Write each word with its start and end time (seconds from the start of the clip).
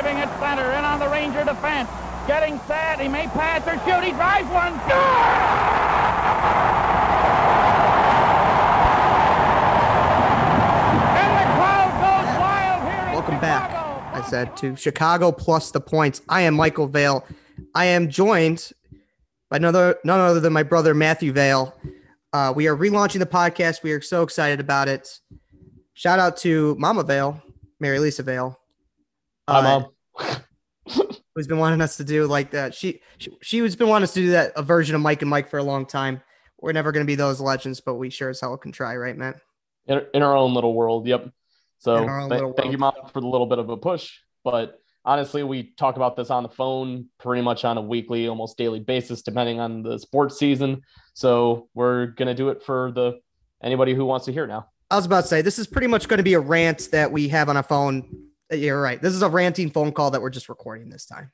driving 0.00 0.22
at 0.22 0.40
center, 0.40 0.70
in 0.72 0.84
on 0.84 0.98
the 0.98 1.08
Ranger 1.08 1.44
defense. 1.44 1.88
Getting 2.26 2.58
set, 2.66 3.00
he 3.00 3.08
may 3.08 3.26
pass 3.28 3.66
or 3.66 3.74
shoot, 3.84 4.02
he 4.02 4.12
drives 4.12 4.48
one. 4.48 4.72
And 11.16 11.30
the 11.36 11.46
crowd 11.56 11.92
goes 12.00 12.40
wild 12.40 12.82
here 12.90 13.08
in 13.08 13.12
Welcome 13.12 13.40
back. 13.40 13.70
I 14.14 14.22
said 14.28 14.56
to 14.58 14.74
Chicago 14.74 15.32
plus 15.32 15.70
the 15.70 15.80
points. 15.80 16.22
I 16.28 16.42
am 16.42 16.54
Michael 16.54 16.86
Vale. 16.86 17.26
I 17.74 17.86
am 17.86 18.08
joined 18.08 18.72
by 19.50 19.58
another 19.58 19.98
none 20.04 20.20
other 20.20 20.40
than 20.40 20.52
my 20.54 20.62
brother 20.62 20.94
Matthew 20.94 21.32
Vale. 21.32 21.74
Uh, 22.32 22.52
we 22.56 22.68
are 22.68 22.76
relaunching 22.76 23.18
the 23.18 23.26
podcast. 23.26 23.82
We 23.82 23.92
are 23.92 24.00
so 24.00 24.22
excited 24.22 24.60
about 24.60 24.88
it. 24.88 25.20
Shout 25.92 26.18
out 26.18 26.38
to 26.38 26.74
Mama 26.78 27.02
Vale, 27.02 27.42
Mary 27.80 27.98
Lisa 27.98 28.22
Vale. 28.22 28.58
Hi, 29.48 29.58
uh, 29.58 29.62
mom. 29.62 29.86
who's 31.34 31.46
been 31.46 31.58
wanting 31.58 31.80
us 31.80 31.96
to 31.98 32.04
do 32.04 32.26
like 32.26 32.50
that. 32.52 32.74
She 32.74 33.00
she 33.18 33.30
she 33.42 33.58
has 33.58 33.76
been 33.76 33.88
wanting 33.88 34.04
us 34.04 34.14
to 34.14 34.20
do 34.20 34.30
that 34.30 34.52
a 34.56 34.62
version 34.62 34.94
of 34.94 35.00
Mike 35.00 35.22
and 35.22 35.30
Mike 35.30 35.48
for 35.48 35.58
a 35.58 35.62
long 35.62 35.86
time. 35.86 36.20
We're 36.60 36.72
never 36.72 36.92
going 36.92 37.04
to 37.04 37.10
be 37.10 37.14
those 37.14 37.40
legends, 37.40 37.80
but 37.80 37.94
we 37.94 38.10
sure 38.10 38.28
as 38.28 38.40
hell 38.40 38.56
can 38.58 38.72
try, 38.72 38.94
right, 38.96 39.16
Matt? 39.16 39.40
In, 39.86 40.02
in 40.12 40.22
our 40.22 40.36
own 40.36 40.52
little 40.52 40.74
world. 40.74 41.06
Yep. 41.06 41.30
So 41.78 41.96
In 42.02 42.08
our 42.08 42.20
own 42.20 42.28
th- 42.28 42.38
little 42.38 42.52
thank 42.52 42.70
you, 42.70 42.78
mom, 42.78 42.92
for 43.12 43.20
the 43.20 43.26
little 43.26 43.46
bit 43.46 43.58
of 43.58 43.70
a 43.70 43.76
push. 43.78 44.12
But 44.44 44.78
honestly, 45.04 45.42
we 45.42 45.72
talk 45.78 45.96
about 45.96 46.16
this 46.16 46.28
on 46.28 46.42
the 46.42 46.50
phone 46.50 47.06
pretty 47.18 47.40
much 47.40 47.64
on 47.64 47.78
a 47.78 47.80
weekly, 47.80 48.28
almost 48.28 48.58
daily 48.58 48.80
basis, 48.80 49.22
depending 49.22 49.58
on 49.58 49.82
the 49.82 49.98
sports 49.98 50.38
season. 50.38 50.82
So 51.14 51.68
we're 51.74 52.08
gonna 52.08 52.34
do 52.34 52.50
it 52.50 52.62
for 52.62 52.92
the 52.92 53.20
anybody 53.62 53.94
who 53.94 54.04
wants 54.04 54.26
to 54.26 54.32
hear 54.32 54.46
now. 54.46 54.66
I 54.90 54.96
was 54.96 55.06
about 55.06 55.22
to 55.22 55.28
say 55.28 55.40
this 55.40 55.58
is 55.58 55.66
pretty 55.66 55.86
much 55.86 56.08
going 56.08 56.18
to 56.18 56.24
be 56.24 56.34
a 56.34 56.40
rant 56.40 56.88
that 56.90 57.12
we 57.12 57.28
have 57.28 57.48
on 57.48 57.56
a 57.56 57.62
phone. 57.62 58.29
Uh, 58.50 58.56
You're 58.56 58.80
right. 58.80 59.00
This 59.00 59.14
is 59.14 59.22
a 59.22 59.28
ranting 59.28 59.70
phone 59.70 59.92
call 59.92 60.10
that 60.12 60.22
we're 60.22 60.30
just 60.30 60.48
recording 60.48 60.88
this 60.88 61.06
time. 61.06 61.30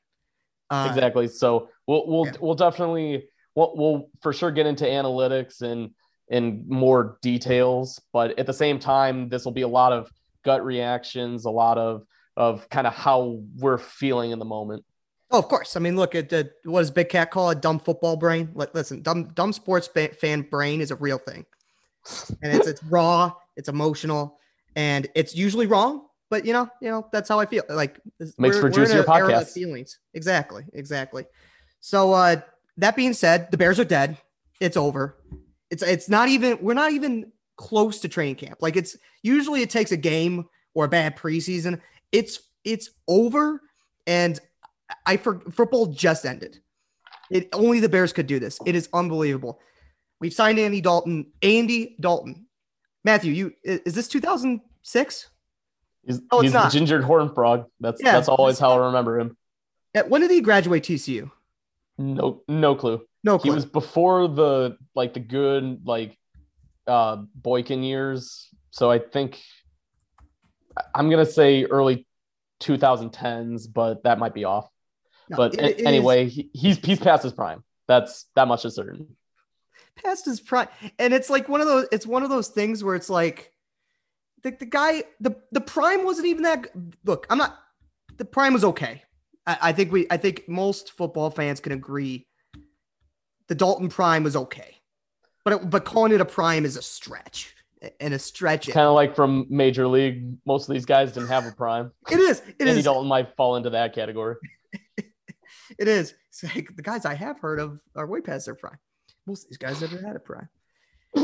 Uh, 0.69 0.87
exactly. 0.89 1.27
So 1.27 1.69
we'll 1.87 2.07
we'll 2.07 2.25
yeah. 2.25 2.33
we'll 2.39 2.55
definitely 2.55 3.29
we'll, 3.55 3.73
we'll 3.75 4.09
for 4.21 4.33
sure 4.33 4.51
get 4.51 4.65
into 4.65 4.85
analytics 4.85 5.61
and 5.61 5.91
in 6.29 6.65
more 6.67 7.17
details, 7.21 8.01
but 8.11 8.37
at 8.37 8.45
the 8.45 8.53
same 8.53 8.79
time, 8.79 9.29
this 9.29 9.45
will 9.45 9.53
be 9.53 9.61
a 9.61 9.67
lot 9.67 9.93
of 9.93 10.11
gut 10.43 10.63
reactions, 10.65 11.45
a 11.45 11.49
lot 11.49 11.77
of 11.77 12.03
of 12.35 12.69
kind 12.69 12.85
of 12.85 12.93
how 12.93 13.41
we're 13.55 13.77
feeling 13.77 14.31
in 14.31 14.39
the 14.39 14.45
moment. 14.45 14.83
Oh, 15.31 15.39
of 15.39 15.47
course. 15.47 15.75
I 15.75 15.79
mean, 15.79 15.95
look 15.95 16.15
at 16.15 16.29
the 16.29 16.51
what 16.63 16.79
does 16.79 16.91
Big 16.91 17.09
Cat 17.09 17.31
call 17.31 17.49
it? 17.49 17.61
Dumb 17.61 17.79
football 17.79 18.17
brain. 18.17 18.51
Li- 18.53 18.67
Listen, 18.73 19.01
dumb 19.01 19.29
dumb 19.33 19.53
sports 19.53 19.87
fan 19.87 20.41
brain 20.41 20.81
is 20.81 20.91
a 20.91 20.95
real 20.95 21.17
thing, 21.17 21.45
and 22.41 22.53
it's 22.53 22.67
it's 22.67 22.83
raw, 22.83 23.33
it's 23.55 23.69
emotional, 23.69 24.37
and 24.75 25.07
it's 25.15 25.35
usually 25.35 25.67
wrong. 25.67 26.06
But 26.29 26.45
you 26.45 26.53
know, 26.53 26.69
you 26.81 26.89
know 26.89 27.07
that's 27.11 27.29
how 27.29 27.39
I 27.39 27.45
feel. 27.45 27.63
Like 27.69 27.99
Makes 28.37 28.59
for 28.59 28.69
juicier 28.69 29.03
a 29.03 29.15
era 29.15 29.27
of 29.27 29.31
podcasts. 29.31 29.53
Feelings, 29.53 29.99
exactly, 30.13 30.65
exactly. 30.73 31.25
So 31.79 32.13
uh, 32.13 32.41
that 32.77 32.95
being 32.95 33.13
said, 33.13 33.49
the 33.51 33.57
Bears 33.57 33.79
are 33.79 33.85
dead. 33.85 34.17
It's 34.59 34.77
over. 34.77 35.17
It's 35.69 35.83
it's 35.83 36.09
not 36.09 36.29
even 36.29 36.59
we're 36.61 36.73
not 36.73 36.91
even 36.91 37.31
close 37.55 37.99
to 38.01 38.09
training 38.09 38.35
camp. 38.35 38.57
Like 38.61 38.75
it's 38.75 38.97
usually 39.23 39.61
it 39.61 39.69
takes 39.69 39.91
a 39.91 39.97
game 39.97 40.45
or 40.73 40.85
a 40.85 40.89
bad 40.89 41.15
preseason. 41.17 41.81
It's 42.11 42.39
it's 42.63 42.89
over, 43.07 43.61
and 44.05 44.39
I 45.05 45.17
for 45.17 45.39
football 45.51 45.87
just 45.87 46.25
ended. 46.25 46.59
It 47.29 47.49
only 47.53 47.79
the 47.79 47.89
Bears 47.89 48.13
could 48.13 48.27
do 48.27 48.39
this. 48.39 48.59
It 48.65 48.75
is 48.75 48.89
unbelievable. 48.93 49.59
We've 50.19 50.33
signed 50.33 50.59
Andy 50.59 50.81
Dalton. 50.81 51.31
Andy 51.41 51.95
Dalton. 51.99 52.47
Matthew, 53.03 53.33
you 53.33 53.53
is 53.63 53.93
this 53.93 54.07
2006? 54.07 55.29
He's, 56.07 56.21
Oh, 56.31 56.41
he's 56.41 56.53
the 56.53 56.69
gingered 56.69 57.03
horn 57.03 57.33
frog. 57.33 57.65
That's 57.79 58.01
Yeah, 58.01 58.13
that's 58.13 58.29
always 58.29 58.57
how 58.57 58.71
I 58.71 58.85
remember 58.87 59.19
him. 59.19 59.37
Uh, 59.95 60.03
When 60.07 60.21
did 60.21 60.31
he 60.31 60.41
graduate 60.41 60.83
TCU? 60.83 61.29
No 61.99 62.41
no 62.47 62.75
clue. 62.75 63.05
No 63.23 63.37
clue. 63.37 63.51
He 63.51 63.55
was 63.55 63.65
before 63.65 64.27
the 64.27 64.77
like 64.95 65.13
the 65.13 65.19
good 65.19 65.81
like 65.85 66.17
uh 66.87 67.17
Boykin 67.35 67.83
years. 67.83 68.47
So 68.71 68.89
I 68.89 68.99
think 68.99 69.39
I'm 70.95 71.09
gonna 71.09 71.25
say 71.25 71.65
early 71.65 72.07
2010s, 72.61 73.67
but 73.71 74.03
that 74.03 74.19
might 74.19 74.33
be 74.33 74.43
off. 74.45 74.69
No, 75.29 75.37
but 75.37 75.55
it- 75.55 75.79
it 75.81 75.85
anyway, 75.85 76.27
he, 76.29 76.49
he's 76.53 76.77
he's 76.77 76.99
past 76.99 77.23
his 77.23 77.33
prime. 77.33 77.63
That's 77.87 78.25
that 78.35 78.47
much 78.47 78.63
is 78.65 78.75
certain. 78.75 79.17
past 79.95 80.25
his 80.25 80.39
prime, 80.39 80.67
and 80.99 81.13
it's 81.13 81.29
like 81.29 81.49
one 81.49 81.61
of 81.61 81.67
those. 81.67 81.87
It's 81.91 82.05
one 82.05 82.23
of 82.23 82.29
those 82.29 82.47
things 82.49 82.83
where 82.83 82.95
it's 82.95 83.09
like 83.09 83.51
the, 84.43 84.51
the 84.51 84.65
guy. 84.65 85.03
The 85.19 85.35
the 85.51 85.61
prime 85.61 86.05
wasn't 86.05 86.27
even 86.27 86.43
that. 86.43 86.67
Look, 87.05 87.27
I'm 87.29 87.37
not. 87.37 87.57
The 88.17 88.25
prime 88.25 88.53
was 88.53 88.63
okay. 88.63 89.03
I, 89.45 89.57
I 89.61 89.71
think 89.71 89.91
we. 89.91 90.07
I 90.09 90.17
think 90.17 90.47
most 90.47 90.91
football 90.91 91.29
fans 91.29 91.59
can 91.59 91.71
agree. 91.71 92.27
The 93.47 93.55
Dalton 93.55 93.89
prime 93.89 94.23
was 94.23 94.35
okay, 94.35 94.77
but 95.43 95.53
it, 95.53 95.69
but 95.69 95.85
calling 95.85 96.11
it 96.11 96.21
a 96.21 96.25
prime 96.25 96.65
is 96.65 96.75
a 96.75 96.81
stretch 96.81 97.55
and 97.99 98.13
a 98.13 98.19
stretch. 98.19 98.67
Kind 98.69 98.87
of 98.87 98.95
like 98.95 99.15
from 99.15 99.45
Major 99.49 99.87
League. 99.87 100.37
Most 100.45 100.67
of 100.67 100.73
these 100.73 100.85
guys 100.85 101.13
didn't 101.13 101.29
have 101.29 101.45
a 101.45 101.51
prime. 101.51 101.91
It 102.11 102.19
is. 102.19 102.41
It 102.59 102.67
Andy 102.67 102.79
is. 102.79 102.83
Dalton 102.83 103.07
might 103.07 103.35
fall 103.35 103.55
into 103.55 103.69
that 103.71 103.93
category. 103.93 104.35
It 105.77 105.87
is. 105.87 106.13
It's 106.29 106.43
like 106.43 106.75
the 106.75 106.81
guys 106.81 107.05
I 107.05 107.13
have 107.13 107.39
heard 107.39 107.59
of 107.59 107.79
are 107.95 108.07
way 108.07 108.21
past 108.21 108.45
their 108.45 108.55
prime. 108.55 108.77
Most 109.25 109.43
of 109.43 109.49
these 109.49 109.57
guys 109.57 109.81
never 109.81 109.99
had 109.99 110.15
a 110.15 110.19
prime. 110.19 110.47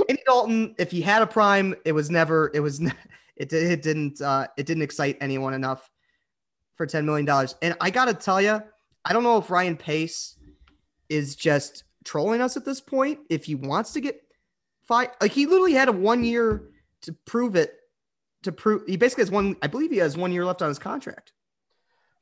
Andy 0.10 0.22
Dalton, 0.26 0.76
if 0.78 0.92
he 0.92 1.02
had 1.02 1.22
a 1.22 1.28
prime, 1.28 1.76
it 1.86 1.92
was 1.92 2.10
never. 2.10 2.52
It 2.54 2.60
was. 2.60 2.82
It, 3.36 3.52
it 3.52 3.82
didn't. 3.82 4.22
Uh, 4.22 4.48
it 4.58 4.68
didn't 4.68 4.84
excite 4.84 5.18
anyone 5.20 5.56
enough 5.56 5.90
for 6.76 6.86
ten 6.86 7.06
million 7.06 7.26
dollars. 7.26 7.56
And 7.62 7.76
I 7.82 7.90
gotta 7.90 8.14
tell 8.14 8.40
you, 8.42 8.62
I 9.04 9.14
don't 9.14 9.24
know 9.24 9.38
if 9.38 9.50
Ryan 9.50 9.76
Pace 9.76 10.38
is 11.10 11.36
just 11.36 11.84
trolling 12.06 12.42
us 12.42 12.58
at 12.58 12.66
this 12.66 12.80
point. 12.80 13.20
If 13.30 13.46
he 13.46 13.56
wants 13.56 13.94
to 13.94 14.02
get 14.02 14.22
five, 14.84 15.10
like 15.20 15.32
he 15.32 15.48
literally 15.48 15.74
had 15.74 15.88
a 15.88 15.92
one 15.92 16.24
year 16.24 16.70
to 17.02 17.14
prove 17.26 17.56
it. 17.56 17.74
To 18.44 18.52
prove, 18.52 18.84
he 18.88 18.98
basically 18.98 19.24
has 19.24 19.32
one. 19.32 19.56
I 19.62 19.68
believe 19.68 19.90
he 19.90 19.98
has 19.98 20.16
one 20.16 20.32
year 20.32 20.46
left 20.46 20.62
on 20.62 20.68
his 20.68 20.78
contract. 20.78 21.32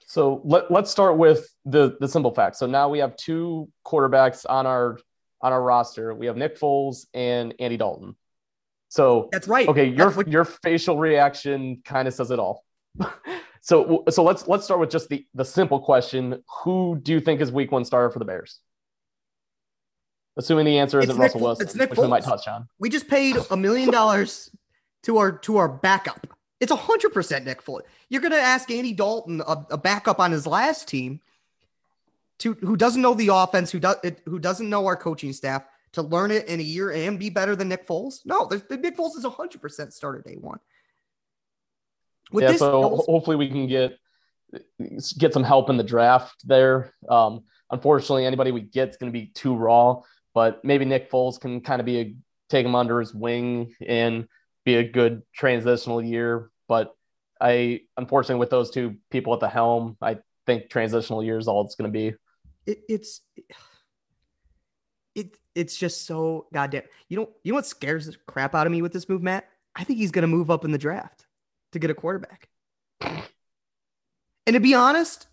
So 0.05 0.41
let, 0.45 0.69
let's 0.69 0.91
start 0.91 1.17
with 1.17 1.53
the 1.65 1.97
the 1.99 2.07
simple 2.07 2.33
facts. 2.33 2.59
So 2.59 2.67
now 2.67 2.89
we 2.89 2.99
have 2.99 3.15
two 3.15 3.69
quarterbacks 3.85 4.45
on 4.47 4.65
our 4.65 4.97
on 5.41 5.51
our 5.53 5.61
roster. 5.61 6.13
We 6.13 6.27
have 6.27 6.37
Nick 6.37 6.59
Foles 6.59 7.05
and 7.13 7.53
Andy 7.59 7.77
Dalton. 7.77 8.15
So 8.89 9.29
That's 9.31 9.47
right. 9.47 9.67
okay, 9.67 9.85
your 9.85 10.11
what- 10.11 10.27
your 10.27 10.45
facial 10.45 10.97
reaction 10.97 11.81
kind 11.85 12.07
of 12.07 12.13
says 12.13 12.31
it 12.31 12.39
all. 12.39 12.63
so 13.61 14.03
so 14.09 14.23
let's 14.23 14.47
let's 14.47 14.65
start 14.65 14.79
with 14.79 14.89
just 14.89 15.07
the 15.09 15.25
the 15.33 15.45
simple 15.45 15.79
question: 15.79 16.43
Who 16.63 16.99
do 17.01 17.13
you 17.13 17.19
think 17.21 17.39
is 17.41 17.51
Week 17.51 17.71
One 17.71 17.85
starter 17.85 18.09
for 18.09 18.19
the 18.19 18.25
Bears? 18.25 18.59
Assuming 20.37 20.65
the 20.65 20.79
answer 20.79 20.99
isn't 20.99 21.15
Nick 21.15 21.21
Russell 21.21 21.41
Wilson, 21.41 21.65
it's 21.65 21.75
Nick 21.75 21.89
which 21.89 21.99
we 21.99 22.07
might 22.07 22.23
Foles. 22.23 22.25
touch 22.25 22.47
on. 22.47 22.67
We 22.79 22.89
just 22.89 23.07
paid 23.07 23.37
a 23.49 23.57
million 23.57 23.91
dollars 23.91 24.49
to 25.03 25.17
our 25.17 25.31
to 25.39 25.57
our 25.57 25.67
backup. 25.67 26.27
It's 26.59 26.71
a 26.71 26.75
hundred 26.75 27.13
percent 27.13 27.45
Nick 27.45 27.63
Foles. 27.63 27.81
You're 28.09 28.21
gonna 28.21 28.35
ask 28.37 28.69
Andy 28.71 28.93
Dalton, 28.93 29.41
a, 29.45 29.65
a 29.71 29.77
backup 29.77 30.19
on 30.19 30.31
his 30.31 30.45
last 30.47 30.87
team, 30.87 31.19
to 32.41 32.53
who 32.55 32.75
doesn't 32.75 33.01
know 33.01 33.13
the 33.13 33.29
offense, 33.33 33.71
who 33.71 33.79
does 33.79 33.97
who 34.25 34.39
doesn't 34.39 34.69
know 34.69 34.85
our 34.85 34.95
coaching 34.95 35.31
staff, 35.31 35.63
to 35.93 36.01
learn 36.01 36.31
it 36.31 36.47
in 36.47 36.59
a 36.59 36.63
year 36.63 36.91
and 36.91 37.19
be 37.19 37.29
better 37.29 37.55
than 37.55 37.69
Nick 37.69 37.87
Foles? 37.87 38.19
No, 38.25 38.45
the, 38.45 38.77
Nick 38.77 38.97
Foles 38.97 39.15
is 39.15 39.25
a 39.25 39.29
hundred 39.29 39.61
percent 39.61 39.93
starter 39.93 40.21
day 40.21 40.37
one. 40.39 40.59
With 42.31 42.43
yeah, 42.43 42.51
this, 42.51 42.59
so 42.59 43.03
hopefully 43.07 43.35
we 43.35 43.49
can 43.49 43.67
get 43.67 43.97
get 45.17 45.33
some 45.33 45.43
help 45.43 45.69
in 45.69 45.77
the 45.77 45.83
draft 45.83 46.47
there. 46.47 46.93
Um, 47.07 47.43
unfortunately, 47.69 48.25
anybody 48.25 48.51
we 48.51 48.61
get 48.61 48.89
is 48.89 48.97
going 48.97 49.11
to 49.11 49.17
be 49.17 49.27
too 49.27 49.55
raw, 49.55 50.01
but 50.33 50.63
maybe 50.65 50.85
Nick 50.85 51.11
Foles 51.11 51.39
can 51.39 51.61
kind 51.61 51.79
of 51.79 51.85
be 51.85 51.99
a 51.99 52.15
take 52.49 52.65
him 52.65 52.75
under 52.75 52.99
his 52.99 53.13
wing 53.13 53.75
and 53.85 54.27
be 54.65 54.75
a 54.75 54.83
good 54.83 55.21
transitional 55.33 56.01
year. 56.01 56.49
But 56.67 56.95
I 57.39 57.81
unfortunately 57.97 58.39
with 58.39 58.49
those 58.49 58.71
two 58.71 58.97
people 59.11 59.33
at 59.33 59.39
the 59.39 59.49
helm, 59.49 59.97
I 60.01 60.17
think 60.47 60.69
transitional 60.69 61.23
year 61.23 61.37
is 61.37 61.47
all 61.47 61.65
it's 61.65 61.75
going 61.75 61.91
to 61.91 61.97
be. 61.97 62.15
It, 62.71 62.79
it's 62.89 63.21
it 65.15 65.37
it's 65.55 65.75
just 65.77 66.05
so 66.05 66.47
goddamn. 66.53 66.83
You 67.09 67.17
know, 67.17 67.29
you 67.43 67.51
know 67.51 67.57
what 67.57 67.65
scares 67.65 68.05
the 68.05 68.15
crap 68.27 68.55
out 68.55 68.65
of 68.65 68.71
me 68.71 68.81
with 68.81 68.93
this 68.93 69.07
move, 69.09 69.21
Matt? 69.21 69.47
I 69.75 69.83
think 69.83 69.99
he's 69.99 70.11
gonna 70.11 70.27
move 70.27 70.49
up 70.49 70.65
in 70.65 70.71
the 70.71 70.77
draft 70.77 71.25
to 71.73 71.79
get 71.79 71.89
a 71.89 71.93
quarterback. 71.93 72.47
And 73.01 74.53
to 74.55 74.59
be 74.59 74.73
honest, 74.73 75.27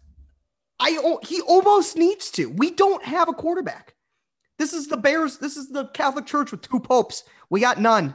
I 0.80 1.18
he 1.22 1.40
almost 1.40 1.96
needs 1.96 2.30
to. 2.32 2.50
We 2.50 2.70
don't 2.70 3.04
have 3.04 3.28
a 3.28 3.32
quarterback. 3.32 3.94
This 4.58 4.72
is 4.72 4.88
the 4.88 4.96
Bears. 4.96 5.38
This 5.38 5.56
is 5.56 5.68
the 5.70 5.86
Catholic 5.88 6.26
Church 6.26 6.50
with 6.50 6.62
two 6.62 6.80
popes. 6.80 7.22
We 7.48 7.60
got 7.60 7.80
none. 7.80 8.14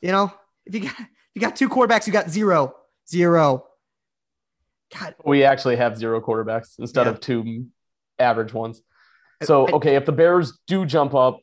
You 0.00 0.12
know, 0.12 0.32
if 0.66 0.74
you 0.74 0.80
got 0.82 0.98
if 0.98 1.06
you 1.34 1.40
got 1.40 1.56
two 1.56 1.68
quarterbacks, 1.68 2.06
you 2.06 2.12
got 2.12 2.30
zero, 2.30 2.74
zero. 3.08 3.64
God, 4.98 5.14
We 5.24 5.44
actually 5.44 5.76
have 5.76 5.98
zero 5.98 6.20
quarterbacks 6.20 6.78
instead 6.78 7.06
Yeah. 7.06 7.12
of 7.12 7.20
two 7.20 7.66
average 8.18 8.52
ones. 8.52 8.82
So 9.42 9.68
okay, 9.68 9.94
if 9.96 10.04
the 10.04 10.12
Bears 10.12 10.58
do 10.66 10.84
jump 10.84 11.14
up, 11.14 11.40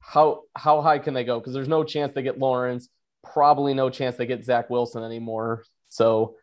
how 0.00 0.42
how 0.54 0.80
high 0.80 0.98
can 0.98 1.14
they 1.14 1.24
go? 1.24 1.38
Because 1.38 1.52
there's 1.52 1.68
no 1.68 1.84
chance 1.84 2.12
they 2.12 2.22
get 2.22 2.38
Lawrence, 2.38 2.88
probably 3.22 3.74
no 3.74 3.90
chance 3.90 4.16
they 4.16 4.26
get 4.26 4.44
Zach 4.44 4.70
Wilson 4.70 5.02
anymore. 5.02 5.64
So, 5.88 6.36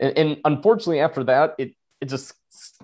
and, 0.00 0.16
and 0.16 0.36
unfortunately, 0.44 1.00
after 1.00 1.24
that, 1.24 1.54
it 1.58 1.74
it 2.00 2.06
just 2.06 2.32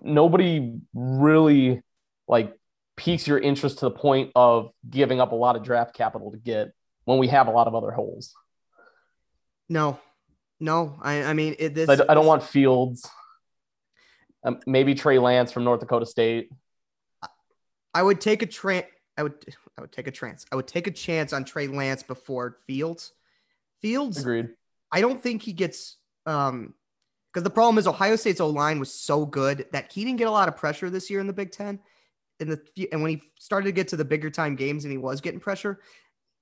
nobody 0.03 0.75
really 0.95 1.83
like 2.29 2.55
piques 2.97 3.27
your 3.27 3.39
interest 3.39 3.79
to 3.79 3.87
the 3.87 3.91
point 3.91 4.33
of 4.35 4.71
giving 4.89 5.21
up 5.21 5.33
a 5.33 5.37
lot 5.37 5.57
of 5.57 5.63
draft 5.63 5.95
capital 5.95 6.33
to 6.33 6.39
get 6.39 6.73
when 7.05 7.19
we 7.19 7.29
have 7.29 7.47
a 7.47 7.51
lot 7.51 7.67
of 7.67 7.75
other 7.75 7.91
holes. 7.91 8.35
No, 9.69 9.99
no. 10.61 10.99
I, 11.03 11.25
I 11.25 11.33
mean, 11.33 11.57
it, 11.59 11.75
this, 11.75 11.89
I, 11.89 11.95
I 12.09 12.15
don't 12.15 12.27
want 12.27 12.43
Fields. 12.43 13.09
Um, 14.47 14.61
maybe 14.65 14.95
Trey 14.95 15.19
Lance 15.19 15.51
from 15.51 15.65
North 15.65 15.81
Dakota 15.81 16.07
State. 16.07 16.51
I 17.93 18.03
would 18.03 18.21
take 18.21 18.43
a 18.43 18.47
trans. 18.47 18.87
I 19.19 19.25
would. 19.25 19.35
I 19.77 19.81
would 19.81 19.93
take 19.93 20.07
a 20.07 20.13
chance. 20.13 20.47
I 20.53 20.57
would 20.57 20.69
take 20.69 20.87
a 20.87 20.91
chance 20.91 21.33
on 21.33 21.45
Trey 21.45 21.67
Lance 21.67 22.03
before 22.03 22.59
Fields. 22.67 23.13
Fields. 23.83 24.19
Agreed. 24.19 24.51
I 24.93 25.01
don't 25.01 25.21
think 25.21 25.43
he 25.43 25.53
gets. 25.53 25.97
Um, 26.25 26.75
because 27.33 27.45
the 27.45 27.51
problem 27.51 27.77
is 27.77 27.87
Ohio 27.87 28.17
State's 28.17 28.41
O 28.41 28.49
line 28.49 28.79
was 28.79 28.91
so 28.91 29.27
good 29.27 29.67
that 29.73 29.93
he 29.93 30.05
didn't 30.07 30.17
get 30.17 30.27
a 30.27 30.31
lot 30.31 30.49
of 30.49 30.57
pressure 30.57 30.89
this 30.89 31.11
year 31.11 31.21
in 31.21 31.27
the 31.27 31.35
Big 31.35 31.51
Ten. 31.51 31.81
In 32.41 32.49
the 32.49 32.89
and 32.93 33.03
when 33.03 33.11
he 33.11 33.23
started 33.39 33.67
to 33.67 33.73
get 33.73 33.89
to 33.89 33.97
the 33.97 34.07
bigger 34.07 34.31
time 34.31 34.55
games 34.57 34.85
and 34.85 34.93
he 34.93 34.97
was 34.97 35.21
getting 35.21 35.41
pressure, 35.41 35.81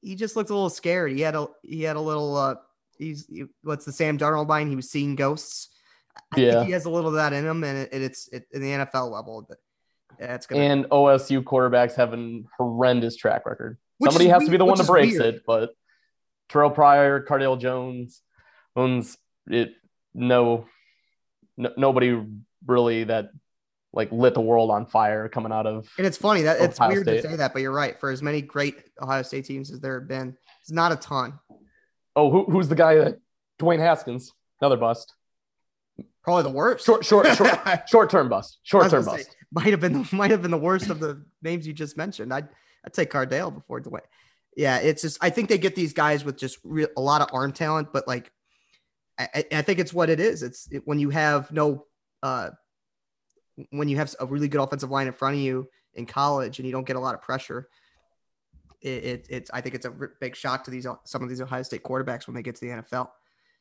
he 0.02 0.14
just 0.14 0.36
looked 0.36 0.50
a 0.50 0.54
little 0.54 0.70
scared. 0.70 1.10
He 1.10 1.20
had 1.20 1.34
a 1.34 1.48
he 1.62 1.82
had 1.82 1.96
a 1.96 2.00
little 2.00 2.36
uh 2.36 2.56
he's 2.96 3.26
he, 3.26 3.44
what's 3.62 3.84
the 3.84 3.92
Sam 3.92 4.18
Darnold 4.18 4.48
line? 4.48 4.68
He 4.68 4.76
was 4.76 4.90
seeing 4.90 5.16
ghosts. 5.16 5.70
I 6.34 6.40
Yeah. 6.40 6.52
think 6.52 6.66
he 6.66 6.72
has 6.72 6.84
a 6.84 6.90
little 6.90 7.08
of 7.10 7.14
that 7.16 7.32
in 7.32 7.44
him, 7.44 7.64
and 7.64 7.78
it, 7.78 8.02
it's 8.02 8.28
it, 8.28 8.46
in 8.52 8.60
the 8.62 8.70
NFL 8.70 9.10
level. 9.10 9.44
But 9.48 9.58
that's 10.18 10.46
gonna 10.46 10.62
And 10.62 10.84
OSU 10.90 11.42
quarterbacks 11.42 11.94
have 11.94 12.12
an 12.12 12.46
horrendous 12.58 13.16
track 13.16 13.46
record. 13.46 13.78
Which 13.98 14.10
Somebody 14.10 14.28
has 14.30 14.44
to 14.44 14.50
be 14.50 14.56
the 14.56 14.64
one 14.64 14.78
that 14.78 14.86
breaks 14.86 15.18
weird. 15.18 15.36
it, 15.36 15.42
but 15.46 15.70
Terrelle 16.50 16.74
Pryor, 16.74 17.24
Cardale 17.24 17.58
Jones, 17.58 18.22
owns 18.76 19.16
it. 19.48 19.72
No, 20.14 20.66
no, 21.56 21.72
nobody 21.76 22.20
really 22.66 23.04
that 23.04 23.30
like 23.92 24.10
lit 24.10 24.34
the 24.34 24.40
world 24.40 24.70
on 24.70 24.86
fire 24.86 25.28
coming 25.28 25.52
out 25.52 25.66
of. 25.66 25.88
And 25.98 26.06
it's 26.06 26.16
funny 26.16 26.42
that 26.42 26.60
it's 26.60 26.80
weird 26.80 27.04
State. 27.06 27.22
to 27.22 27.30
say 27.30 27.36
that, 27.36 27.52
but 27.52 27.62
you're 27.62 27.70
right. 27.72 27.98
For 28.00 28.10
as 28.10 28.22
many 28.22 28.42
great 28.42 28.76
Ohio 29.00 29.22
State 29.22 29.44
teams 29.44 29.70
as 29.70 29.78
there 29.80 30.00
have 30.00 30.08
been, 30.08 30.36
it's 30.60 30.72
not 30.72 30.90
a 30.90 30.96
ton. 30.96 31.38
Oh, 32.16 32.30
who, 32.30 32.44
who's 32.50 32.68
the 32.68 32.74
guy 32.74 32.96
that 32.96 33.18
Dwayne 33.60 33.78
Haskins? 33.78 34.32
Another 34.60 34.76
bust. 34.76 35.14
Probably 36.22 36.42
the 36.44 36.50
worst. 36.50 36.86
Short, 36.86 37.04
short, 37.04 37.26
short, 37.36 37.58
short 37.88 38.10
term 38.10 38.28
bust. 38.28 38.58
Short 38.62 38.90
term 38.90 39.04
bust. 39.04 39.24
say, 39.24 39.30
might 39.52 39.66
have 39.66 39.80
been 39.80 40.06
might 40.12 40.30
have 40.30 40.42
been 40.42 40.50
the 40.50 40.58
worst 40.58 40.90
of 40.90 40.98
the 41.00 41.24
names 41.42 41.66
you 41.66 41.72
just 41.72 41.96
mentioned. 41.96 42.32
I'd 42.32 42.48
I'd 42.84 42.92
take 42.94 43.10
Cardale 43.10 43.52
before 43.54 43.80
Dwayne. 43.80 44.00
Yeah, 44.56 44.78
it's 44.78 45.02
just 45.02 45.18
I 45.20 45.30
think 45.30 45.48
they 45.48 45.58
get 45.58 45.74
these 45.74 45.92
guys 45.92 46.24
with 46.24 46.36
just 46.38 46.58
real, 46.64 46.88
a 46.96 47.00
lot 47.00 47.20
of 47.20 47.28
arm 47.32 47.52
talent, 47.52 47.88
but 47.92 48.06
like 48.08 48.30
I, 49.18 49.28
I- 49.34 49.44
I 49.58 49.62
think 49.62 49.78
it's 49.78 49.92
what 49.92 50.08
it 50.10 50.18
is. 50.20 50.42
It's 50.42 50.66
it, 50.70 50.82
when 50.86 50.98
you 50.98 51.10
have 51.10 51.52
no 51.52 51.86
uh 52.22 52.50
when 53.70 53.88
you 53.88 53.96
have 53.98 54.14
a 54.18 54.26
really 54.26 54.48
good 54.48 54.60
offensive 54.60 54.90
line 54.90 55.06
in 55.06 55.12
front 55.12 55.36
of 55.36 55.40
you 55.42 55.68
in 55.94 56.06
college 56.06 56.58
and 56.58 56.66
you 56.66 56.72
don't 56.72 56.86
get 56.86 56.96
a 56.96 57.00
lot 57.00 57.14
of 57.14 57.22
pressure. 57.22 57.68
It, 58.80 59.04
it 59.04 59.26
it's 59.30 59.50
I 59.52 59.60
think 59.60 59.74
it's 59.74 59.86
a 59.86 59.92
big 60.20 60.34
shock 60.36 60.64
to 60.64 60.70
these 60.70 60.86
some 61.04 61.22
of 61.22 61.28
these 61.28 61.40
Ohio 61.40 61.62
State 61.62 61.82
quarterbacks 61.82 62.26
when 62.26 62.34
they 62.34 62.42
get 62.42 62.56
to 62.56 62.60
the 62.62 62.82
NFL. 62.82 63.08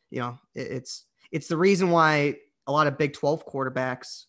You 0.09 0.19
know, 0.19 0.39
it, 0.55 0.71
it's 0.71 1.05
it's 1.33 1.47
the 1.47 1.57
reason 1.57 1.89
why 1.89 2.37
a 2.67 2.71
lot 2.71 2.87
of 2.87 2.97
Big 2.97 3.13
12 3.13 3.45
quarterbacks 3.45 4.25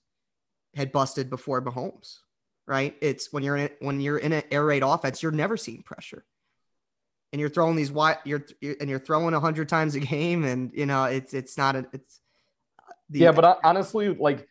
had 0.74 0.90
busted 0.90 1.28
before 1.28 1.62
Mahomes, 1.62 2.16
right? 2.66 2.96
It's 3.02 3.30
when 3.30 3.44
you're 3.44 3.56
in 3.56 3.64
it, 3.66 3.76
when 3.80 4.00
you're 4.00 4.18
in 4.18 4.32
an 4.32 4.42
air 4.50 4.64
raid 4.64 4.82
offense, 4.82 5.22
you're 5.22 5.30
never 5.30 5.56
seeing 5.56 5.82
pressure. 5.82 6.24
And 7.32 7.40
you're 7.40 7.50
throwing 7.50 7.76
these 7.76 7.92
wide 7.92 8.18
you're, 8.24 8.46
you're 8.60 8.76
and 8.80 8.88
you're 8.88 8.98
throwing 8.98 9.34
a 9.34 9.40
hundred 9.40 9.68
times 9.68 9.94
a 9.96 10.00
game, 10.00 10.44
and 10.44 10.70
you 10.72 10.86
know 10.86 11.04
it's 11.04 11.34
it's 11.34 11.58
not 11.58 11.76
a 11.76 11.86
it's 11.92 12.20
the, 13.10 13.18
yeah, 13.18 13.32
but 13.32 13.44
uh, 13.44 13.56
honestly, 13.62 14.08
like 14.08 14.48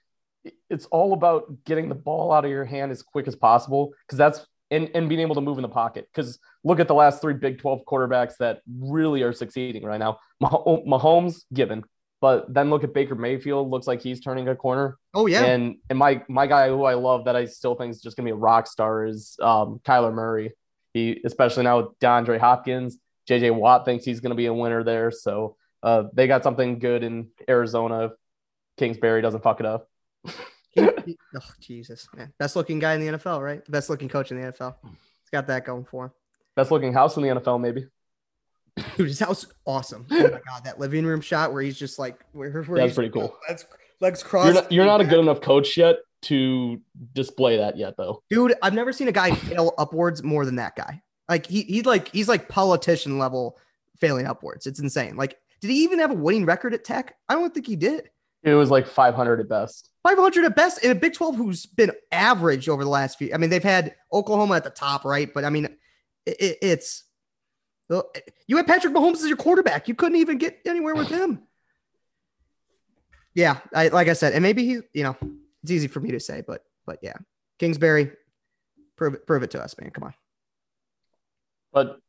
it's 0.70 0.86
all 0.88 1.14
about 1.14 1.64
getting 1.66 1.90
the 1.90 1.96
ball 1.96 2.32
out 2.32 2.46
of 2.46 2.52
your 2.52 2.66
hand 2.66 2.92
as 2.92 3.02
quick 3.02 3.28
as 3.28 3.36
possible 3.36 3.94
because 4.06 4.18
that's 4.18 4.46
and, 4.70 4.92
and 4.94 5.08
being 5.08 5.22
able 5.22 5.36
to 5.36 5.42
move 5.42 5.58
in 5.58 5.62
the 5.62 5.70
pocket. 5.70 6.08
Because 6.14 6.40
look 6.64 6.80
at 6.80 6.88
the 6.88 6.94
last 6.94 7.22
three 7.22 7.34
Big 7.34 7.60
12 7.60 7.86
quarterbacks 7.86 8.38
that 8.40 8.62
really 8.68 9.24
are 9.24 9.34
succeeding 9.34 9.84
right 9.84 10.00
now. 10.00 10.18
Mah- 10.40 10.64
Mahomes, 10.88 11.44
given, 11.54 11.84
but 12.24 12.52
then 12.54 12.70
look 12.70 12.86
at 12.86 12.94
Baker 12.94 13.16
Mayfield. 13.16 13.70
Looks 13.70 13.86
like 13.86 14.02
he's 14.02 14.22
turning 14.22 14.48
a 14.48 14.56
corner. 14.56 14.98
oh 15.14 15.26
yeah, 15.28 15.44
And 15.44 15.76
and 15.90 16.00
my 16.00 16.24
my 16.30 16.48
guy 16.48 16.70
who 16.70 16.86
I 16.86 16.94
love 16.94 17.26
that 17.26 17.36
I 17.36 17.44
still 17.48 17.76
think 17.76 17.92
is 17.92 18.02
just 18.02 18.16
gonna 18.16 18.28
be 18.28 18.32
a 18.32 18.36
rock 18.50 18.66
star 18.66 19.06
is 19.06 19.36
um, 19.42 19.82
Kyler 19.84 20.14
Murray. 20.14 20.54
He 20.94 21.20
especially 21.26 21.64
now 21.66 21.82
with 21.82 22.00
DeAndre 22.00 22.40
Hopkins, 22.40 22.98
JJ 23.30 23.54
Watt 23.54 23.84
thinks 23.84 24.06
he's 24.06 24.22
gonna 24.22 24.36
be 24.36 24.46
a 24.46 24.54
winner 24.54 24.86
there. 24.86 25.12
So 25.12 25.58
uh, 25.84 26.04
they 26.14 26.28
got 26.28 26.44
something 26.44 26.80
good 26.80 27.04
in 27.04 27.28
Arizona. 27.50 28.06
if 28.06 28.12
Kingsbury 28.78 29.22
doesn't 29.22 29.44
fuck 29.44 29.60
it 29.60 29.66
up. 29.66 29.90
He- 30.72 30.82
he- 31.06 31.18
oh 31.36 31.52
Jesus, 31.60 32.08
man, 32.16 32.32
best 32.40 32.56
looking 32.56 32.80
guy 32.80 32.94
in 32.94 33.02
the 33.06 33.18
NFL, 33.18 33.42
right? 33.44 33.70
Best 33.70 33.90
looking 33.90 34.08
coach 34.08 34.32
in 34.32 34.40
the 34.40 34.48
NFL. 34.54 34.76
He's 34.84 35.30
got 35.30 35.48
that 35.48 35.66
going 35.66 35.84
for 35.84 36.06
him. 36.06 36.12
Best 36.56 36.72
looking 36.72 36.94
house 36.94 37.18
in 37.18 37.24
the 37.24 37.30
NFL, 37.30 37.60
maybe. 37.60 37.88
Dude, 38.98 39.08
his 39.08 39.20
house 39.20 39.46
awesome. 39.66 40.06
Oh 40.12 40.24
my 40.24 40.30
god, 40.48 40.64
that 40.66 40.80
living 40.80 41.06
room 41.06 41.22
shot 41.22 41.54
where 41.54 41.62
he's 41.62 41.78
just 41.78 42.00
like 42.00 42.20
where, 42.32 42.52
where 42.64 42.80
That's 42.80 42.96
pretty 42.96 43.12
cool. 43.12 43.36
Legs, 43.48 43.66
legs 44.02 44.24
crossed. 44.24 44.46
You're 44.54 44.62
not, 44.64 44.72
you're 44.72 44.86
not 44.86 45.02
a 45.02 45.06
good 45.06 45.20
enough 45.20 45.42
coach 45.42 45.78
yet 45.78 45.98
to 46.24 46.80
display 47.14 47.58
that 47.58 47.78
yet, 47.78 47.96
though. 47.98 48.24
dude. 48.30 48.54
I've 48.62 48.74
never 48.74 48.94
seen 48.94 49.08
a 49.10 49.12
guy 49.12 49.32
fail 49.36 49.74
upwards 49.78 50.24
more 50.24 50.46
than 50.46 50.56
that 50.56 50.76
guy. 50.76 51.02
Like 51.30 51.46
he 51.46 51.64
he's 51.64 51.86
like 51.86 52.10
he's 52.10 52.28
like 52.28 52.50
politician 52.50 53.20
level 53.20 53.58
failing 54.00 54.26
upwards. 54.26 54.66
It's 54.68 54.80
insane. 54.80 55.16
Like, 55.16 55.38
did 55.62 55.70
he 55.70 55.84
even 55.84 56.00
have 56.00 56.12
a 56.12 56.16
winning 56.16 56.46
record 56.46 56.74
at 56.74 56.84
Tech? 56.84 57.16
I 57.30 57.36
don't 57.36 57.54
think 57.54 57.68
he 57.68 57.76
did. 57.76 58.10
It 58.44 58.54
was 58.56 58.70
like 58.70 58.88
500 58.88 59.40
at 59.40 59.48
best. 59.48 59.90
500 60.06 60.44
at 60.44 60.54
best 60.56 60.84
in 60.84 60.92
a 60.92 60.96
Big 60.96 61.14
12 61.14 61.38
who's 61.38 61.66
been 61.66 61.92
average 62.12 62.68
over 62.68 62.84
the 62.84 62.90
last 62.90 63.18
few. 63.18 63.34
I 63.34 63.38
mean, 63.38 63.50
they've 63.50 63.64
had 63.64 63.96
Oklahoma 64.12 64.56
at 64.56 64.66
the 64.66 64.70
top, 64.70 65.06
right? 65.06 65.34
But 65.34 65.46
I 65.46 65.50
mean, 65.50 65.66
it- 66.26 66.58
it's 66.62 67.06
Uh, 67.94 68.20
you 68.48 68.58
had 68.58 68.68
Patrick 68.68 68.94
Mahomes 68.94 69.18
as 69.18 69.28
your 69.28 69.38
quarterback. 69.38 69.88
You 69.88 69.96
couldn't 69.96 70.18
even 70.18 70.38
get 70.38 70.60
anywhere 70.66 70.96
with 70.96 71.08
him. 71.10 71.44
Yeah, 73.36 73.60
I 73.74 73.88
like 73.88 74.08
I 74.08 74.14
said, 74.14 74.34
and 74.34 74.44
maybe 74.44 74.66
he, 74.66 74.80
you 74.94 75.04
know, 75.04 75.18
it's 75.64 75.72
easy 75.72 75.88
for 75.88 76.00
me 76.00 76.12
to 76.12 76.20
say, 76.20 76.44
but 76.46 76.64
but 76.86 77.00
yeah, 77.02 77.16
Kingsbury, 77.60 78.12
prove 78.96 79.16
it, 79.16 79.26
prove 79.26 79.44
it 79.44 79.52
to 79.52 79.64
us, 79.64 79.76
man. 79.80 79.90
Come 79.92 80.04
on. 80.04 80.14
But 81.72 82.00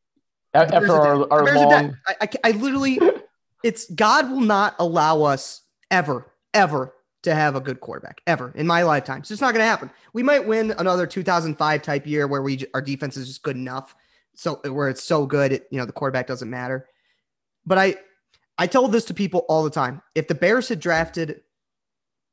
Bears 0.52 0.70
after 0.72 0.92
our. 0.92 1.32
Our 1.32 1.44
Bears 1.44 1.56
long. 1.56 1.96
I, 2.06 2.16
I, 2.20 2.28
I 2.44 2.50
literally, 2.52 3.00
it's 3.64 3.90
God 3.90 4.30
will 4.30 4.40
not 4.40 4.76
allow 4.78 5.22
us 5.22 5.62
ever, 5.90 6.30
ever 6.52 6.94
to 7.22 7.34
have 7.34 7.56
a 7.56 7.60
good 7.60 7.80
quarterback 7.80 8.20
ever 8.26 8.52
in 8.54 8.66
my 8.66 8.82
lifetime. 8.82 9.18
So 9.18 9.20
It's 9.20 9.28
just 9.30 9.40
not 9.40 9.52
going 9.52 9.64
to 9.64 9.68
happen. 9.68 9.90
We 10.12 10.22
might 10.22 10.46
win 10.46 10.74
another 10.78 11.06
2005 11.06 11.82
type 11.82 12.06
year 12.06 12.26
where 12.26 12.42
we 12.42 12.64
our 12.74 12.82
defense 12.82 13.16
is 13.16 13.26
just 13.26 13.42
good 13.42 13.56
enough, 13.56 13.96
so 14.34 14.60
where 14.70 14.88
it's 14.88 15.02
so 15.02 15.26
good, 15.26 15.52
it, 15.52 15.68
you 15.70 15.78
know, 15.78 15.86
the 15.86 15.92
quarterback 15.92 16.26
doesn't 16.26 16.50
matter. 16.50 16.88
But 17.66 17.78
I, 17.78 17.96
I 18.58 18.66
told 18.66 18.92
this 18.92 19.06
to 19.06 19.14
people 19.14 19.44
all 19.48 19.64
the 19.64 19.70
time. 19.70 20.02
If 20.14 20.28
the 20.28 20.34
Bears 20.34 20.68
had 20.68 20.80
drafted, 20.80 21.40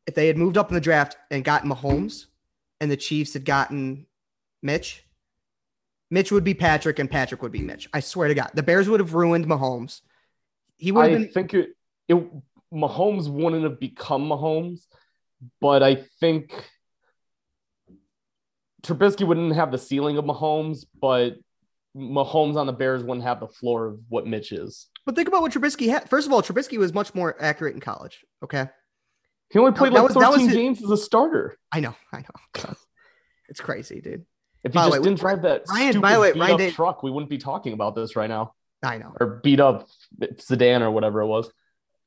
if 0.07 0.15
they 0.15 0.27
had 0.27 0.37
moved 0.37 0.57
up 0.57 0.69
in 0.69 0.75
the 0.75 0.81
draft 0.81 1.15
and 1.29 1.43
gotten 1.43 1.69
Mahomes, 1.69 2.25
and 2.79 2.89
the 2.89 2.97
Chiefs 2.97 3.33
had 3.33 3.45
gotten 3.45 4.07
Mitch, 4.61 5.05
Mitch 6.09 6.31
would 6.31 6.43
be 6.43 6.53
Patrick 6.53 6.99
and 6.99 7.09
Patrick 7.09 7.41
would 7.41 7.51
be 7.51 7.61
Mitch. 7.61 7.87
I 7.93 8.01
swear 8.01 8.27
to 8.27 8.33
God, 8.35 8.51
the 8.53 8.63
Bears 8.63 8.89
would 8.89 8.99
have 8.99 9.13
ruined 9.13 9.45
Mahomes. 9.45 10.01
He 10.77 10.91
would 10.91 11.05
I 11.05 11.09
have 11.09 11.19
been. 11.19 11.29
think 11.29 11.53
it, 11.53 11.69
it 12.07 12.17
Mahomes 12.73 13.29
wouldn't 13.29 13.63
have 13.63 13.79
become 13.79 14.27
Mahomes, 14.27 14.81
but 15.61 15.83
I 15.83 16.03
think 16.19 16.69
Trubisky 18.83 19.25
wouldn't 19.25 19.55
have 19.55 19.71
the 19.71 19.77
ceiling 19.77 20.17
of 20.17 20.25
Mahomes, 20.25 20.85
but 20.99 21.35
Mahomes 21.95 22.55
on 22.55 22.65
the 22.67 22.73
Bears 22.73 23.03
wouldn't 23.03 23.23
have 23.25 23.39
the 23.39 23.47
floor 23.47 23.87
of 23.87 23.99
what 24.09 24.25
Mitch 24.25 24.51
is. 24.51 24.87
But 25.05 25.15
think 25.15 25.27
about 25.27 25.41
what 25.41 25.51
Trubisky 25.51 25.89
had. 25.89 26.09
First 26.09 26.27
of 26.27 26.33
all, 26.33 26.41
Trubisky 26.41 26.77
was 26.77 26.93
much 26.93 27.13
more 27.13 27.35
accurate 27.41 27.73
in 27.73 27.81
college. 27.81 28.23
Okay, 28.43 28.67
He 29.49 29.59
only 29.59 29.71
played 29.73 29.91
That 29.93 29.99
like 30.03 30.03
was- 30.09 30.13
that 30.15 30.29
was 30.29 30.37
13 30.41 30.47
his- 30.49 30.55
games 30.55 30.83
as 30.83 30.89
a 30.91 30.97
starter. 30.97 31.57
I 31.71 31.79
know, 31.79 31.95
I 32.13 32.19
know. 32.21 32.73
It's 33.49 33.59
crazy, 33.59 33.99
dude. 33.99 34.25
If 34.63 34.71
he 34.71 34.75
By 34.77 34.85
just 34.85 34.99
way, 34.99 35.03
didn't 35.03 35.19
drive 35.19 35.41
that 35.41 35.63
Ryan- 35.67 35.91
stupid 35.91 36.01
by 36.01 36.13
the 36.13 36.19
way, 36.21 36.31
Ryan 36.31 36.51
up 36.53 36.57
Day- 36.59 36.71
truck, 36.71 37.03
we 37.03 37.11
wouldn't 37.11 37.29
be 37.29 37.37
talking 37.37 37.73
about 37.73 37.95
this 37.95 38.15
right 38.15 38.29
now. 38.29 38.53
I 38.81 38.97
know. 38.97 39.13
Or 39.19 39.41
beat 39.43 39.59
up 39.59 39.89
sedan 40.37 40.81
or 40.81 40.89
whatever 40.91 41.19
it 41.21 41.27
was. 41.27 41.51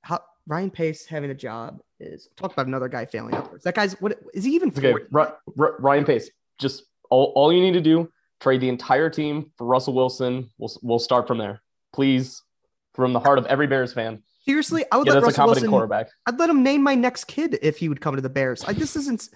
How 0.01 0.21
Ryan 0.47 0.71
Pace 0.71 1.05
having 1.05 1.31
a 1.31 1.35
job 1.35 1.81
is 2.01 2.29
talk 2.37 2.53
about 2.55 2.67
another 2.67 2.89
guy 2.89 3.05
failing 3.05 3.35
upwards. 3.35 3.65
That 3.65 3.75
guy's 3.75 3.93
what 4.01 4.19
is 4.33 4.45
he 4.45 4.53
even? 4.55 4.71
Okay, 4.71 4.91
40? 4.93 5.05
Ri- 5.11 5.25
Ri- 5.55 5.73
Ryan 5.81 6.05
Pace. 6.07 6.31
Just 6.59 6.85
all, 7.11 7.33
all 7.37 7.53
you 7.53 7.61
need 7.61 7.73
to 7.75 7.81
do 7.83 8.11
trade 8.45 8.61
the 8.61 8.69
entire 8.69 9.09
team 9.09 9.51
for 9.57 9.67
Russell 9.67 9.95
Wilson. 9.95 10.51
We'll 10.59 10.71
we'll 10.83 10.99
start 10.99 11.27
from 11.27 11.39
there, 11.39 11.63
please. 11.93 12.43
From 12.93 13.13
the 13.13 13.19
heart 13.19 13.39
of 13.41 13.47
every 13.47 13.67
Bears 13.67 13.93
fan, 13.93 14.23
Seriously, 14.45 14.85
I 14.93 14.99
would 14.99 15.07
get 15.07 15.15
let 15.15 15.23
Russell 15.25 15.37
competent 15.37 15.63
Wilson. 15.63 15.71
quarterback. 15.71 16.09
I'd 16.27 16.39
let 16.39 16.51
him 16.51 16.63
name 16.63 16.83
my 16.83 16.95
next 16.95 17.25
kid 17.25 17.59
if 17.63 17.79
he 17.79 17.89
would 17.89 18.01
come 18.01 18.15
to 18.15 18.21
the 18.21 18.29
Bears. 18.29 18.63
I, 18.63 18.75
this 18.75 18.95
isn't 18.95 19.31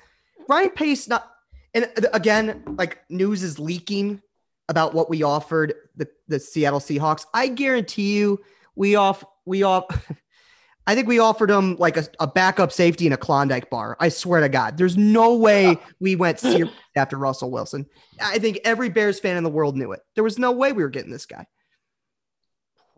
Ryan 0.49 0.71
Pace. 0.71 1.09
Not 1.09 1.29
and 1.75 1.87
uh, 1.97 2.09
again, 2.13 2.63
like 2.79 2.99
news 3.09 3.43
is 3.43 3.59
leaking 3.59 4.21
about 4.69 4.95
what 4.95 5.09
we 5.09 5.23
offered 5.23 5.75
the 5.97 6.09
the 6.29 6.39
Seattle 6.39 6.79
Seahawks. 6.79 7.25
I 7.33 7.49
guarantee 7.49 8.17
you, 8.17 8.39
we 8.77 8.97
off 8.97 9.25
we 9.47 9.63
off. 9.63 9.87
I 10.89 10.95
think 10.95 11.07
we 11.07 11.19
offered 11.19 11.51
him 11.51 11.77
like 11.77 11.99
a, 11.99 12.05
a 12.19 12.27
backup 12.27 12.73
safety 12.73 13.07
in 13.07 13.13
a 13.13 13.17
Klondike 13.19 13.69
bar. 13.69 13.95
I 14.01 14.09
swear 14.09 14.41
to 14.41 14.49
God, 14.49 14.79
there's 14.79 14.97
no 14.97 15.37
way 15.37 15.77
we 16.01 16.17
went 16.17 16.41
serious 16.41 16.71
after 16.97 17.19
Russell 17.19 17.51
Wilson. 17.51 17.85
I 18.23 18.39
think 18.39 18.61
every 18.65 18.89
Bears 18.89 19.21
fan 19.21 19.37
in 19.37 19.45
the 19.45 19.51
world 19.51 19.77
knew 19.77 19.93
it. 19.93 20.01
There 20.15 20.25
was 20.25 20.39
no 20.39 20.51
way 20.51 20.73
we 20.73 20.83
were 20.83 20.89
getting 20.89 21.13
this 21.13 21.27
guy. 21.27 21.47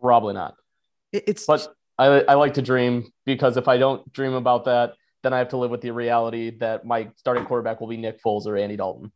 Probably 0.00 0.34
not. 0.34 0.54
It- 1.10 1.24
it's 1.26 1.46
But 1.46 1.66
I, 1.98 2.06
I 2.20 2.34
like 2.34 2.54
to 2.54 2.62
dream 2.62 3.12
because 3.26 3.56
if 3.56 3.66
I 3.66 3.76
don't 3.76 4.10
dream 4.12 4.34
about 4.34 4.66
that, 4.66 4.94
then 5.24 5.32
I 5.32 5.38
have 5.38 5.48
to 5.48 5.56
live 5.56 5.72
with 5.72 5.80
the 5.80 5.90
reality 5.90 6.56
that 6.60 6.86
my 6.86 7.10
starting 7.16 7.44
quarterback 7.44 7.80
will 7.80 7.88
be 7.88 7.96
Nick 7.96 8.22
Foles 8.22 8.46
or 8.46 8.56
Andy 8.56 8.76
Dalton. 8.76 9.10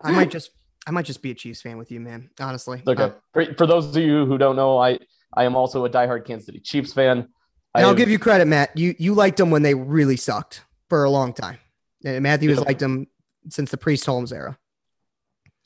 I 0.00 0.10
might 0.10 0.30
just 0.32 0.50
I 0.88 0.90
might 0.90 1.04
just 1.04 1.22
be 1.22 1.30
a 1.30 1.34
Chiefs 1.34 1.62
fan 1.62 1.78
with 1.78 1.92
you, 1.92 2.00
man. 2.00 2.30
Honestly. 2.40 2.82
Okay. 2.84 3.00
Uh, 3.04 3.10
for, 3.32 3.54
for 3.54 3.66
those 3.68 3.86
of 3.86 3.96
you 4.02 4.26
who 4.26 4.36
don't 4.38 4.56
know, 4.56 4.76
I 4.76 4.98
I 5.34 5.44
am 5.44 5.56
also 5.56 5.84
a 5.84 5.90
diehard 5.90 6.24
Kansas 6.26 6.46
City 6.46 6.60
Chiefs 6.60 6.92
fan. 6.92 7.28
And 7.74 7.86
I'll 7.86 7.94
give 7.94 8.10
you 8.10 8.18
credit, 8.18 8.46
Matt. 8.46 8.76
You 8.76 8.94
you 8.98 9.14
liked 9.14 9.38
them 9.38 9.50
when 9.50 9.62
they 9.62 9.74
really 9.74 10.16
sucked 10.16 10.62
for 10.88 11.04
a 11.04 11.10
long 11.10 11.32
time. 11.32 11.58
And 12.04 12.22
Matthew 12.22 12.50
has 12.50 12.60
liked 12.60 12.80
them 12.80 13.06
since 13.48 13.70
the 13.70 13.78
Priest 13.78 14.04
Holmes 14.04 14.32
era. 14.32 14.58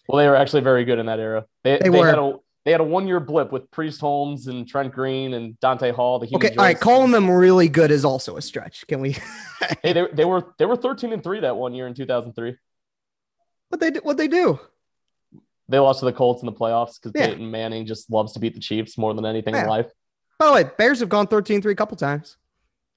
Well, 0.09 0.19
they 0.19 0.29
were 0.29 0.37
actually 0.37 0.63
very 0.63 0.85
good 0.85 0.99
in 1.01 1.07
that 1.07 1.19
era. 1.19 1.47
They, 1.65 1.79
They 1.79 1.89
they, 1.89 1.99
were. 1.99 2.07
had 2.07 2.19
a 2.19 2.35
they 2.65 2.71
had 2.71 2.81
a 2.81 2.85
one 2.85 3.09
year 3.09 3.19
blip 3.19 3.51
with 3.51 3.69
Priest 3.73 4.01
Holmes 4.01 4.47
and 4.47 4.69
Trent 4.69 4.93
Green 4.93 5.35
and 5.35 5.59
Dante 5.61 5.91
Hall. 5.91 6.19
The 6.21 6.29
Okay, 6.35 6.51
all 6.51 6.65
right. 6.65 6.79
Calling 6.79 7.11
them 7.11 7.29
really 7.29 7.69
good 7.69 7.91
is 7.91 8.05
also 8.05 8.37
a 8.37 8.43
stretch. 8.43 8.87
Can 8.87 9.01
we? 9.01 9.17
Hey, 9.83 9.93
they, 9.93 10.07
they 10.13 10.25
were 10.25 10.55
they 10.59 10.67
were 10.67 10.77
thirteen 10.77 11.13
and 11.13 11.25
three 11.25 11.41
that 11.41 11.57
one 11.57 11.75
year 11.75 11.87
in 11.89 11.95
two 11.95 12.07
thousand 12.07 12.35
three. 12.35 12.57
what 13.69 13.81
they 13.81 13.91
do- 13.91 14.01
what 14.05 14.17
they 14.17 14.29
do? 14.29 14.61
They 15.69 15.79
lost 15.79 15.99
to 16.01 16.05
the 16.05 16.13
Colts 16.13 16.43
in 16.43 16.47
the 16.47 16.53
playoffs 16.53 17.01
because 17.01 17.13
Yeah. 17.15 17.29
Peyton 17.29 17.51
Manning 17.51 17.87
just 17.87 18.11
loves 18.11 18.33
to 18.35 18.39
beat 18.39 18.55
the 18.55 18.61
Chiefs 18.61 18.97
more 18.97 19.15
than 19.15 19.27
anything 19.27 19.55
Yeah. 19.55 19.63
in 19.65 19.69
life. 19.69 19.91
By 20.39 20.47
the 20.47 20.53
way, 20.53 20.65
Bears 20.79 21.01
have 21.01 21.09
gone 21.09 21.27
13-3 21.27 21.73
a 21.73 21.77
couple 21.77 21.97
times. 21.97 22.37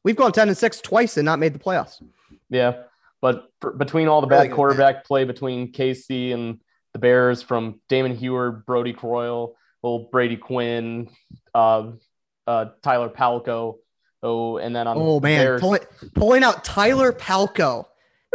We've 0.03 0.15
gone 0.15 0.31
10 0.31 0.47
and 0.49 0.57
6 0.57 0.81
twice 0.81 1.17
and 1.17 1.25
not 1.25 1.39
made 1.39 1.53
the 1.53 1.59
playoffs. 1.59 2.01
Yeah, 2.49 2.83
but 3.21 3.49
for, 3.61 3.71
between 3.71 4.07
all 4.07 4.21
the 4.21 4.27
Really 4.27 4.47
bad 4.49 4.55
quarterback 4.55 5.05
play 5.05 5.23
between 5.25 5.71
KC 5.71 6.33
and 6.33 6.59
the 6.93 6.99
Bears, 6.99 7.41
from 7.41 7.79
Damon 7.89 8.15
Huard, 8.15 8.65
Brodie 8.65 8.93
Croyle, 8.93 9.55
old 9.83 10.11
Brady 10.11 10.37
Quinn, 10.37 11.09
uh, 11.53 11.91
uh, 12.47 12.65
Tyler 12.81 13.09
Palko, 13.09 13.75
oh, 14.23 14.57
and 14.57 14.75
then 14.75 14.87
on 14.87 14.97
Oh 14.97 15.19
the 15.19 15.27
man, 15.27 15.45
Bears, 15.45 15.61
pulling, 15.61 15.81
pulling 16.15 16.43
out 16.43 16.63
Tyler 16.63 17.13
Palko. 17.13 17.85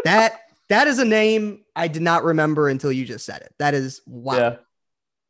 That 0.04 0.40
that 0.68 0.86
is 0.86 0.98
a 0.98 1.04
name 1.04 1.64
I 1.76 1.88
did 1.88 2.02
not 2.02 2.24
remember 2.24 2.68
until 2.68 2.92
you 2.92 3.04
just 3.04 3.26
said 3.26 3.42
it. 3.42 3.54
That 3.58 3.74
is 3.74 4.00
wow. 4.06 4.36
yeah, 4.36 4.56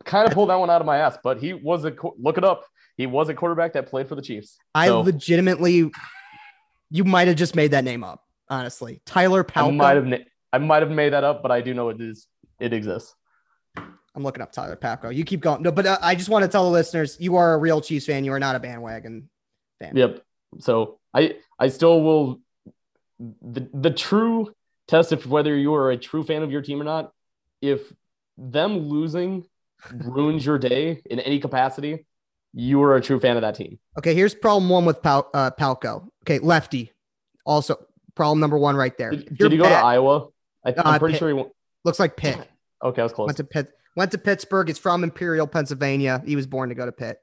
kind 0.05 0.27
of 0.27 0.35
pulled 0.35 0.51
that 0.51 0.57
one 0.57 0.71
out 0.71 0.81
of 0.81 0.87
my 0.87 0.99
ass. 0.99 1.19
But 1.23 1.41
he 1.41 1.53
was 1.53 1.85
a 1.85 1.95
look 2.19 2.39
it 2.39 2.45
up. 2.45 2.65
He 2.97 3.07
was 3.07 3.29
a 3.29 3.35
quarterback 3.35 3.73
that 3.73 3.89
played 3.89 4.09
for 4.09 4.15
the 4.15 4.23
Chiefs. 4.23 4.57
I 4.75 4.87
So, 4.87 5.01
legitimately, 5.01 5.91
you 6.91 7.05
might 7.05 7.29
have 7.29 7.37
just 7.37 7.57
made 7.57 7.73
that 7.73 7.85
name 7.85 8.05
up. 8.05 8.23
Honestly, 8.49 9.03
Tyler 9.07 9.45
I 9.57 9.71
might 9.71 9.97
have 9.97 10.21
I 10.53 10.59
might 10.59 10.83
have 10.83 10.91
made 10.91 11.13
that 11.13 11.25
up, 11.25 11.43
but 11.43 11.51
I 11.51 11.61
do 11.61 11.75
know 11.75 11.89
it 11.89 12.01
is 12.01 12.27
it 12.61 12.73
exists. 12.73 13.15
I'm 13.77 14.23
looking 14.23 14.43
up 14.43 14.53
Tyler 14.53 14.77
Palko. 14.77 15.15
You 15.15 15.25
keep 15.25 15.41
going. 15.41 15.63
No, 15.63 15.73
but 15.73 15.87
uh, 15.87 15.99
I 16.01 16.15
just 16.15 16.29
want 16.29 16.45
to 16.45 16.49
tell 16.49 16.65
the 16.65 16.71
listeners, 16.71 17.17
you 17.19 17.35
are 17.35 17.55
a 17.55 17.59
real 17.59 17.81
Chiefs 17.81 18.07
fan. 18.07 18.25
You 18.25 18.33
are 18.33 18.39
not 18.39 18.55
a 18.55 18.61
bandwagon 18.61 19.29
fan. 19.81 19.97
Yep. 19.97 20.23
So 20.61 21.01
I 21.13 21.37
I 21.59 21.69
still 21.69 22.01
will 22.01 22.41
the 23.19 23.69
the 23.75 23.91
true 23.91 24.55
test 24.89 25.13
of 25.13 25.27
whether 25.31 25.57
you 25.57 25.75
are 25.75 25.91
a 25.91 25.97
true 25.97 26.23
fan 26.25 26.43
of 26.43 26.51
your 26.51 26.63
team 26.63 26.81
or 26.81 26.85
not, 26.85 27.13
if 27.61 27.93
them 28.37 28.89
losing 28.89 29.45
ruins 29.93 30.45
your 30.45 30.59
day 30.59 31.03
in 31.07 31.21
any 31.21 31.39
capacity, 31.41 32.07
you 32.53 32.83
are 32.83 32.97
a 32.97 33.01
true 33.01 33.19
fan 33.21 33.37
of 33.37 33.43
that 33.43 33.55
team. 33.55 33.79
Okay, 33.99 34.15
here's 34.15 34.35
problem 34.35 34.69
one 34.69 34.85
with 34.85 35.03
Pal- 35.03 35.29
uh, 35.35 35.51
Palko. 35.59 36.09
Okay, 36.23 36.39
lefty. 36.39 36.93
Also, 37.45 37.77
problem 38.15 38.41
number 38.41 38.59
one 38.59 38.77
right 38.77 38.97
there. 38.97 39.11
Did, 39.11 39.29
If 39.33 39.39
did 39.39 39.53
he 39.53 39.59
go 39.59 39.65
to 39.65 39.75
Iowa? 39.75 40.29
I, 40.65 40.71
Uh, 40.73 40.83
I'm 40.85 40.99
pretty 40.99 41.15
Pitt. 41.15 41.19
sure 41.19 41.29
he 41.29 41.35
went. 41.35 41.49
Looks 41.85 41.99
like 41.99 42.17
Pitt. 42.17 42.39
Okay, 42.83 43.01
I 43.01 43.05
was 43.05 43.15
close. 43.15 43.29
Went 43.29 43.39
to 43.39 43.45
Pitt. 43.45 43.73
Went 43.97 44.11
to 44.11 44.19
Pittsburgh. 44.19 44.69
It's 44.69 44.79
from 44.79 45.05
Imperial, 45.05 45.47
Pennsylvania. 45.47 46.23
He 46.27 46.37
was 46.37 46.47
born 46.47 46.69
to 46.69 46.75
go 46.75 46.85
to 46.85 46.93
Pitt. 46.93 47.19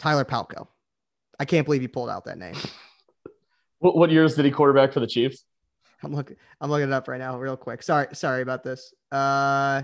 Tyler 0.00 0.24
Palko. 0.24 0.66
I 1.38 1.44
can't 1.44 1.64
believe 1.64 1.82
you 1.82 1.88
pulled 1.88 2.10
out 2.10 2.24
that 2.24 2.36
name. 2.38 2.56
What, 3.80 3.96
what 3.96 4.10
years 4.10 4.34
did 4.34 4.44
he 4.44 4.50
quarterback 4.50 4.92
for 4.92 5.00
the 5.00 5.06
Chiefs? 5.06 5.44
I'm 6.02 6.14
looking. 6.14 6.36
I'm 6.60 6.70
looking 6.70 6.88
it 6.88 6.92
up 6.92 7.08
right 7.08 7.18
now, 7.18 7.38
real 7.38 7.56
quick. 7.56 7.82
Sorry, 7.82 8.06
sorry 8.12 8.42
about 8.42 8.62
this. 8.62 8.92
Uh, 9.10 9.82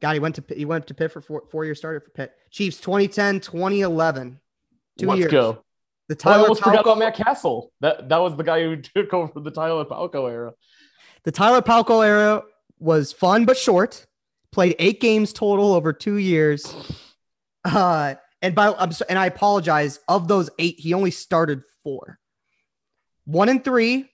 God, 0.00 0.12
he 0.12 0.20
went 0.20 0.36
to 0.36 0.44
he 0.54 0.64
went 0.64 0.86
to 0.86 0.94
Pitt 0.94 1.10
for 1.12 1.20
four, 1.20 1.42
four 1.50 1.64
year 1.64 1.74
started 1.74 2.02
for 2.04 2.10
Pitt. 2.10 2.32
Chiefs 2.50 2.78
2010, 2.80 3.40
2011. 3.40 4.40
Two 4.98 5.06
Let's 5.06 5.18
years. 5.18 5.30
go. 5.32 5.64
The 6.08 6.14
Oh, 6.14 6.30
I 6.30 6.32
Tyler 6.32 6.42
almost 6.42 6.62
forgot 6.62 6.80
about 6.80 6.98
Matt 6.98 7.14
Cassel. 7.16 7.72
That 7.80 8.08
that 8.08 8.18
was 8.18 8.36
the 8.36 8.44
guy 8.44 8.62
who 8.62 8.76
took 8.96 9.12
over 9.12 9.40
the 9.40 9.50
Tyler 9.50 9.84
Palko 9.84 10.30
era. 10.30 10.52
the 11.24 11.32
Tyler 11.32 11.60
Palko 11.62 12.06
era 12.06 12.42
was 12.78 13.12
fun 13.12 13.44
but 13.44 13.56
short. 13.56 14.06
Played 14.52 14.76
eight 14.78 15.00
games 15.00 15.32
total 15.32 15.72
over 15.74 15.92
two 15.92 16.16
years. 16.16 16.72
Uh, 17.64 18.14
and 18.42 18.54
by 18.54 18.72
I'm 18.78 18.92
so, 18.92 19.04
and 19.08 19.18
I 19.18 19.26
apologize. 19.26 19.98
Of 20.08 20.28
those 20.28 20.50
eight, 20.58 20.78
he 20.78 20.94
only 20.94 21.10
started 21.10 21.62
four. 21.84 22.19
One 23.30 23.48
and 23.48 23.62
three, 23.62 24.10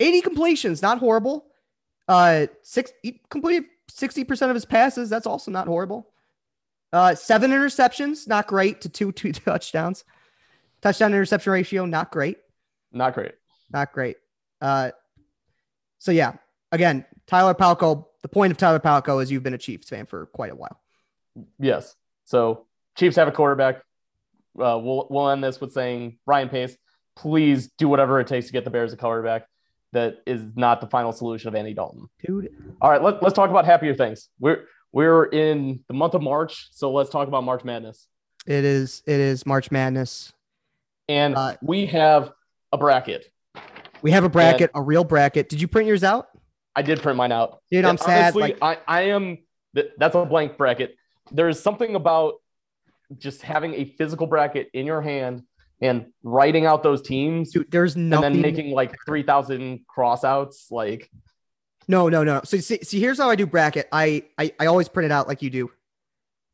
80 0.00 0.20
completions, 0.22 0.82
not 0.82 0.98
horrible. 0.98 1.46
Uh, 2.08 2.46
six 2.62 2.90
he 3.02 3.20
completed 3.30 3.64
60% 3.92 4.48
of 4.48 4.54
his 4.54 4.64
passes. 4.64 5.08
That's 5.08 5.26
also 5.26 5.50
not 5.50 5.68
horrible. 5.68 6.08
Uh, 6.92 7.14
seven 7.14 7.52
interceptions, 7.52 8.26
not 8.26 8.48
great 8.48 8.80
to 8.80 8.88
two 8.88 9.12
two 9.12 9.32
touchdowns. 9.32 10.04
Touchdown 10.82 11.12
interception 11.12 11.52
ratio, 11.52 11.84
not 11.86 12.10
great 12.10 12.38
Not 12.90 13.14
great. 13.14 13.32
not 13.70 13.92
great. 13.92 14.16
Uh, 14.60 14.90
so 15.98 16.10
yeah, 16.10 16.32
again, 16.72 17.04
Tyler 17.26 17.54
Palko. 17.54 18.06
The 18.22 18.28
point 18.28 18.50
of 18.50 18.56
Tyler 18.58 18.80
Palko 18.80 19.22
is 19.22 19.30
you've 19.30 19.42
been 19.44 19.54
a 19.54 19.58
Chiefs 19.58 19.88
fan 19.88 20.06
for 20.06 20.26
quite 20.26 20.50
a 20.50 20.56
while. 20.56 20.80
Yes. 21.58 21.94
So 22.24 22.66
Chiefs 22.96 23.16
have 23.16 23.28
a 23.28 23.32
quarterback. 23.32 23.76
Uh, 24.58 24.78
we'll 24.82 25.06
we'll 25.10 25.30
end 25.30 25.44
this 25.44 25.60
with 25.60 25.72
saying 25.72 26.18
Ryan 26.26 26.48
Pace, 26.48 26.76
please 27.20 27.68
do 27.78 27.88
whatever 27.88 28.18
it 28.18 28.26
takes 28.26 28.46
to 28.46 28.52
get 28.52 28.64
the 28.64 28.70
Bears 28.70 28.92
a 28.92 28.96
quarterback. 28.96 29.46
That 29.92 30.22
is 30.26 30.56
not 30.56 30.80
the 30.80 30.86
final 30.86 31.12
solution 31.12 31.48
of 31.48 31.54
Andy 31.54 31.74
Dalton. 31.74 32.08
Dude, 32.24 32.48
All 32.80 32.90
right, 32.90 33.02
let, 33.02 33.22
let's 33.22 33.34
talk 33.34 33.50
about 33.50 33.64
happier 33.64 33.94
things. 33.94 34.28
We're 34.38 34.64
we're 34.92 35.24
in 35.26 35.80
the 35.88 35.94
month 35.94 36.14
of 36.14 36.22
March, 36.22 36.68
so 36.72 36.92
let's 36.92 37.10
talk 37.10 37.28
about 37.28 37.44
March 37.44 37.64
Madness. 37.64 38.06
it 38.46 38.64
is 38.64 39.02
it 39.06 39.20
is 39.20 39.44
March 39.44 39.70
Madness. 39.70 40.32
And 41.08 41.34
Uh, 41.34 41.56
we 41.60 41.86
have 41.86 42.32
a 42.72 42.78
bracket. 42.78 43.26
We 44.00 44.12
have 44.12 44.24
a 44.24 44.28
bracket, 44.28 44.70
a 44.74 44.80
real 44.80 45.04
bracket. 45.04 45.48
Did 45.48 45.60
you 45.60 45.68
print 45.68 45.88
yours 45.88 46.04
out? 46.04 46.28
I 46.76 46.82
did 46.82 47.02
print 47.02 47.16
mine 47.16 47.32
out. 47.32 47.60
Dude, 47.70 47.84
I'm 47.84 47.98
sad. 47.98 48.32
honestly, 48.34 48.42
Like, 48.42 48.58
I, 48.62 48.78
I 48.86 49.02
am 49.08 49.38
that's 49.98 50.14
a 50.14 50.24
blank 50.24 50.56
bracket. 50.56 50.94
There's 51.32 51.60
something 51.60 51.96
about 51.96 52.34
just 53.18 53.42
having 53.42 53.74
a 53.74 53.84
physical 53.98 54.26
bracket 54.28 54.70
in 54.72 54.86
your 54.86 55.02
hand 55.02 55.42
and 55.80 56.06
writing 56.22 56.66
out 56.66 56.82
those 56.82 57.02
teams 57.02 57.52
dude, 57.52 57.70
there's 57.70 57.96
and 57.96 58.12
then 58.12 58.40
making 58.40 58.72
like 58.72 58.94
3,000 59.06 59.80
crossouts. 59.86 60.70
Like, 60.70 61.10
no, 61.88 62.08
no, 62.08 62.22
no. 62.22 62.40
So 62.44 62.58
see, 62.58 62.78
see, 62.82 63.00
here's 63.00 63.18
how 63.18 63.30
I 63.30 63.36
do 63.36 63.46
bracket. 63.46 63.88
I, 63.90 64.24
I, 64.38 64.52
I 64.60 64.66
always 64.66 64.88
print 64.88 65.06
it 65.06 65.12
out 65.12 65.26
like 65.26 65.42
you 65.42 65.50
do. 65.50 65.70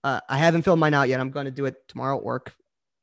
Uh, 0.04 0.20
I 0.28 0.38
haven't 0.38 0.62
filled 0.62 0.78
mine 0.78 0.94
out 0.94 1.08
yet. 1.08 1.20
I'm 1.20 1.30
going 1.30 1.46
to 1.46 1.50
do 1.50 1.66
it 1.66 1.88
tomorrow 1.88 2.16
at 2.16 2.24
work. 2.24 2.54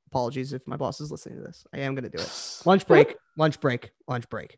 Apologies 0.08 0.53
if 0.53 0.65
my 0.65 0.77
boss 0.77 1.01
is 1.01 1.12
listening 1.12 1.39
to 1.39 1.44
this. 1.44 1.65
I 1.74 1.80
am 1.80 1.96
going 1.96 2.10
to 2.10 2.10
do 2.10 2.22
it. 2.22 2.62
lunch 2.65 2.88
break, 2.88 3.15
lunch 3.38 3.60
break, 3.60 3.92
lunch 4.08 4.30
break. 4.30 4.58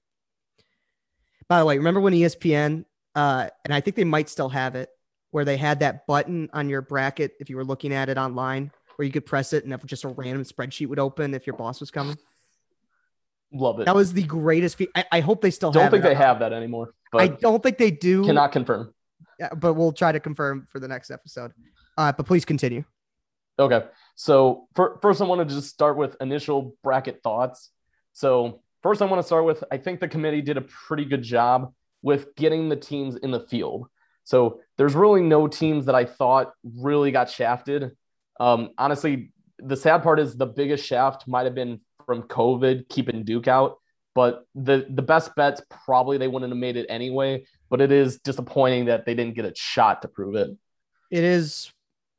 By 1.48 1.60
the 1.60 1.65
way, 1.65 1.77
remember 1.77 2.00
when 2.00 2.13
ESPN, 2.13 2.86
uh, 3.15 3.50
and 3.63 3.74
I 3.74 3.81
think 3.81 3.95
they 3.95 4.03
might 4.03 4.29
still 4.29 4.50
have 4.50 4.75
it, 4.75 4.89
where 5.31 5.45
they 5.45 5.57
had 5.57 5.79
that 5.79 6.07
button 6.07 6.50
on 6.53 6.69
your 6.69 6.81
bracket 6.81 7.34
if 7.39 7.50
you 7.50 7.55
were 7.57 7.65
looking 7.65 7.93
at 7.93 8.10
it 8.10 8.17
online, 8.17 8.72
where 8.95 9.05
you 9.05 9.11
could 9.11 9.25
press 9.25 9.53
it 9.53 9.63
and 9.63 9.73
if 9.73 9.85
just 9.85 10.03
a 10.03 10.09
random 10.09 10.43
spreadsheet 10.43 10.87
would 10.87 10.99
open 10.99 11.33
if 11.33 11.45
your 11.45 11.55
boss 11.55 11.79
was 11.79 11.91
coming. 11.91 12.17
love 13.51 13.79
it. 13.79 13.85
That 13.85 13.95
was 13.95 14.13
the 14.13 14.23
greatest. 14.23 14.77
Fe- 14.77 14.87
I, 14.95 15.05
I 15.11 15.19
hope 15.19 15.41
they 15.41 15.51
still 15.51 15.71
Don't 15.71 15.91
think 15.91 16.03
they 16.03 16.15
have 16.15 16.39
that 16.39 16.53
anymore, 16.53 16.93
I 17.13 17.27
don't 17.27 17.61
think 17.61 17.77
they 17.77 17.91
do. 17.91 18.25
cannot 18.25 18.51
confirm. 18.51 18.93
Yeah, 19.39 19.53
but 19.53 19.73
we'll 19.73 19.91
try 19.91 20.11
to 20.11 20.19
confirm 20.19 20.67
for 20.71 20.79
the 20.79 20.87
next 20.87 21.11
episode. 21.11 21.51
Uh, 21.97 22.11
but 22.11 22.25
please 22.25 22.45
continue. 22.45 22.83
Okay. 23.57 23.85
So 24.15 24.67
for, 24.75 24.99
first, 25.01 25.21
I 25.21 25.25
want 25.25 25.47
to 25.47 25.55
just 25.55 25.69
start 25.69 25.97
with 25.97 26.15
initial 26.19 26.75
bracket 26.83 27.21
thoughts. 27.23 27.71
So 28.13 28.61
first, 28.83 29.01
I 29.01 29.05
want 29.05 29.19
to 29.19 29.25
start 29.25 29.45
with 29.45 29.63
I 29.71 29.77
think 29.77 29.99
the 29.99 30.07
committee 30.07 30.41
did 30.41 30.57
a 30.57 30.61
pretty 30.61 31.05
good 31.05 31.23
job 31.23 31.73
with 32.01 32.35
getting 32.35 32.69
the 32.69 32.75
teams 32.75 33.15
in 33.15 33.31
the 33.31 33.39
field. 33.39 33.87
So 34.23 34.59
there's 34.77 34.95
really 34.95 35.21
no 35.21 35.47
teams 35.47 35.85
that 35.85 35.95
I 35.95 36.05
thought 36.05 36.53
really 36.63 37.11
got 37.11 37.29
shafted. 37.29 37.91
Um, 38.39 38.70
honestly, 38.77 39.32
the 39.60 39.77
sad 39.77 40.04
part 40.04 40.20
is 40.20 40.36
the 40.36 40.46
biggest 40.46 40.86
shaft 40.86 41.27
might 41.27 41.46
have 41.46 41.56
been 41.56 41.80
from 42.06 42.24
COVID 42.24 42.89
keeping 42.89 43.24
Duke 43.24 43.48
out, 43.48 43.77
but 44.13 44.46
the 44.54 44.86
the 44.89 45.01
best 45.01 45.36
bets 45.36 45.62
probably 45.86 46.18
they 46.18 46.27
wouldn't 46.27 46.51
have 46.51 46.60
made 46.60 46.77
it 46.77 46.86
anyway. 46.89 47.46
But 47.70 47.82
it 47.82 47.92
is 47.92 48.20
disappointing 48.20 48.86
that 48.86 49.06
they 49.06 49.15
didn't 49.15 49.36
get 49.36 49.46
a 49.46 49.54
shot 49.56 50.01
to 50.01 50.08
prove 50.08 50.36
it. 50.36 50.50
It 51.12 51.24
is. 51.24 51.72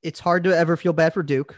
It's 0.02 0.20
hard 0.20 0.44
to 0.44 0.56
ever 0.56 0.76
feel 0.76 0.92
bad 0.92 1.14
for 1.14 1.22
Duke. 1.22 1.56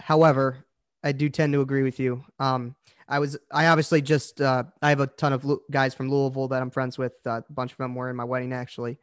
However, 0.00 0.64
I 1.02 1.12
do 1.12 1.28
tend 1.28 1.52
to 1.52 1.60
agree 1.60 1.82
with 1.82 2.00
you. 2.00 2.24
Um, 2.38 2.74
I 3.08 3.18
was 3.18 3.36
I 3.50 3.66
obviously 3.66 4.00
just 4.02 4.40
uh, 4.40 4.64
I 4.80 4.88
have 4.88 5.00
a 5.00 5.06
ton 5.06 5.32
of 5.32 5.46
guys 5.70 5.94
from 5.94 6.10
Louisville 6.10 6.48
that 6.48 6.62
I'm 6.62 6.70
friends 6.70 6.96
with. 6.96 7.12
Uh, 7.26 7.42
a 7.48 7.52
bunch 7.52 7.72
of 7.72 7.78
them 7.78 7.94
were 7.94 8.08
in 8.08 8.16
my 8.16 8.24
wedding 8.24 8.52
actually, 8.52 8.98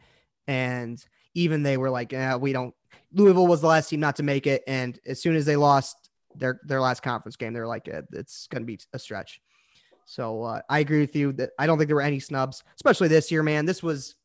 and 0.47 1.03
even 1.35 1.63
they 1.63 1.77
were 1.77 1.89
like, 1.89 2.11
yeah, 2.11 2.35
we 2.35 2.53
don't. 2.53 2.73
Louisville 3.13 3.47
was 3.47 3.61
the 3.61 3.67
last 3.67 3.89
team 3.89 3.99
not 3.99 4.15
to 4.17 4.23
make 4.23 4.47
it, 4.47 4.63
and 4.67 4.99
as 5.05 5.21
soon 5.21 5.35
as 5.35 5.45
they 5.45 5.55
lost 5.55 6.09
their 6.35 6.59
their 6.63 6.81
last 6.81 7.01
conference 7.01 7.35
game, 7.35 7.53
they're 7.53 7.67
like, 7.67 7.87
it's 7.87 8.47
going 8.47 8.61
to 8.61 8.65
be 8.65 8.79
a 8.93 8.99
stretch. 8.99 9.41
So 10.05 10.43
uh, 10.43 10.61
I 10.69 10.79
agree 10.79 10.99
with 10.99 11.15
you 11.15 11.33
that 11.33 11.51
I 11.57 11.67
don't 11.67 11.77
think 11.77 11.87
there 11.87 11.95
were 11.95 12.01
any 12.01 12.19
snubs, 12.19 12.63
especially 12.75 13.07
this 13.07 13.31
year, 13.31 13.43
man. 13.43 13.65
This 13.65 13.81
was 13.81 14.15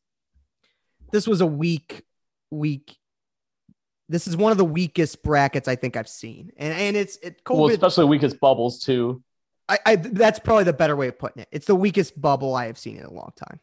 this 1.11 1.27
was 1.27 1.41
a 1.41 1.45
weak 1.45 2.03
week. 2.51 2.97
This 4.09 4.27
is 4.27 4.37
one 4.37 4.51
of 4.51 4.57
the 4.57 4.65
weakest 4.65 5.21
brackets 5.23 5.67
I 5.67 5.75
think 5.75 5.97
I've 5.97 6.09
seen, 6.09 6.51
and 6.57 6.73
and 6.73 6.97
it's 6.97 7.17
it 7.17 7.43
COVID. 7.43 7.57
Well, 7.57 7.69
especially 7.69 8.05
weakest 8.05 8.39
bubbles 8.39 8.79
too. 8.79 9.23
I, 9.69 9.79
I 9.85 9.95
that's 9.97 10.39
probably 10.39 10.63
the 10.63 10.73
better 10.73 10.95
way 10.95 11.09
of 11.09 11.19
putting 11.19 11.41
it. 11.41 11.49
It's 11.51 11.67
the 11.67 11.75
weakest 11.75 12.19
bubble 12.19 12.55
I 12.55 12.67
have 12.67 12.77
seen 12.77 12.97
in 12.97 13.03
a 13.03 13.11
long 13.11 13.33
time. 13.35 13.59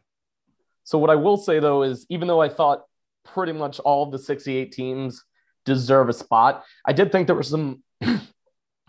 So 0.84 0.98
what 0.98 1.08
I 1.08 1.14
will 1.14 1.38
say 1.38 1.60
though 1.60 1.82
is, 1.82 2.06
even 2.10 2.28
though 2.28 2.42
I 2.42 2.50
thought 2.50 2.84
pretty 3.24 3.52
much 3.52 3.80
all 3.80 4.04
of 4.04 4.12
the 4.12 4.18
68 4.18 4.72
teams 4.72 5.24
deserve 5.64 6.08
a 6.08 6.12
spot, 6.12 6.64
I 6.84 6.92
did 6.92 7.10
think 7.12 7.26
there 7.26 7.36
were 7.36 7.42
some 7.42 7.82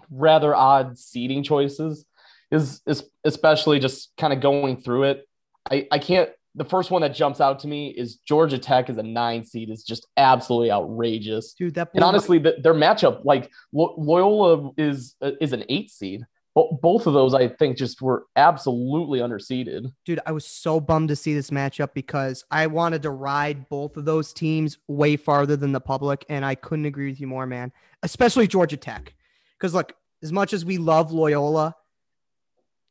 rather 0.09 0.55
odd 0.55 0.97
seeding 0.97 1.43
choices. 1.43 2.05
Is 2.51 2.81
is 2.85 3.03
especially 3.23 3.79
just 3.79 4.11
kind 4.17 4.31
of 4.31 4.39
going 4.39 4.77
through 4.77 5.03
it. 5.03 5.27
I 5.69 5.87
I 5.91 5.99
can't. 5.99 6.29
The 6.53 6.63
first 6.63 6.89
one 6.89 7.01
that 7.01 7.13
jumps 7.13 7.41
out 7.41 7.59
to 7.59 7.67
me 7.67 7.89
is 7.89 8.17
Georgia 8.17 8.57
Tech 8.57 8.89
as 8.89 8.97
a 8.97 9.03
nine 9.03 9.43
seed 9.43 9.69
is 9.69 9.83
just 9.83 10.07
absolutely 10.15 10.71
outrageous. 10.71 11.53
Dude, 11.53 11.73
that 11.73 11.89
And 11.93 12.03
honestly, 12.03 12.37
the, 12.37 12.55
their 12.61 12.73
matchup, 12.73 13.25
like 13.25 13.51
Lo- 13.73 13.95
Loyola 13.97 14.71
is 14.77 15.15
uh, 15.21 15.31
is 15.41 15.53
an 15.53 15.65
eight 15.67 15.89
seed. 15.89 16.25
Bo- 16.55 16.79
both 16.81 17.05
of 17.05 17.13
those, 17.13 17.33
I 17.33 17.49
think, 17.49 17.77
just 17.77 18.01
were 18.01 18.25
absolutely 18.37 19.19
underseeded. 19.19 19.91
dude, 20.05 20.21
I 20.25 20.31
was 20.31 20.45
so 20.45 20.79
bummed 20.79 21.09
to 21.09 21.15
see 21.15 21.33
this 21.33 21.49
matchup 21.49 21.93
because 21.93 22.45
I 22.49 22.67
wanted 22.67 23.03
to 23.03 23.11
ride 23.11 23.67
both 23.67 23.97
of 23.97 24.05
those 24.05 24.33
teams 24.33 24.77
way 24.87 25.17
farther 25.17 25.57
than 25.57 25.73
the 25.73 25.81
public, 25.81 26.25
and 26.29 26.45
I 26.45 26.55
couldn't 26.55 26.85
agree 26.85 27.09
with 27.09 27.19
you 27.19 27.27
more, 27.27 27.45
man. 27.45 27.73
Especially 28.01 28.47
Georgia 28.47 28.77
Tech, 28.77 29.13
because 29.57 29.73
look, 29.73 29.93
as 30.23 30.31
much 30.31 30.53
as 30.53 30.63
we 30.63 30.77
love 30.77 31.11
Loyola, 31.11 31.75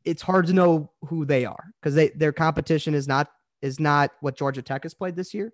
it's 0.04 0.23
hard 0.23 0.47
to 0.47 0.52
know 0.52 0.90
who 1.06 1.25
they 1.25 1.47
are 1.47 1.73
because 1.80 1.94
they 1.94 2.11
their 2.11 2.33
competition 2.33 2.94
is 2.94 3.09
not 3.09 3.30
is 3.62 3.80
not 3.80 4.11
what 4.21 4.37
Georgia 4.37 4.61
Tech 4.61 4.83
has 4.83 4.92
played 4.92 5.16
this 5.16 5.33
year. 5.33 5.52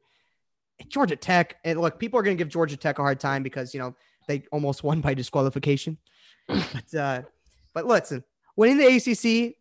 Georgia 0.88 1.14
Tech, 1.16 1.56
and 1.64 1.80
look, 1.80 1.98
people 1.98 2.18
are 2.18 2.22
going 2.22 2.36
to 2.36 2.42
give 2.42 2.50
Georgia 2.50 2.76
Tech 2.76 2.98
a 2.98 3.02
hard 3.02 3.20
time 3.20 3.42
because 3.44 3.72
you 3.72 3.80
know 3.80 3.94
they 4.26 4.42
almost 4.50 4.82
won 4.82 5.00
by 5.00 5.14
disqualification. 5.14 5.96
but 6.48 6.94
uh, 6.98 7.22
but 7.74 7.86
listen, 7.86 8.24
winning 8.56 8.78
the 8.78 8.86
ACC 8.86 9.56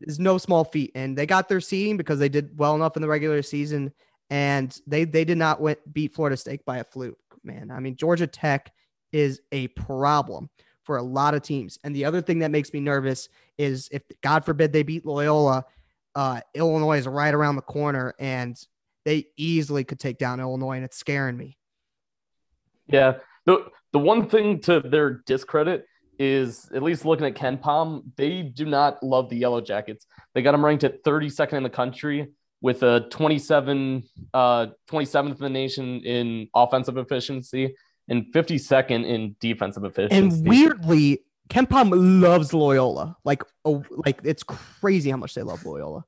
is 0.00 0.18
no 0.18 0.38
small 0.38 0.64
feat, 0.64 0.92
and 0.94 1.16
they 1.16 1.26
got 1.26 1.48
their 1.48 1.60
seeding 1.60 1.96
because 1.96 2.18
they 2.18 2.28
did 2.28 2.58
well 2.58 2.74
enough 2.74 2.96
in 2.96 3.02
the 3.02 3.08
regular 3.08 3.42
season, 3.42 3.92
and 4.30 4.80
they 4.86 5.04
they 5.04 5.24
did 5.24 5.38
not 5.38 5.60
win, 5.60 5.76
beat 5.92 6.14
Florida 6.14 6.36
State 6.36 6.64
by 6.64 6.78
a 6.78 6.84
fluke. 6.84 7.18
Man, 7.42 7.70
I 7.70 7.80
mean 7.80 7.96
Georgia 7.96 8.26
Tech 8.26 8.72
is 9.12 9.40
a 9.52 9.68
problem 9.68 10.50
for 10.86 10.98
a 10.98 11.02
lot 11.02 11.34
of 11.34 11.42
teams. 11.42 11.78
And 11.82 11.94
the 11.94 12.04
other 12.04 12.22
thing 12.22 12.38
that 12.40 12.50
makes 12.50 12.72
me 12.72 12.80
nervous 12.80 13.28
is 13.58 13.88
if 13.90 14.02
God 14.22 14.44
forbid 14.44 14.72
they 14.72 14.84
beat 14.84 15.04
Loyola, 15.04 15.64
uh, 16.14 16.40
Illinois 16.54 16.98
is 16.98 17.08
right 17.08 17.34
around 17.34 17.56
the 17.56 17.62
corner, 17.62 18.14
and 18.18 18.56
they 19.04 19.26
easily 19.36 19.84
could 19.84 19.98
take 19.98 20.18
down 20.18 20.40
Illinois, 20.40 20.76
and 20.76 20.84
it's 20.84 20.96
scaring 20.96 21.36
me. 21.36 21.58
Yeah. 22.86 23.18
The 23.44 23.66
the 23.92 23.98
one 23.98 24.28
thing 24.28 24.60
to 24.60 24.80
their 24.80 25.22
discredit 25.26 25.86
is 26.18 26.68
at 26.74 26.82
least 26.82 27.04
looking 27.04 27.26
at 27.26 27.34
KenPom, 27.34 28.02
they 28.16 28.42
do 28.42 28.64
not 28.64 29.02
love 29.02 29.28
the 29.28 29.36
Yellow 29.36 29.60
Jackets. 29.60 30.06
They 30.34 30.42
got 30.42 30.52
them 30.52 30.64
ranked 30.64 30.84
at 30.84 31.02
32nd 31.04 31.54
in 31.54 31.62
the 31.62 31.70
country 31.70 32.28
with 32.60 32.82
a 32.82 33.00
27 33.10 34.02
uh 34.34 34.66
27th 34.90 35.30
in 35.32 35.36
the 35.38 35.50
nation 35.50 36.00
in 36.00 36.48
offensive 36.54 36.96
efficiency 36.96 37.74
and 38.08 38.26
52nd 38.32 39.04
in 39.04 39.36
defensive 39.40 39.84
efficiency. 39.84 40.16
And 40.38 40.48
weirdly, 40.48 41.20
KenPom 41.50 42.20
loves 42.22 42.52
Loyola. 42.54 43.16
Like, 43.24 43.42
oh, 43.64 43.84
like 43.90 44.20
it's 44.24 44.42
crazy 44.42 45.10
how 45.10 45.16
much 45.16 45.34
they 45.34 45.42
love 45.42 45.64
Loyola. 45.64 46.04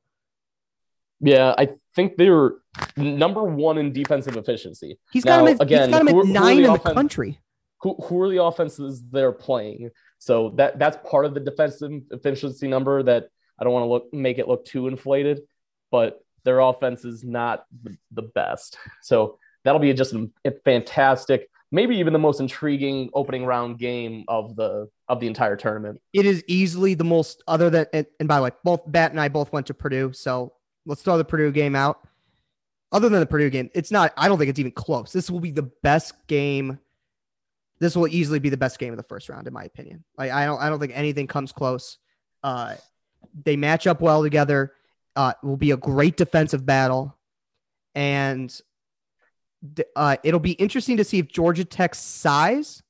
Yeah, 1.20 1.54
I 1.58 1.70
think 1.96 2.16
they're 2.16 2.52
number 2.96 3.42
one 3.42 3.76
in 3.78 3.92
defensive 3.92 4.36
efficiency. 4.36 4.98
He's 5.12 5.24
got 5.24 5.38
Now, 5.40 5.46
him 5.46 5.54
at, 5.56 5.62
again, 5.62 5.88
he's 5.88 5.98
got 5.98 6.08
him 6.08 6.08
at 6.08 6.26
nine 6.26 6.56
in 6.58 6.62
the 6.64 6.68
offen- 6.70 6.94
country. 6.94 7.40
Who, 7.80 7.94
who 7.94 8.20
are 8.22 8.28
the 8.28 8.42
offenses 8.42 9.02
they're 9.10 9.32
playing? 9.32 9.90
So 10.18 10.50
that 10.56 10.78
that's 10.78 10.98
part 11.08 11.24
of 11.24 11.34
the 11.34 11.40
defensive 11.40 12.02
efficiency 12.10 12.66
number 12.66 13.02
that 13.04 13.28
I 13.58 13.64
don't 13.64 13.72
want 13.72 13.84
to 13.84 13.88
look 13.88 14.12
make 14.12 14.38
it 14.38 14.48
look 14.48 14.64
too 14.64 14.88
inflated, 14.88 15.42
but 15.90 16.20
their 16.44 16.60
offense 16.60 17.04
is 17.04 17.24
not 17.24 17.64
the, 18.10 18.22
best. 18.22 18.78
So 19.02 19.38
that'll 19.64 19.80
be 19.80 19.92
just 19.92 20.12
a, 20.12 20.30
a 20.44 20.52
fantastic, 20.64 21.50
maybe 21.70 21.96
even 21.96 22.12
the 22.12 22.18
most 22.18 22.40
intriguing 22.40 23.10
opening 23.14 23.44
round 23.44 23.78
game 23.78 24.24
of 24.28 24.56
the 24.56 24.88
of 25.08 25.20
the 25.20 25.26
entire 25.26 25.56
tournament. 25.56 26.00
It 26.12 26.26
is 26.26 26.42
easily 26.46 26.94
the 26.94 27.04
most 27.04 27.42
other 27.46 27.70
than 27.70 27.86
and, 27.92 28.06
and 28.18 28.28
by 28.28 28.36
the 28.36 28.44
way, 28.44 28.50
both 28.64 28.80
Bat 28.86 29.12
and 29.12 29.20
I 29.20 29.28
both 29.28 29.52
went 29.52 29.66
to 29.66 29.74
Purdue, 29.74 30.12
so 30.12 30.52
let's 30.86 31.02
throw 31.02 31.18
the 31.18 31.24
Purdue 31.24 31.52
game 31.52 31.76
out. 31.76 32.00
Other 32.90 33.10
than 33.10 33.20
the 33.20 33.26
Purdue 33.26 33.50
game, 33.50 33.68
it's 33.74 33.90
not. 33.90 34.14
I 34.16 34.28
don't 34.28 34.38
think 34.38 34.48
it's 34.48 34.58
even 34.58 34.72
close. 34.72 35.12
This 35.12 35.30
will 35.30 35.40
be 35.40 35.50
the 35.50 35.70
best 35.82 36.14
game. 36.26 36.78
This 37.80 37.96
will 37.96 38.08
easily 38.08 38.38
be 38.38 38.48
the 38.48 38.56
best 38.56 38.78
game 38.78 38.92
of 38.92 38.96
the 38.96 39.04
first 39.04 39.28
round, 39.28 39.46
in 39.46 39.52
my 39.52 39.64
opinion. 39.64 40.04
Like 40.16 40.30
I 40.30 40.46
don't, 40.46 40.60
I 40.60 40.68
don't 40.68 40.80
think 40.80 40.92
anything 40.94 41.26
comes 41.26 41.52
close. 41.52 41.98
Uh, 42.42 42.74
they 43.44 43.56
match 43.56 43.86
up 43.86 44.00
well 44.00 44.22
together. 44.22 44.72
Uh, 45.16 45.32
will 45.42 45.56
be 45.56 45.72
a 45.72 45.76
great 45.76 46.16
defensive 46.16 46.64
battle, 46.64 47.16
and 47.94 48.60
uh, 49.96 50.16
it'll 50.22 50.38
be 50.40 50.52
interesting 50.52 50.98
to 50.98 51.04
see 51.04 51.18
if 51.18 51.28
Georgia 51.28 51.64
Tech's 51.64 51.98
size 51.98 52.82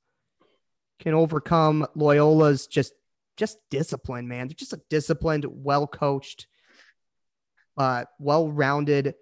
can 0.98 1.14
overcome 1.14 1.86
Loyola's 1.96 2.66
just 2.66 2.92
just 3.36 3.58
discipline, 3.70 4.26
man. 4.26 4.48
They're 4.48 4.54
just 4.54 4.72
a 4.72 4.80
disciplined, 4.90 5.46
well 5.48 5.86
coached, 5.86 6.48
uh, 7.76 8.04
well 8.18 8.50
rounded 8.50 9.14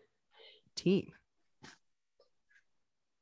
team, 0.74 1.12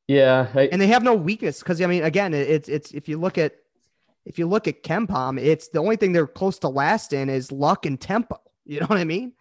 Yeah, 0.06 0.48
I, 0.54 0.66
and 0.66 0.80
they 0.80 0.88
have 0.88 1.02
no 1.02 1.14
weakness. 1.14 1.60
Because 1.60 1.80
I 1.80 1.86
mean, 1.86 2.02
again, 2.04 2.34
it- 2.34 2.48
it's 2.48 2.68
it's 2.68 2.90
if 2.92 3.08
you 3.08 3.18
look 3.18 3.38
at 3.38 3.54
if 4.24 4.38
you 4.38 4.46
look 4.46 4.68
at 4.68 4.82
KenPom, 4.82 5.38
it's 5.40 5.68
the 5.68 5.78
only 5.80 5.96
thing 5.96 6.12
they're 6.12 6.26
close 6.26 6.58
to 6.60 6.68
last 6.68 7.12
in 7.12 7.28
is 7.28 7.52
luck 7.52 7.86
and 7.86 8.00
tempo. 8.00 8.40
You 8.66 8.80
know 8.80 8.86
what 8.86 8.98
I 8.98 9.04
mean? 9.04 9.34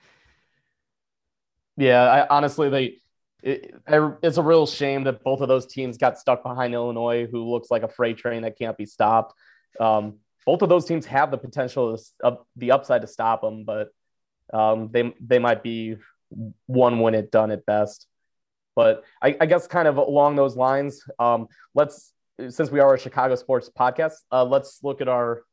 Yeah, 1.78 2.04
I, 2.04 2.28
honestly, 2.36 2.69
they 2.69 2.97
it, 3.41 3.73
it's 4.21 4.38
a 4.38 4.41
real 4.41 4.65
shame 4.67 5.06
that 5.06 5.23
both 5.23 5.41
of 5.41 5.47
those 5.47 5.65
teams 5.65 5.97
got 5.97 6.17
stuck 6.17 6.43
behind 6.43 6.73
Illinois, 6.73 7.26
who 7.32 7.49
looks 7.49 7.71
like 7.71 7.84
a 7.84 7.88
freight 7.88 8.17
train 8.17 8.43
that 8.43 8.58
can't 8.58 8.78
be 8.78 8.86
stopped. 8.86 9.34
Um, 9.80 10.15
both 10.45 10.62
of 10.62 10.69
those 10.69 10.86
teams 10.86 11.06
have 11.06 11.32
the 11.32 11.38
potential, 11.38 11.97
to, 11.97 12.04
uh, 12.23 12.36
the 12.58 12.71
upside 12.71 13.02
to 13.02 13.08
stop 13.08 13.41
them, 13.41 13.63
but 13.63 13.89
um, 14.54 14.89
they 14.91 15.13
they 15.26 15.39
might 15.39 15.63
be 15.63 15.95
one 16.65 16.99
win 16.99 17.15
it 17.15 17.32
done 17.32 17.52
at 17.52 17.65
best. 17.65 18.08
But 18.75 19.03
I, 19.21 19.36
I 19.39 19.45
guess 19.45 19.67
kind 19.67 19.88
of 19.88 19.97
along 19.97 20.36
those 20.36 20.55
lines, 20.55 21.03
um, 21.19 21.47
let's 21.75 22.13
since 22.49 22.71
we 22.71 22.79
are 22.79 22.95
a 22.95 22.99
Chicago 22.99 23.36
sports 23.36 23.69
podcast, 23.77 24.13
uh, 24.31 24.43
let's 24.43 24.79
look 24.83 25.01
at 25.01 25.07
our 25.07 25.43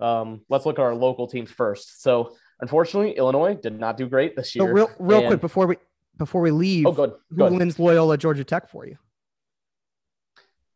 um, 0.00 0.42
let's 0.50 0.66
look 0.66 0.78
at 0.78 0.82
our 0.82 0.94
local 0.94 1.26
teams 1.26 1.50
first. 1.50 2.02
So 2.02 2.36
unfortunately, 2.60 3.12
Illinois 3.16 3.54
did 3.54 3.80
not 3.80 3.96
do 3.96 4.06
great 4.06 4.36
this 4.36 4.52
So 4.52 4.64
year. 4.64 4.72
real 4.74 4.90
real 4.98 5.18
And- 5.20 5.26
quick 5.28 5.40
before 5.40 5.66
we 5.66 5.76
before 6.18 6.40
we 6.42 6.50
leave, 6.50 6.86
Oh, 6.86 6.92
good. 6.92 7.12
who 7.30 7.44
wins 7.44 7.78
Loyola 7.78 8.16
Georgia 8.18 8.44
Tech 8.44 8.68
for 8.70 8.86
you? 8.86 8.96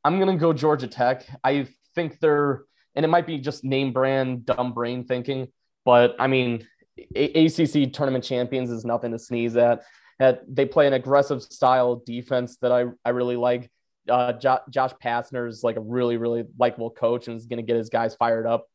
I'm 0.05 0.19
gonna 0.19 0.37
go 0.37 0.53
Georgia 0.53 0.87
Tech. 0.87 1.27
I 1.45 1.69
think 1.95 2.21
they're, 2.21 2.65
and 2.95 3.05
it 3.05 3.09
might 3.09 3.27
be 3.27 3.39
just 3.39 3.65
name 3.65 3.93
brand, 3.93 4.47
dumb 4.47 4.73
brain 4.73 5.05
thinking, 5.05 5.49
but 5.85 6.17
I 6.19 6.27
mean, 6.27 6.67
A- 7.15 7.47
ACC 7.47 7.93
tournament 7.93 8.25
champions 8.25 8.71
is 8.71 8.85
nothing 8.85 9.13
to 9.13 9.19
sneeze 9.19 9.57
at. 9.57 9.83
That 10.21 10.43
they 10.47 10.67
play 10.67 10.87
an 10.87 10.93
aggressive 10.93 11.43
style 11.43 11.97
defense 12.07 12.59
that 12.59 12.71
I 12.71 12.85
I 13.05 13.11
really 13.11 13.37
like. 13.37 13.69
Uh, 14.09 14.33
jo- 14.35 14.61
Josh 14.71 14.93
Pastner 15.03 15.49
is 15.49 15.65
like 15.65 15.77
a 15.77 15.81
really 15.81 16.17
really 16.17 16.45
likable 16.59 16.91
coach 16.91 17.27
and 17.27 17.37
is 17.37 17.47
gonna 17.47 17.63
get 17.63 17.77
his 17.77 17.91
guys 17.91 18.15
fired 18.15 18.47
up. 18.47 18.69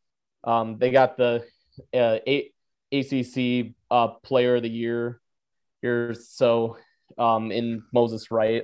Um, 0.43 0.77
they 0.77 0.91
got 0.91 1.15
the 1.15 1.45
uh, 1.93 2.17
A- 2.27 2.51
ACC 2.91 3.73
uh, 3.89 4.07
Player 4.23 4.57
of 4.57 4.63
the 4.63 4.69
Year 4.69 5.21
here, 5.81 6.13
so 6.13 6.77
um, 7.17 7.51
in 7.51 7.83
Moses 7.93 8.31
Wright. 8.31 8.63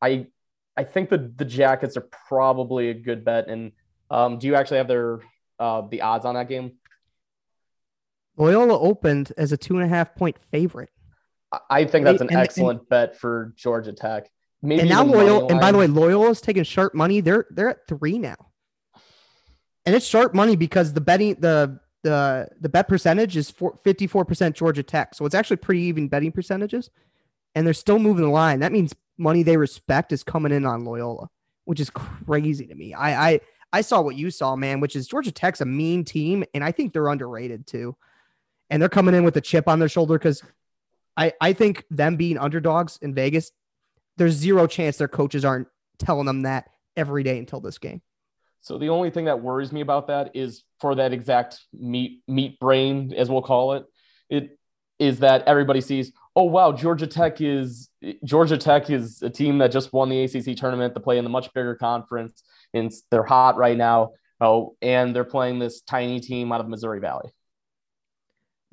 I 0.00 0.26
I 0.76 0.84
think 0.84 1.10
the 1.10 1.32
the 1.36 1.44
Jackets 1.44 1.96
are 1.96 2.08
probably 2.28 2.90
a 2.90 2.94
good 2.94 3.24
bet. 3.24 3.48
And 3.48 3.72
um, 4.10 4.38
do 4.38 4.46
you 4.46 4.54
actually 4.54 4.78
have 4.78 4.88
their 4.88 5.20
uh, 5.58 5.82
the 5.90 6.02
odds 6.02 6.24
on 6.24 6.34
that 6.34 6.48
game? 6.48 6.72
Loyola 8.36 8.78
opened 8.78 9.32
as 9.36 9.52
a 9.52 9.56
two 9.56 9.76
and 9.76 9.84
a 9.84 9.88
half 9.88 10.14
point 10.14 10.36
favorite. 10.50 10.90
I- 11.70 11.84
think 11.84 12.04
that's 12.04 12.20
an 12.20 12.28
And- 12.28 12.36
and- 12.36 12.40
excellent 12.44 12.88
bet 12.88 13.16
for 13.16 13.52
Georgia 13.56 13.92
Tech. 13.92 14.30
Maybe 14.62 14.80
and 14.80 14.88
now 14.88 15.04
Loyola, 15.04 15.46
and 15.48 15.60
by 15.60 15.72
the 15.72 15.78
way. 15.78 15.86
Loyola's 15.86 16.40
taking 16.40 16.62
sharp 16.64 16.94
money. 16.94 17.20
They're 17.20 17.46
they're 17.50 17.68
at 17.70 17.86
three 17.86 18.18
now. 18.18 18.36
and 19.86 19.94
it's 19.94 20.06
sharp 20.06 20.34
money 20.34 20.56
because 20.56 20.94
the 20.94 21.00
betting 21.00 21.34
the 21.40 21.78
the 22.02 22.48
the 22.60 22.68
bet 22.68 22.88
percentage 22.88 23.36
is 23.36 23.50
54% 23.50 24.54
Georgia 24.54 24.82
Tech. 24.82 25.14
So 25.14 25.26
it's 25.26 25.34
actually 25.34 25.56
pretty 25.56 25.82
even 25.82 26.08
betting 26.08 26.32
percentages. 26.32 26.90
And 27.54 27.66
they're 27.66 27.74
still 27.74 27.98
moving 27.98 28.24
the 28.24 28.30
line. 28.30 28.60
That 28.60 28.72
means 28.72 28.94
money 29.18 29.42
they 29.42 29.56
respect 29.56 30.12
is 30.12 30.22
coming 30.24 30.52
in 30.52 30.64
on 30.66 30.84
Loyola, 30.84 31.28
which 31.66 31.80
is 31.80 31.90
crazy 31.90 32.66
to 32.66 32.74
me. 32.74 32.94
I 32.94 33.30
I 33.30 33.40
I 33.74 33.80
saw 33.82 34.00
what 34.00 34.16
you 34.16 34.30
saw, 34.30 34.56
man, 34.56 34.80
which 34.80 34.96
is 34.96 35.06
Georgia 35.06 35.32
Tech's 35.32 35.60
a 35.60 35.64
mean 35.66 36.04
team, 36.04 36.44
and 36.54 36.64
I 36.64 36.72
think 36.72 36.92
they're 36.92 37.08
underrated 37.08 37.66
too. 37.66 37.96
And 38.70 38.80
they're 38.80 38.88
coming 38.88 39.14
in 39.14 39.24
with 39.24 39.36
a 39.36 39.40
chip 39.42 39.68
on 39.68 39.78
their 39.78 39.88
shoulder 39.90 40.18
because 40.18 40.42
I, 41.16 41.32
I 41.40 41.52
think 41.52 41.84
them 41.90 42.16
being 42.16 42.38
underdogs 42.38 42.98
in 43.02 43.14
Vegas, 43.14 43.52
there's 44.16 44.34
zero 44.34 44.66
chance 44.66 44.96
their 44.96 45.08
coaches 45.08 45.44
aren't 45.44 45.68
telling 45.98 46.26
them 46.26 46.42
that 46.42 46.70
every 46.96 47.22
day 47.22 47.38
until 47.38 47.60
this 47.60 47.78
game. 47.78 48.02
So 48.60 48.78
the 48.78 48.88
only 48.88 49.10
thing 49.10 49.26
that 49.26 49.42
worries 49.42 49.72
me 49.72 49.82
about 49.82 50.06
that 50.06 50.30
is 50.34 50.64
for 50.80 50.94
that 50.94 51.12
exact 51.12 51.60
meat 51.72 52.22
meat 52.26 52.58
brain, 52.58 53.12
as 53.14 53.28
we'll 53.28 53.42
call 53.42 53.74
it, 53.74 53.84
it 54.30 54.58
is 54.98 55.18
that 55.18 55.42
everybody 55.46 55.82
sees, 55.82 56.12
oh 56.34 56.44
wow, 56.44 56.72
Georgia 56.72 57.06
Tech 57.06 57.40
is 57.40 57.90
Georgia 58.24 58.56
Tech 58.56 58.88
is 58.88 59.22
a 59.22 59.28
team 59.28 59.58
that 59.58 59.70
just 59.70 59.92
won 59.92 60.08
the 60.08 60.24
ACC 60.24 60.56
tournament 60.56 60.94
to 60.94 61.00
play 61.00 61.18
in 61.18 61.24
the 61.24 61.30
much 61.30 61.52
bigger 61.52 61.74
conference, 61.74 62.42
and 62.72 62.90
they're 63.10 63.22
hot 63.22 63.56
right 63.56 63.76
now. 63.76 64.12
Oh, 64.40 64.76
and 64.80 65.14
they're 65.14 65.24
playing 65.24 65.58
this 65.58 65.82
tiny 65.82 66.20
team 66.20 66.50
out 66.50 66.60
of 66.60 66.68
Missouri 66.68 67.00
Valley. 67.00 67.30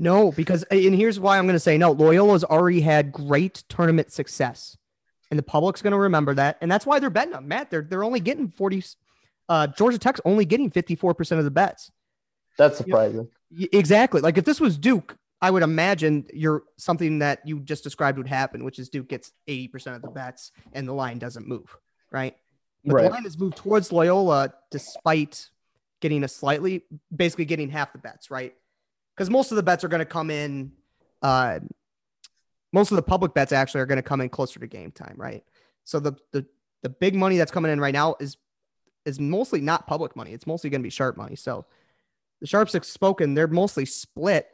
No, 0.02 0.32
because 0.32 0.64
and 0.64 0.96
here's 0.96 1.20
why 1.20 1.38
I'm 1.38 1.46
going 1.46 1.54
to 1.54 1.60
say 1.60 1.78
no. 1.78 1.94
Loyola's 1.94 2.44
already 2.44 2.82
had 2.82 3.12
great 3.12 3.64
tournament 3.70 4.12
success, 4.12 4.76
and 5.30 5.38
the 5.38 5.44
public's 5.44 5.84
going 5.84 5.92
to 5.92 6.00
remember 6.00 6.34
that, 6.34 6.58
and 6.60 6.72
that's 6.72 6.88
why 6.88 6.98
they're 6.98 7.12
betting 7.12 7.34
them. 7.34 7.48
Matt, 7.48 7.70
they're 7.70 7.84
they're 7.84 8.04
only 8.04 8.20
getting 8.20 8.50
40 8.50 8.84
uh, 9.48 9.68
Georgia 9.68 10.00
Tech's 10.00 10.20
only 10.26 10.46
getting 10.46 10.72
54% 10.72 11.38
of 11.38 11.44
the 11.44 11.52
bets. 11.52 11.92
That's 12.58 12.78
surprising. 12.78 13.28
You 13.52 13.70
know, 13.72 13.78
exactly. 13.78 14.22
Like 14.22 14.40
if 14.40 14.46
this 14.46 14.60
was 14.60 14.76
Duke, 14.76 15.18
I 15.42 15.52
would 15.52 15.62
imagine 15.62 16.26
you're 16.34 16.64
something 16.78 17.20
that 17.20 17.46
you 17.46 17.60
just 17.60 17.84
described 17.84 18.18
would 18.18 18.28
happen, 18.28 18.64
which 18.64 18.80
is 18.80 18.90
Duke 18.90 19.10
gets 19.10 19.34
80% 19.48 19.98
of 19.98 20.02
the 20.02 20.10
bets 20.10 20.52
and 20.74 20.88
the 20.88 20.94
line 20.94 21.20
doesn't 21.20 21.48
move, 21.48 21.78
right? 22.12 22.36
But 22.86 22.94
right. 22.96 23.04
the 23.04 23.10
line 23.10 23.24
has 23.24 23.38
moved 23.38 23.58
towards 23.58 23.92
Loyola 23.92 24.54
despite 24.72 25.50
getting 26.00 26.24
a 26.24 26.28
slightly, 26.28 26.86
basically 27.16 27.46
getting 27.46 27.70
half 27.70 27.92
the 27.92 28.00
bets, 28.00 28.32
right? 28.32 28.56
Because 29.22 29.30
most 29.30 29.52
of 29.52 29.56
the 29.56 29.62
bets 29.62 29.84
are 29.84 29.88
going 29.88 30.00
to 30.00 30.06
come 30.06 30.32
in, 30.32 30.72
uh, 31.22 31.60
most 32.74 32.90
of 32.90 32.96
the 32.96 33.04
public 33.04 33.36
bets 33.36 33.52
actually 33.52 33.82
are 33.82 33.86
going 33.86 33.98
to 33.98 34.02
come 34.02 34.20
in 34.20 34.30
closer 34.30 34.60
to 34.60 34.66
game 34.66 34.92
time, 34.92 35.14
right? 35.16 35.44
So 35.84 36.00
the, 36.00 36.14
the, 36.32 36.44
the 36.82 36.90
big 36.90 37.14
money 37.14 37.38
that's 37.38 37.52
coming 37.52 37.72
in 37.72 37.80
right 37.80 37.94
now 37.94 38.16
is 38.20 38.38
is 39.06 39.20
mostly 39.20 39.62
not 39.62 39.86
public 39.86 40.16
money. 40.16 40.32
It's 40.34 40.48
mostly 40.48 40.72
going 40.72 40.82
to 40.82 40.84
be 40.84 40.90
sharp 40.90 41.18
money. 41.18 41.36
So 41.36 41.68
the 42.40 42.48
sharps 42.48 42.74
have 42.74 42.84
spoken. 42.84 43.36
They're 43.36 43.46
mostly 43.46 43.86
split, 43.86 44.48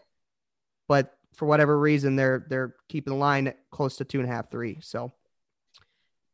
but 0.89 1.17
for 1.33 1.45
whatever 1.45 1.79
reason, 1.79 2.17
they're 2.17 2.45
they're 2.49 2.75
keeping 2.89 3.13
the 3.13 3.19
line 3.19 3.53
close 3.71 3.95
to 3.97 4.03
two 4.03 4.19
and 4.19 4.29
a 4.29 4.33
half, 4.33 4.51
three. 4.51 4.79
So 4.81 5.13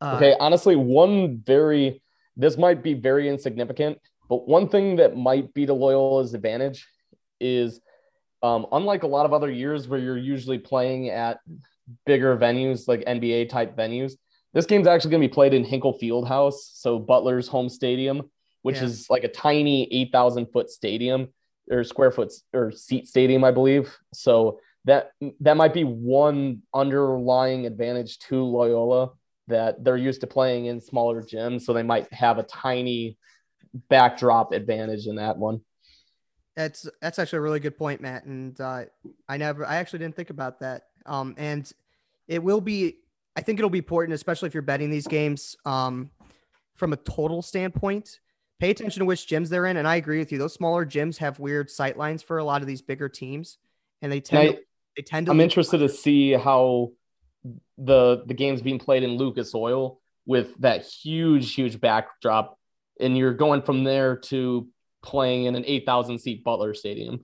uh, 0.02 0.16
okay, 0.16 0.36
honestly, 0.40 0.76
one 0.76 1.38
very 1.46 2.02
this 2.36 2.58
might 2.58 2.82
be 2.82 2.96
very 2.96 3.30
insignificant, 3.30 4.00
but 4.28 4.48
one 4.48 4.70
thing 4.70 4.96
that 4.96 5.16
might 5.16 5.54
be 5.54 5.68
to 5.68 5.74
Loyola's 5.74 6.34
advantage 6.34 6.88
is 7.40 7.80
um, 8.44 8.68
unlike 8.74 9.04
a 9.04 9.08
lot 9.08 9.26
of 9.26 9.34
other 9.34 9.50
years 9.50 9.88
where 9.88 10.00
you're 10.00 10.18
usually 10.18 10.60
playing 10.60 11.10
at 11.10 11.40
bigger 12.06 12.38
venues 12.38 12.88
like 12.88 13.00
NBA 13.06 13.50
type 13.50 13.76
venues, 13.76 14.14
this 14.54 14.66
game's 14.66 14.86
actually 14.86 15.12
going 15.12 15.22
to 15.22 15.28
be 15.28 15.34
played 15.34 15.54
in 15.54 15.64
Hinkle 15.64 15.98
Fieldhouse, 15.98 16.56
so 16.74 17.00
Butler's 17.00 17.48
home 17.48 17.70
stadium, 17.70 18.30
which 18.62 18.78
yeah. 18.78 18.84
is 18.84 19.10
like 19.10 19.24
a 19.24 19.30
tiny 19.30 19.92
8,000 19.92 20.48
foot 20.52 20.70
stadium 20.70 21.30
or 21.72 21.84
square 21.84 22.12
foot 22.12 22.32
or 22.54 22.72
seat 22.72 23.08
stadium, 23.08 23.44
I 23.44 23.52
believe. 23.52 23.96
So 24.14 24.60
that 24.86 25.12
that 25.40 25.56
might 25.56 25.74
be 25.74 25.86
one 25.86 26.62
underlying 26.74 27.66
advantage 27.66 28.20
to 28.20 28.44
Loyola 28.44 29.12
that 29.48 29.84
they're 29.84 29.98
used 29.98 30.22
to 30.22 30.28
playing 30.28 30.66
in 30.66 30.82
smaller 30.82 31.22
gyms, 31.22 31.62
so 31.62 31.74
they 31.74 31.84
might 31.84 32.12
have 32.14 32.38
a 32.38 32.44
tiny 32.44 33.18
backdrop 33.90 34.52
advantage 34.52 35.08
in 35.08 35.16
that 35.16 35.38
one. 35.38 35.62
That's 36.56 36.88
that's 37.02 37.20
actually 37.20 37.38
a 37.38 37.42
really 37.42 37.60
good 37.60 37.78
point, 37.78 38.02
Matt. 38.02 38.26
And 38.26 38.60
uh, 38.62 38.86
I 39.28 39.38
never, 39.38 39.66
I 39.66 39.78
actually 39.78 40.00
didn't 40.00 40.16
think 40.16 40.30
about 40.30 40.60
that. 40.60 40.84
Um, 41.06 41.34
and 41.38 41.72
it 42.28 42.44
will 42.44 42.62
be 42.62 42.98
I 43.36 43.42
think 43.42 43.60
it'll 43.60 43.70
be 43.70 43.80
important, 43.80 44.14
especially 44.14 44.48
if 44.48 44.54
you're 44.54 44.64
betting 44.64 44.90
these 44.90 45.08
games 45.08 45.56
um, 45.66 46.12
from 46.76 46.94
a 46.94 46.98
total 46.98 47.42
standpoint. 47.42 48.20
Pay 48.60 48.70
attention 48.70 49.00
to 49.00 49.06
which 49.06 49.28
gyms 49.28 49.50
they're 49.50 49.66
in. 49.66 49.78
And 49.78 49.88
I 49.88 49.96
agree 49.96 50.20
with 50.20 50.32
you. 50.32 50.38
Those 50.38 50.54
smaller 50.54 50.86
gyms 50.86 51.18
have 51.18 51.40
weird 51.40 51.70
sight 51.70 51.98
lines 51.98 52.22
for 52.22 52.38
a 52.38 52.44
lot 52.44 52.62
of 52.62 52.68
these 52.68 52.82
bigger 52.82 53.10
teams. 53.10 53.58
And 54.02 54.12
they 54.12 54.22
tend, 54.22 54.50
I, 54.50 54.52
to, 54.52 54.60
they 54.98 55.02
tend 55.02 55.26
to. 55.26 55.32
I'm 55.32 55.40
interested 55.40 55.80
to 55.80 55.90
see 55.90 56.34
how 56.34 56.92
the 57.78 58.24
the 58.26 58.34
game's 58.34 58.62
being 58.62 58.80
played 58.80 59.04
in 59.04 59.18
Lucas 59.18 59.56
Oil 59.56 60.00
with 60.26 60.56
that 60.60 60.86
huge, 60.86 61.56
huge 61.56 61.82
backdrop. 61.82 62.58
And 63.00 63.18
you're 63.18 63.34
going 63.34 63.64
from 63.64 63.84
there 63.84 64.18
to 64.18 64.68
playing 65.04 65.46
in 65.46 65.56
an 65.56 65.64
8,000 65.68 66.20
seat 66.20 66.44
Butler 66.44 66.74
Stadium. 66.74 67.24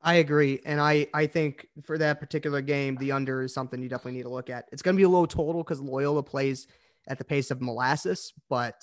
I 0.00 0.14
agree, 0.14 0.60
and 0.64 0.80
I 0.80 1.08
I 1.12 1.26
think 1.26 1.66
for 1.84 1.98
that 1.98 2.20
particular 2.20 2.62
game, 2.62 2.96
the 2.96 3.12
under 3.12 3.42
is 3.42 3.52
something 3.52 3.82
you 3.82 3.88
definitely 3.88 4.12
need 4.12 4.22
to 4.22 4.28
look 4.28 4.48
at. 4.48 4.66
It's 4.70 4.80
going 4.80 4.94
to 4.94 4.96
be 4.96 5.04
a 5.04 5.08
low 5.08 5.26
total 5.26 5.64
because 5.64 5.80
Loyola 5.80 6.22
plays 6.22 6.68
at 7.08 7.18
the 7.18 7.24
pace 7.24 7.50
of 7.50 7.60
molasses, 7.60 8.32
but 8.48 8.80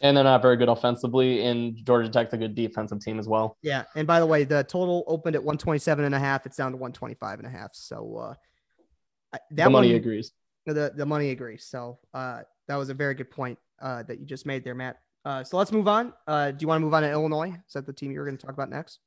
and 0.00 0.16
they're 0.16 0.24
not 0.24 0.42
very 0.42 0.56
good 0.56 0.68
offensively. 0.68 1.44
And 1.44 1.76
Georgia 1.84 2.08
Tech's 2.08 2.34
a 2.34 2.36
good 2.36 2.54
defensive 2.54 3.00
team 3.00 3.18
as 3.18 3.26
well. 3.26 3.56
Yeah, 3.62 3.84
and 3.96 4.06
by 4.06 4.20
the 4.20 4.26
way, 4.26 4.44
the 4.44 4.62
total 4.62 5.02
opened 5.08 5.34
at 5.34 5.42
127 5.42 6.04
and 6.04 6.14
a 6.14 6.20
half. 6.20 6.46
It's 6.46 6.56
down 6.56 6.70
to 6.70 6.76
125 6.76 7.40
and 7.40 7.48
a 7.48 7.50
half. 7.50 7.70
So 7.74 8.16
uh, 8.16 8.34
that 9.50 9.64
the 9.64 9.70
money 9.70 9.88
one, 9.88 9.96
agrees. 9.96 10.32
The 10.66 10.92
the 10.94 11.06
money 11.06 11.30
agrees. 11.30 11.66
So 11.66 11.98
uh, 12.14 12.42
that 12.68 12.76
was 12.76 12.90
a 12.90 12.94
very 12.94 13.14
good 13.14 13.30
point 13.30 13.58
uh, 13.82 14.04
that 14.04 14.20
you 14.20 14.26
just 14.26 14.46
made 14.46 14.62
there, 14.62 14.74
Matt. 14.74 14.98
Uh, 15.24 15.42
so 15.42 15.56
let's 15.56 15.72
move 15.72 15.88
on. 15.88 16.12
Uh, 16.26 16.50
do 16.50 16.58
you 16.60 16.68
want 16.68 16.80
to 16.80 16.84
move 16.84 16.94
on 16.94 17.02
to 17.02 17.10
Illinois? 17.10 17.54
Is 17.66 17.72
that 17.72 17.86
the 17.86 17.92
team 17.92 18.10
you 18.10 18.18
were 18.18 18.26
going 18.26 18.36
to 18.36 18.44
talk 18.44 18.54
about 18.54 18.70
next? 18.70 18.98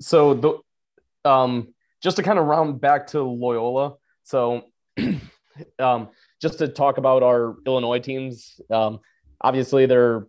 so 0.00 0.34
the 0.34 1.28
um 1.28 1.74
just 2.02 2.16
to 2.16 2.22
kind 2.22 2.38
of 2.38 2.46
round 2.46 2.80
back 2.80 3.08
to 3.08 3.22
Loyola. 3.22 3.94
So 4.22 4.62
um 5.78 6.08
just 6.40 6.58
to 6.58 6.68
talk 6.68 6.98
about 6.98 7.22
our 7.22 7.56
Illinois 7.66 7.98
teams. 7.98 8.60
Um 8.70 9.00
obviously 9.40 9.86
they're 9.86 10.26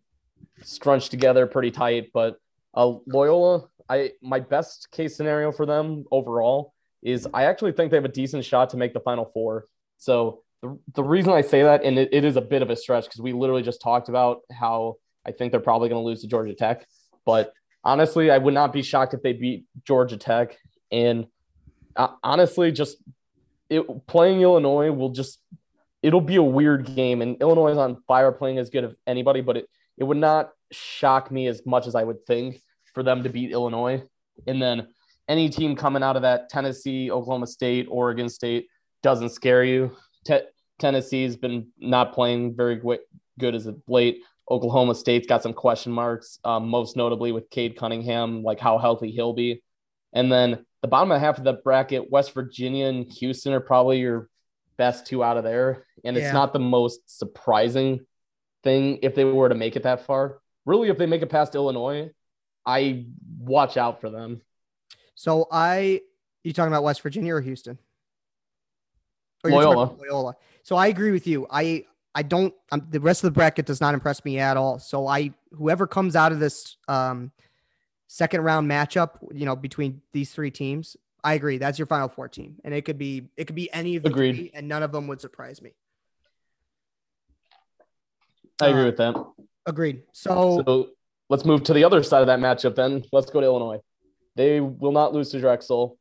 scrunched 0.61 1.11
together 1.11 1.47
pretty 1.47 1.71
tight, 1.71 2.09
but 2.13 2.37
uh, 2.75 2.93
Loyola, 3.07 3.67
I 3.87 4.11
my 4.21 4.39
best 4.39 4.91
case 4.91 5.15
scenario 5.15 5.51
for 5.51 5.65
them 5.65 6.05
overall 6.11 6.73
is 7.01 7.27
I 7.33 7.45
actually 7.45 7.71
think 7.71 7.91
they 7.91 7.97
have 7.97 8.05
a 8.05 8.09
decent 8.09 8.43
shot 8.45 8.71
to 8.71 8.77
make 8.77 8.93
the 8.93 8.99
final 8.99 9.25
four. 9.25 9.67
So 9.97 10.43
the, 10.61 10.77
the 10.93 11.03
reason 11.03 11.33
I 11.33 11.41
say 11.41 11.63
that, 11.63 11.83
and 11.83 11.97
it, 11.97 12.09
it 12.11 12.25
is 12.25 12.35
a 12.35 12.41
bit 12.41 12.61
of 12.61 12.69
a 12.69 12.75
stretch 12.75 13.05
because 13.05 13.21
we 13.21 13.33
literally 13.33 13.63
just 13.63 13.81
talked 13.81 14.09
about 14.09 14.41
how 14.51 14.95
I 15.25 15.31
think 15.31 15.51
they're 15.51 15.61
probably 15.61 15.89
going 15.89 16.01
to 16.01 16.05
lose 16.05 16.21
to 16.21 16.27
Georgia 16.27 16.53
Tech, 16.53 16.87
but 17.25 17.53
honestly, 17.83 18.31
I 18.31 18.37
would 18.37 18.53
not 18.53 18.73
be 18.73 18.81
shocked 18.81 19.13
if 19.13 19.21
they 19.21 19.33
beat 19.33 19.65
Georgia 19.85 20.17
Tech. 20.17 20.57
And 20.91 21.27
uh, 21.95 22.09
honestly, 22.23 22.71
just 22.71 22.97
it, 23.69 23.85
playing 24.07 24.41
Illinois 24.41 24.91
will 24.91 25.09
just 25.09 25.39
it'll 26.01 26.21
be 26.21 26.37
a 26.37 26.43
weird 26.43 26.95
game. 26.95 27.21
And 27.21 27.37
Illinois 27.41 27.71
is 27.71 27.77
on 27.77 28.01
fire, 28.07 28.31
playing 28.31 28.57
as 28.57 28.69
good 28.69 28.83
as 28.85 28.95
anybody, 29.05 29.41
but 29.41 29.57
it 29.57 29.69
it 29.97 30.03
would 30.03 30.17
not 30.17 30.51
shock 30.71 31.29
me 31.31 31.47
as 31.47 31.65
much 31.65 31.87
as 31.87 31.95
I 31.95 32.03
would 32.03 32.25
think 32.25 32.61
for 32.93 33.03
them 33.03 33.23
to 33.23 33.29
beat 33.29 33.51
Illinois. 33.51 34.01
And 34.47 34.61
then 34.61 34.87
any 35.27 35.49
team 35.49 35.75
coming 35.75 36.03
out 36.03 36.15
of 36.15 36.21
that 36.21 36.49
Tennessee, 36.49 37.11
Oklahoma 37.11 37.47
State, 37.47 37.87
Oregon 37.89 38.29
State 38.29 38.67
doesn't 39.03 39.29
scare 39.29 39.63
you. 39.63 39.95
Te- 40.29 40.47
Tennessee's 40.77 41.35
been 41.35 41.67
not 41.79 42.13
playing 42.13 42.55
very 42.55 42.79
good 43.39 43.55
as 43.55 43.65
of 43.65 43.81
late. 43.87 44.21
Oklahoma 44.49 44.95
State's 44.95 45.27
got 45.27 45.43
some 45.43 45.53
question 45.53 45.91
marks, 45.91 46.39
um, 46.43 46.67
most 46.67 46.95
notably 46.95 47.31
with 47.31 47.49
Cade 47.49 47.77
Cunningham, 47.77 48.43
like 48.43 48.59
how 48.59 48.77
healthy 48.77 49.11
he'll 49.11 49.33
be. 49.33 49.63
And 50.13 50.31
then 50.31 50.65
the 50.81 50.87
bottom 50.87 51.09
half 51.11 51.37
of 51.37 51.43
the 51.43 51.53
bracket, 51.53 52.09
West 52.11 52.33
Virginia 52.33 52.87
and 52.87 53.11
Houston 53.13 53.53
are 53.53 53.59
probably 53.59 53.99
your 53.99 54.29
best 54.77 55.05
two 55.05 55.23
out 55.23 55.37
of 55.37 55.43
there. 55.43 55.83
And 56.03 56.15
it's 56.15 56.25
yeah. 56.25 56.31
not 56.31 56.53
the 56.53 56.59
most 56.59 57.17
surprising 57.19 58.05
thing 58.63 58.99
if 59.03 59.15
they 59.15 59.25
were 59.25 59.49
to 59.49 59.55
make 59.55 59.75
it 59.75 59.83
that 59.83 60.05
far. 60.05 60.39
Really, 60.65 60.89
if 60.89 60.97
they 60.97 61.05
make 61.05 61.21
it 61.21 61.29
past 61.29 61.55
Illinois, 61.55 62.11
I 62.65 63.05
watch 63.39 63.77
out 63.77 64.01
for 64.01 64.09
them. 64.09 64.41
So 65.15 65.47
I, 65.51 66.01
you 66.43 66.53
talking 66.53 66.71
about 66.71 66.83
West 66.83 67.01
Virginia 67.01 67.35
or 67.35 67.41
Houston? 67.41 67.77
Or 69.43 69.51
Loyola. 69.51 69.95
Loyola. 69.97 70.35
So 70.63 70.75
I 70.75 70.87
agree 70.87 71.11
with 71.11 71.27
you. 71.27 71.47
I 71.49 71.85
I 72.15 72.23
don't. 72.23 72.53
Um, 72.71 72.85
the 72.89 72.99
rest 72.99 73.23
of 73.23 73.31
the 73.31 73.35
bracket 73.35 73.65
does 73.65 73.79
not 73.79 73.93
impress 73.93 74.25
me 74.25 74.39
at 74.39 74.57
all. 74.57 74.79
So 74.79 75.07
I, 75.07 75.31
whoever 75.55 75.87
comes 75.87 76.15
out 76.15 76.31
of 76.31 76.39
this 76.39 76.77
um, 76.87 77.31
second 78.07 78.41
round 78.41 78.69
matchup, 78.69 79.11
you 79.33 79.45
know, 79.45 79.55
between 79.55 80.01
these 80.11 80.31
three 80.31 80.51
teams, 80.51 80.97
I 81.23 81.33
agree. 81.35 81.57
That's 81.57 81.77
your 81.77 81.85
final 81.85 82.09
four 82.09 82.27
team, 82.27 82.55
and 82.63 82.73
it 82.73 82.83
could 82.83 82.97
be 82.97 83.29
it 83.37 83.45
could 83.45 83.55
be 83.55 83.71
any 83.71 83.95
of 83.95 84.03
the 84.03 84.09
Agreed. 84.09 84.35
three, 84.35 84.51
and 84.53 84.67
none 84.67 84.83
of 84.83 84.91
them 84.91 85.07
would 85.07 85.21
surprise 85.21 85.61
me. 85.61 85.73
I 88.61 88.67
agree 88.67 88.81
uh, 88.81 88.85
with 88.85 88.97
that. 88.97 89.25
Agreed. 89.65 90.01
So, 90.11 90.63
so 90.65 90.89
let's 91.29 91.45
move 91.45 91.63
to 91.63 91.73
the 91.73 91.83
other 91.83 92.03
side 92.03 92.21
of 92.21 92.27
that 92.27 92.39
matchup 92.39 92.75
then. 92.75 93.03
Let's 93.11 93.29
go 93.29 93.39
to 93.39 93.45
Illinois. 93.45 93.79
They 94.35 94.59
will 94.59 94.91
not 94.91 95.13
lose 95.13 95.31
to 95.31 95.39
Drexel. 95.39 95.97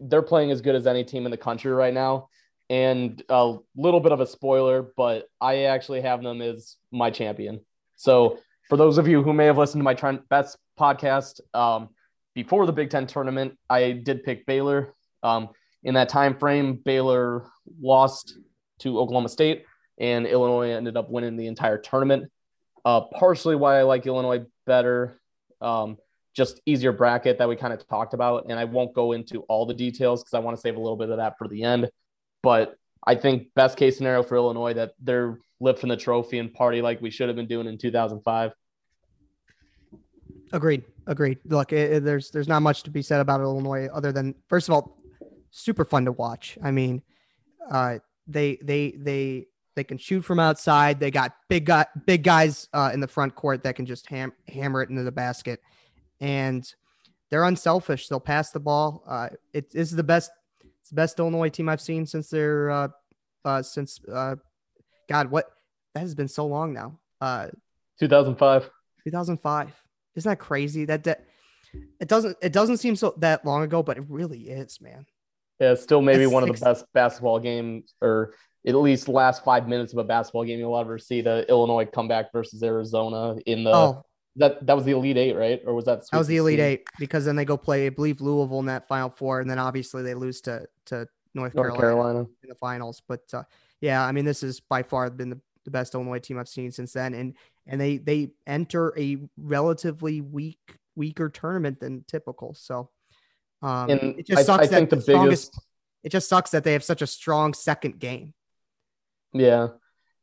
They're 0.00 0.22
playing 0.22 0.50
as 0.50 0.60
good 0.60 0.74
as 0.74 0.86
any 0.86 1.04
team 1.04 1.24
in 1.24 1.30
the 1.30 1.36
country 1.36 1.72
right 1.72 1.92
now. 1.92 2.28
And 2.70 3.22
a 3.28 3.56
little 3.76 4.00
bit 4.00 4.12
of 4.12 4.20
a 4.20 4.26
spoiler, 4.26 4.92
but 4.96 5.26
I 5.40 5.64
actually 5.64 6.02
have 6.02 6.22
them 6.22 6.42
as 6.42 6.76
my 6.92 7.10
champion. 7.10 7.60
So 7.96 8.38
for 8.68 8.76
those 8.76 8.98
of 8.98 9.08
you 9.08 9.22
who 9.22 9.32
may 9.32 9.46
have 9.46 9.56
listened 9.56 9.80
to 9.80 9.84
my 9.84 9.94
Trent 9.94 10.28
Bets 10.28 10.56
podcast 10.78 11.40
um, 11.54 11.88
before 12.34 12.66
the 12.66 12.72
Big 12.72 12.90
Ten 12.90 13.06
tournament, 13.06 13.58
I 13.70 13.92
did 13.92 14.22
pick 14.22 14.44
Baylor. 14.44 14.94
Um, 15.22 15.48
in 15.82 15.94
that 15.94 16.08
time 16.08 16.36
frame, 16.36 16.74
Baylor 16.74 17.46
lost 17.80 18.36
to 18.80 18.98
Oklahoma 18.98 19.28
State, 19.28 19.64
and 19.98 20.26
Illinois 20.26 20.70
ended 20.70 20.96
up 20.96 21.10
winning 21.10 21.36
the 21.36 21.46
entire 21.46 21.78
tournament. 21.78 22.30
Uh, 22.84 23.00
partially 23.00 23.56
why 23.56 23.78
I 23.78 23.82
like 23.82 24.06
Illinois 24.06 24.44
better, 24.66 25.20
um, 25.60 25.96
just 26.34 26.60
easier 26.66 26.92
bracket 26.92 27.38
that 27.38 27.48
we 27.48 27.56
kind 27.56 27.72
of 27.72 27.86
talked 27.88 28.14
about, 28.14 28.46
and 28.48 28.58
I 28.58 28.64
won't 28.64 28.94
go 28.94 29.12
into 29.12 29.40
all 29.42 29.66
the 29.66 29.74
details 29.74 30.22
because 30.22 30.34
I 30.34 30.38
want 30.38 30.56
to 30.56 30.60
save 30.60 30.76
a 30.76 30.80
little 30.80 30.96
bit 30.96 31.10
of 31.10 31.16
that 31.16 31.38
for 31.38 31.48
the 31.48 31.62
end. 31.64 31.88
But 32.42 32.76
I 33.06 33.14
think 33.14 33.48
best 33.54 33.76
case 33.76 33.96
scenario 33.96 34.22
for 34.22 34.36
Illinois 34.36 34.74
that 34.74 34.92
they're 35.00 35.38
lifting 35.60 35.88
the 35.88 35.96
trophy 35.96 36.38
and 36.38 36.52
party 36.52 36.82
like 36.82 37.00
we 37.00 37.10
should 37.10 37.28
have 37.28 37.36
been 37.36 37.48
doing 37.48 37.66
in 37.66 37.78
2005. 37.78 38.52
Agreed. 40.52 40.84
Agreed. 41.06 41.38
Look, 41.44 41.72
it, 41.72 41.92
it, 41.92 42.04
there's 42.04 42.30
there's 42.30 42.48
not 42.48 42.60
much 42.60 42.82
to 42.84 42.90
be 42.90 43.02
said 43.02 43.20
about 43.20 43.40
Illinois 43.40 43.88
other 43.92 44.12
than 44.12 44.34
first 44.48 44.68
of 44.68 44.74
all, 44.74 44.98
super 45.50 45.84
fun 45.84 46.04
to 46.04 46.12
watch. 46.12 46.58
I 46.62 46.70
mean, 46.70 47.02
uh, 47.70 47.98
they 48.26 48.58
they 48.62 48.92
they 48.92 49.46
they 49.74 49.84
can 49.84 49.98
shoot 49.98 50.22
from 50.22 50.40
outside. 50.40 51.00
They 51.00 51.10
got 51.10 51.34
big 51.48 51.66
guy, 51.66 51.86
big 52.06 52.24
guys 52.24 52.68
uh, 52.72 52.90
in 52.92 53.00
the 53.00 53.08
front 53.08 53.34
court 53.34 53.62
that 53.62 53.76
can 53.76 53.86
just 53.86 54.06
ham, 54.06 54.32
hammer 54.48 54.82
it 54.82 54.90
into 54.90 55.02
the 55.02 55.12
basket, 55.12 55.60
and 56.20 56.70
they're 57.30 57.44
unselfish. 57.44 58.08
They'll 58.08 58.20
pass 58.20 58.50
the 58.50 58.60
ball. 58.60 59.02
Uh, 59.06 59.28
it 59.52 59.74
is 59.74 59.90
the 59.90 60.02
best. 60.02 60.30
It's 60.88 60.92
the 60.94 60.96
best 60.96 61.18
Illinois 61.18 61.50
team 61.50 61.68
I've 61.68 61.82
seen 61.82 62.06
since 62.06 62.30
they're 62.30 62.70
uh, 62.70 62.88
uh, 63.44 63.62
since 63.62 64.00
uh, 64.10 64.36
God, 65.06 65.30
what 65.30 65.44
that 65.92 66.00
has 66.00 66.14
been 66.14 66.28
so 66.28 66.46
long 66.46 66.72
now. 66.72 66.98
Uh, 67.20 67.48
2005. 68.00 68.70
2005. 69.04 69.72
Isn't 70.16 70.30
that 70.30 70.38
crazy? 70.38 70.86
That 70.86 71.04
that 71.04 71.26
it 72.00 72.08
doesn't 72.08 72.38
it 72.40 72.54
doesn't 72.54 72.78
seem 72.78 72.96
so 72.96 73.12
that 73.18 73.44
long 73.44 73.64
ago, 73.64 73.82
but 73.82 73.98
it 73.98 74.04
really 74.08 74.48
is, 74.48 74.80
man. 74.80 75.04
Yeah, 75.60 75.72
it's 75.72 75.82
still 75.82 76.00
maybe 76.00 76.24
one 76.24 76.42
of 76.42 76.58
the 76.58 76.64
best 76.64 76.86
basketball 76.94 77.38
games, 77.38 77.92
or 78.00 78.32
at 78.66 78.74
least 78.74 79.08
last 79.08 79.44
five 79.44 79.68
minutes 79.68 79.92
of 79.92 79.98
a 79.98 80.04
basketball 80.04 80.44
game 80.44 80.58
you'll 80.58 80.78
ever 80.78 80.96
see. 80.96 81.20
The 81.20 81.46
Illinois 81.50 81.84
comeback 81.84 82.32
versus 82.32 82.62
Arizona 82.62 83.36
in 83.44 83.62
the 83.62 83.74
oh. 83.74 84.06
That 84.36 84.64
that 84.66 84.76
was 84.76 84.84
the 84.84 84.92
Elite 84.92 85.16
Eight, 85.16 85.36
right? 85.36 85.60
Or 85.66 85.74
was 85.74 85.84
that 85.86 86.02
that 86.10 86.18
was 86.18 86.26
the 86.26 86.36
Elite 86.36 86.60
Eight 86.60 86.82
because 86.98 87.24
then 87.24 87.36
they 87.36 87.44
go 87.44 87.56
play, 87.56 87.86
I 87.86 87.90
believe, 87.90 88.20
Louisville 88.20 88.60
in 88.60 88.66
that 88.66 88.86
Final 88.88 89.10
Four, 89.10 89.40
and 89.40 89.50
then 89.50 89.58
obviously 89.58 90.02
they 90.02 90.14
lose 90.14 90.40
to 90.42 90.66
to 90.86 91.06
North, 91.34 91.54
North 91.54 91.76
Carolina, 91.76 91.80
Carolina, 91.80 92.18
in 92.42 92.48
the 92.48 92.54
finals. 92.54 93.02
But 93.06 93.22
uh, 93.32 93.42
yeah, 93.80 94.04
I 94.04 94.12
mean, 94.12 94.24
this 94.24 94.40
has 94.42 94.60
by 94.60 94.82
far 94.82 95.10
been 95.10 95.30
the, 95.30 95.40
the 95.64 95.70
best 95.70 95.94
Illinois 95.94 96.20
team 96.20 96.38
I've 96.38 96.48
seen 96.48 96.70
since 96.70 96.92
then, 96.92 97.14
and 97.14 97.34
and 97.66 97.80
they 97.80 97.98
they 97.98 98.30
enter 98.46 98.94
a 98.98 99.18
relatively 99.36 100.20
weak 100.20 100.58
weaker 100.94 101.28
tournament 101.28 101.80
than 101.80 102.04
typical. 102.06 102.54
So 102.54 102.90
um, 103.62 103.90
it 103.90 104.26
just 104.26 104.46
sucks 104.46 104.72
I, 104.72 104.76
I 104.76 104.80
that 104.80 104.90
the, 104.90 104.96
the 104.96 105.02
strongest. 105.02 105.52
Biggest... 105.52 105.64
It 106.04 106.12
just 106.12 106.28
sucks 106.28 106.50
that 106.52 106.62
they 106.62 106.74
have 106.74 106.84
such 106.84 107.02
a 107.02 107.06
strong 107.08 107.54
second 107.54 107.98
game. 107.98 108.32
Yeah, 109.32 109.68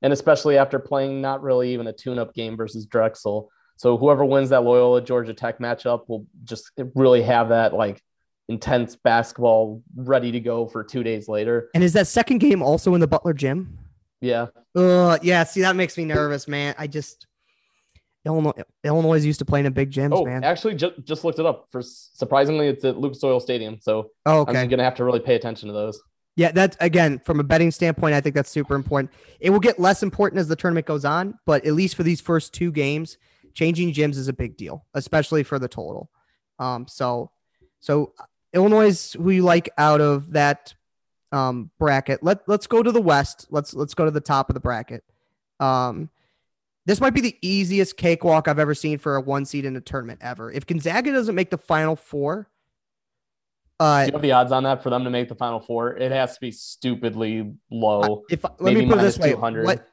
and 0.02 0.14
especially 0.14 0.58
after 0.58 0.80
playing 0.80 1.22
not 1.22 1.44
really 1.44 1.74
even 1.74 1.88
a 1.88 1.94
tune-up 1.94 2.34
game 2.34 2.56
versus 2.56 2.86
Drexel. 2.86 3.52
So 3.78 3.98
whoever 3.98 4.24
wins 4.24 4.50
that 4.50 4.64
Loyola 4.64 5.02
Georgia 5.02 5.34
Tech 5.34 5.60
matchup 5.60 6.08
will 6.08 6.26
just 6.44 6.72
really 6.96 7.22
have 7.22 7.50
that 7.50 7.74
like 7.74 8.02
intense 8.48 8.96
basketball 8.96 9.82
ready 9.96 10.32
to 10.32 10.40
go 10.40 10.68
for 10.68 10.84
two 10.84 11.04
days 11.04 11.28
later. 11.28 11.70
And 11.74 11.84
is 11.84 11.94
that 11.94 12.08
second 12.08 12.38
game 12.38 12.62
also 12.62 12.94
in 12.94 13.02
the 13.02 13.08
Butler 13.08 13.34
gym? 13.34 13.78
Yeah. 14.22 14.48
Uh, 14.76 15.18
yeah. 15.22 15.44
See, 15.44 15.62
that 15.62 15.76
makes 15.76 15.98
me 15.98 16.06
nervous, 16.06 16.48
man. 16.48 16.76
I 16.78 16.88
just 16.88 17.28
Illinois 18.26 18.54
Illinois 18.84 19.16
is 19.16 19.26
used 19.26 19.40
to 19.40 19.46
playing 19.46 19.66
in 19.66 19.72
a 19.72 19.76
big 19.76 19.92
gyms, 19.92 20.14
oh, 20.14 20.26
man. 20.26 20.44
Actually, 20.44 20.76
just 20.76 20.96
just 21.04 21.24
looked 21.24 21.40
it 21.40 21.46
up. 21.46 21.68
For 21.72 21.82
surprisingly, 21.82 22.68
it's 22.68 22.84
at 22.84 22.98
Lucas 22.98 23.24
Oil 23.24 23.40
Stadium, 23.40 23.78
so 23.80 24.12
oh, 24.26 24.42
okay. 24.42 24.60
I'm 24.60 24.68
gonna 24.68 24.84
have 24.84 24.96
to 24.96 25.04
really 25.04 25.20
pay 25.20 25.36
attention 25.36 25.68
to 25.68 25.74
those. 25.74 26.02
Yeah, 26.36 26.52
that's 26.52 26.76
again 26.80 27.22
from 27.24 27.40
a 27.40 27.44
betting 27.44 27.72
standpoint. 27.72 28.16
I 28.16 28.22
think 28.22 28.36
that's 28.36 28.50
super 28.50 28.76
important. 28.76 29.12
It 29.40 29.52
will 29.52 29.60
get 29.60 29.80
less 29.80 30.02
important 30.02 30.40
as 30.40 30.48
the 30.48 30.56
tournament 30.56 30.88
goes 30.88 31.06
on, 31.06 31.38
but 31.46 31.66
at 31.66 31.74
least 31.74 31.96
for 31.96 32.04
these 32.04 32.20
first 32.20 32.54
two 32.54 32.72
games, 32.72 33.18
changing 33.56 33.94
gyms 33.94 34.18
is 34.18 34.28
a 34.28 34.34
big 34.34 34.56
deal, 34.58 34.86
especially 34.94 35.42
for 35.42 35.58
the 35.58 35.68
total. 35.68 36.12
Um, 36.60 36.88
so, 36.88 37.32
so 37.80 38.14
Illinois, 38.54 38.88
is 38.88 39.14
who 39.14 39.32
you 39.32 39.42
like 39.42 39.70
out 39.78 40.02
of 40.02 40.34
that 40.34 40.76
um, 41.32 41.72
bracket? 41.80 42.22
Let 42.22 42.48
Let's 42.48 42.68
go 42.68 42.84
to 42.84 42.92
the 42.92 43.02
West. 43.02 43.48
Let's 43.50 43.74
let's 43.74 43.96
go 43.96 44.06
to 44.06 44.12
the 44.12 44.22
top 44.22 44.50
of 44.50 44.54
the 44.54 44.60
bracket. 44.60 45.04
Um, 45.60 46.10
this 46.86 47.02
might 47.02 47.16
be 47.16 47.22
the 47.22 47.36
easiest 47.42 47.98
cakewalk 47.98 48.48
I've 48.48 48.60
ever 48.60 48.76
seen 48.76 49.00
for 49.00 49.16
a 49.16 49.22
one 49.22 49.46
seed 49.46 49.66
in 49.66 49.76
a 49.76 49.82
tournament 49.82 50.20
ever. 50.22 50.52
If 50.52 50.68
Gonzaga 50.68 51.12
doesn't 51.12 51.34
make 51.34 51.50
the 51.50 51.58
final 51.58 51.96
four, 51.96 52.48
uh, 53.80 54.02
Do 54.02 54.08
you 54.08 54.14
have 54.14 54.22
the 54.22 54.32
odds 54.32 54.52
on 54.52 54.64
that 54.64 54.84
for 54.84 54.90
them 54.90 55.04
to 55.04 55.10
make 55.10 55.28
the 55.28 55.36
final 55.36 55.60
four? 55.60 55.98
It 55.98 56.12
has 56.12 56.36
to 56.36 56.40
be 56.40 56.52
stupidly 56.52 57.54
low. 57.72 58.24
If 58.30 58.46
let 58.60 58.74
me 58.74 58.86
put 58.86 59.00
it 59.00 59.02
this 59.02 59.18
way, 59.18 59.34
what, 59.34 59.88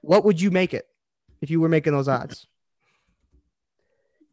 what 0.00 0.24
would 0.24 0.40
you 0.40 0.50
make 0.50 0.72
it 0.72 0.86
if 1.42 1.50
you 1.50 1.60
were 1.60 1.68
making 1.68 1.92
those 1.92 2.08
odds? 2.08 2.46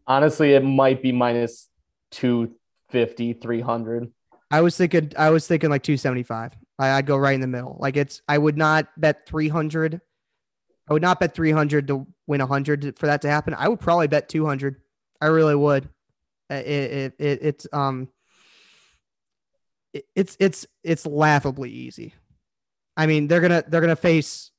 Honestly, 0.07 0.53
it 0.53 0.63
might 0.63 1.01
be 1.01 1.11
minus 1.11 1.69
250, 2.11 3.33
300. 3.33 4.11
I 4.51 4.61
was 4.61 4.77
thinking, 4.77 5.11
I 5.17 5.29
was 5.29 5.47
thinking 5.47 5.69
like 5.69 5.83
275. 5.83 6.53
I, 6.79 6.95
would 6.97 7.05
go 7.05 7.17
right 7.17 7.33
in 7.33 7.41
the 7.41 7.47
middle. 7.47 7.77
Like 7.79 7.97
it's, 7.97 8.21
I 8.27 8.37
would 8.37 8.57
not 8.57 8.87
bet 8.97 9.25
300 9.27 10.01
I 10.87 10.93
would 10.93 11.01
not 11.01 11.19
bet 11.19 11.33
300 11.33 11.87
to 11.87 12.07
win 12.27 12.39
100 12.39 12.97
for 12.99 13.05
that 13.05 13.21
to 13.21 13.29
happen. 13.29 13.53
I 13.57 13.67
would 13.67 13.79
probably 13.79 14.07
bet 14.07 14.27
200. 14.29 14.75
I 15.21 15.27
really 15.27 15.55
would. 15.55 15.89
It, 16.49 16.65
it, 16.65 17.13
it 17.17 17.39
it's 17.41 17.67
um 17.71 18.09
it, 19.93 20.05
it's 20.15 20.37
it's 20.39 20.67
it's 20.83 21.05
laughably 21.05 21.71
easy. 21.71 22.13
I 22.97 23.07
mean, 23.07 23.27
they're 23.27 23.41
gonna 23.41 23.63
they're 23.67 23.81
gonna 23.81 23.95
face 23.95 24.51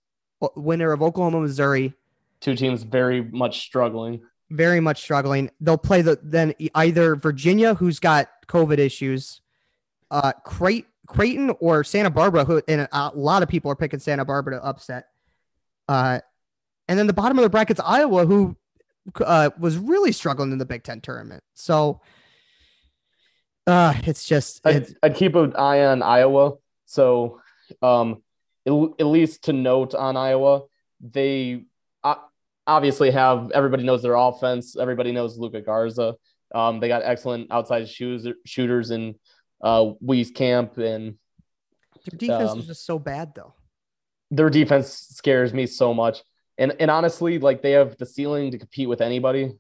winner 0.57 0.93
of 0.93 1.03
Oklahoma, 1.03 1.41
Missouri. 1.41 1.95
Two 2.41 2.57
teams 2.57 2.83
very 2.83 3.23
much 3.23 3.61
struggling. 3.61 4.23
Very 4.51 4.81
much 4.81 5.01
struggling. 5.01 5.51
They'll 5.61 5.79
play 5.79 6.03
the 6.03 6.19
then 6.23 6.55
either 6.75 7.17
Virginia, 7.17 7.75
who's 7.75 7.99
got 7.99 8.29
COVID 8.47 8.79
issues, 8.79 9.41
uh, 10.11 10.33
Creighton 10.45 11.55
or 11.61 11.83
Santa 11.83 12.11
Barbara, 12.11 12.45
who 12.45 12.63
and 12.69 12.87
a 12.93 13.11
lot 13.15 13.43
of 13.43 13.49
people 13.49 13.71
are 13.71 13.77
picking 13.77 14.01
Santa 14.01 14.25
Barbara 14.25 14.59
to 14.59 14.65
upset. 14.65 15.07
Uh, 15.89 16.21
and 16.89 16.99
then 16.99 17.07
the 17.07 17.13
bottom 17.13 17.39
of 17.39 17.43
the 17.43 17.49
bracket's 17.51 17.81
Iowa, 17.83 18.27
who 18.27 18.57
uh, 19.25 19.51
was 19.59 19.77
really 19.77 20.13
struggling 20.13 20.53
in 20.53 20.59
the 20.59 20.67
Big 20.67 20.83
Ten 20.83 21.01
tournament. 21.01 21.43
So 21.55 22.01
uh, 23.67 23.95
it's 24.05 24.27
just 24.27 24.61
it's, 24.67 24.91
I'd, 25.03 25.13
I'd 25.13 25.17
keep 25.17 25.35
an 25.35 25.55
eye 25.57 25.85
on 25.87 26.03
Iowa. 26.03 26.55
So 26.85 27.41
um, 27.83 28.23
at, 28.67 28.73
at 28.73 29.07
least 29.07 29.45
to 29.45 29.53
note 29.53 29.95
on 29.95 30.17
Iowa, 30.17 30.63
they 31.01 31.65
obviously 32.67 33.11
have 33.11 33.51
everybody 33.53 33.85
knows 33.85 34.03
their 34.03 34.15
offense. 34.15 34.77
Everybody 34.77 35.13
knows 35.13 35.39
Luka 35.39 35.61
Garza. 35.61 36.15
Um, 36.55 36.81
they 36.81 36.89
got 36.89 37.03
excellent 37.05 37.51
outside 37.51 37.89
shoes, 37.89 38.27
shooters 38.47 38.91
in 38.91 39.17
uh, 39.63 39.93
camp. 40.35 40.79
and 40.79 41.17
their 42.11 42.19
defense 42.19 42.51
um, 42.51 42.59
is 42.61 42.67
just 42.67 42.85
so 42.87 42.99
bad 42.99 43.35
though 43.35 43.55
their 44.31 44.51
defense 44.51 44.89
scares 45.11 45.53
me 45.53 45.67
so 45.67 45.95
much. 45.95 46.23
And 46.59 46.75
and 46.79 46.91
honestly, 46.91 47.39
like 47.39 47.63
they 47.63 47.73
have 47.73 47.97
the 47.97 48.07
ceiling 48.07 48.51
to 48.53 48.59
compete 48.59 48.89
with 48.89 49.01
anybody, 49.01 49.53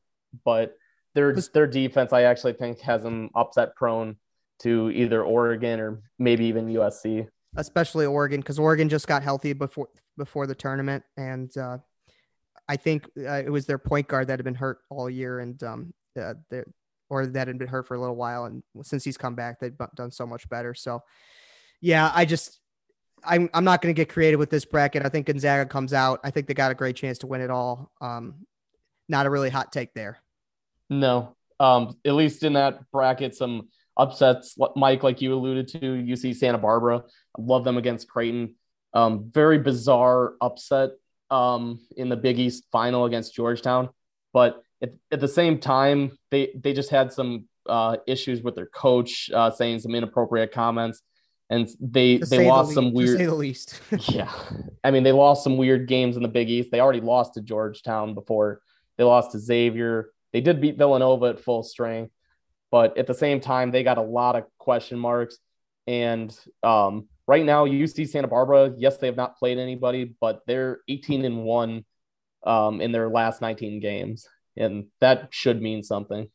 but 0.44 0.74
their 1.14 1.34
their 1.52 1.66
defense, 1.66 2.12
I 2.12 2.22
actually 2.22 2.54
think, 2.54 2.80
has 2.80 3.02
them 3.02 3.30
upset 3.34 3.74
prone 3.74 4.16
to 4.60 4.90
either 4.90 5.22
Oregon 5.22 5.80
or 5.80 6.02
maybe 6.18 6.46
even 6.46 6.66
USC. 6.66 7.26
Especially 7.56 8.06
Oregon, 8.06 8.40
because 8.40 8.58
Oregon 8.58 8.88
just 8.88 9.06
got 9.06 9.22
healthy 9.22 9.52
before 9.52 9.88
before 10.16 10.46
the 10.46 10.54
tournament, 10.54 11.02
and 11.16 11.56
uh, 11.56 11.78
I 12.68 12.77
think 12.77 13.07
uh, 13.18 13.42
it 13.44 13.50
was 13.50 13.66
their 13.66 13.79
point 13.79 14.09
guard 14.09 14.29
that 14.29 14.38
had 14.38 14.44
been 14.44 14.55
hurt 14.55 14.79
all 14.90 15.11
year, 15.11 15.40
and 15.40 15.62
um, 15.62 15.94
uh, 16.18 16.35
or 17.11 17.27
that 17.27 17.48
had 17.48 17.59
been 17.59 17.68
hurt 17.68 17.87
for 17.87 17.94
a 17.94 18.00
little 18.00 18.16
while, 18.16 18.46
and 18.46 18.62
since 18.83 19.05
he's 19.05 19.16
come 19.16 19.35
back, 19.35 19.61
they've 19.61 19.77
done 19.94 20.11
so 20.11 20.27
much 20.27 20.48
better. 20.48 20.74
So, 20.74 21.03
yeah, 21.81 22.11
I 22.14 22.24
just 22.24 22.61
I'm 23.24 23.50
I'm 23.53 23.64
not 23.64 23.83
going 23.83 23.94
to 23.94 23.98
get 23.98 24.09
creative 24.09 24.40
with 24.40 24.50
this 24.50 24.64
bracket. 24.64 25.05
I 25.05 25.09
think 25.09 25.27
Gonzaga 25.27 25.66
comes 25.68 25.92
out. 25.92 26.20
I 26.24 26.31
think 26.31 26.46
they 26.46 26.55
got 26.55 26.70
a 26.70 26.74
great 26.74 26.96
chance 26.96 27.18
to 27.18 27.27
win 27.27 27.40
it 27.40 27.50
all. 27.50 27.90
Um, 28.00 28.46
not 29.09 29.27
a 29.27 29.31
really 29.31 29.50
hot 29.50 29.72
take 29.72 29.92
there. 29.94 30.18
No, 30.88 31.37
um, 31.61 31.96
at 32.05 32.14
least 32.14 32.42
in 32.42 32.55
that 32.55 32.90
bracket, 32.90 33.35
some 33.35 33.68
upsets. 33.96 34.57
Mike, 34.77 35.03
like 35.03 35.20
you 35.20 35.35
alluded 35.35 35.68
to, 35.68 35.79
UC 35.79 36.37
Santa 36.37 36.59
Barbara. 36.59 37.03
Love 37.38 37.64
them 37.64 37.77
against 37.77 38.09
Creighton. 38.09 38.55
Um, 38.92 39.31
very 39.33 39.59
bizarre 39.59 40.35
upset 40.40 40.90
um, 41.30 41.80
in 41.96 42.08
the 42.08 42.16
Big 42.16 42.38
East 42.38 42.64
final 42.70 43.04
against 43.04 43.34
Georgetown, 43.34 43.88
but 44.32 44.62
at, 44.82 44.92
at 45.10 45.20
the 45.20 45.28
same 45.28 45.58
time, 45.58 46.18
they 46.30 46.50
they 46.54 46.72
just 46.72 46.90
had 46.90 47.12
some 47.12 47.46
uh, 47.68 47.96
issues 48.06 48.42
with 48.42 48.54
their 48.54 48.66
coach, 48.66 49.30
uh, 49.32 49.50
saying 49.50 49.80
some 49.80 49.94
inappropriate 49.94 50.52
comments, 50.52 51.00
and 51.48 51.68
they 51.80 52.18
To 52.18 52.26
they 52.26 52.38
the 52.38 52.44
lost 52.44 52.68
le- 52.68 52.74
some 52.74 52.84
to 52.90 52.90
weird. 52.96 53.18
say 53.18 53.26
the 53.26 53.34
least. 53.34 53.80
yeah, 54.08 54.32
I 54.82 54.90
mean 54.90 55.02
they 55.02 55.12
lost 55.12 55.44
some 55.44 55.56
weird 55.56 55.88
games 55.88 56.16
in 56.16 56.22
the 56.22 56.28
Big 56.28 56.50
East. 56.50 56.70
They 56.70 56.80
already 56.80 57.00
lost 57.00 57.34
to 57.34 57.40
Georgetown 57.40 58.14
before. 58.14 58.60
They 58.98 59.04
lost 59.04 59.32
to 59.32 59.38
Xavier. 59.38 60.10
They 60.32 60.40
did 60.40 60.60
beat 60.60 60.76
Villanova 60.76 61.26
at 61.26 61.40
full 61.40 61.62
strength, 61.62 62.12
but 62.70 62.98
at 62.98 63.06
the 63.06 63.14
same 63.14 63.40
time 63.40 63.70
they 63.70 63.82
got 63.82 63.98
a 63.98 64.02
lot 64.02 64.37
of 64.37 64.44
question 64.58 64.98
marks. 64.98 65.38
And 65.87 66.37
um, 66.62 67.08
right 67.26 67.44
now, 67.44 67.66
UC 67.66 68.08
Santa 68.08 68.28
Barbara, 68.28 68.72
yes, 68.76 68.98
they 68.98 69.06
have 69.06 69.16
not 69.16 69.38
played 69.38 69.58
anybody, 69.58 70.14
but 70.20 70.42
they're 70.46 70.80
18 70.88 71.24
and 71.24 71.44
one 71.44 71.84
um, 72.44 72.80
in 72.80 72.92
their 72.92 73.08
last 73.08 73.40
19 73.40 73.80
games, 73.80 74.26
and 74.56 74.87
that 75.00 75.28
should 75.30 75.62
mean 75.62 75.82
something. 75.82 76.28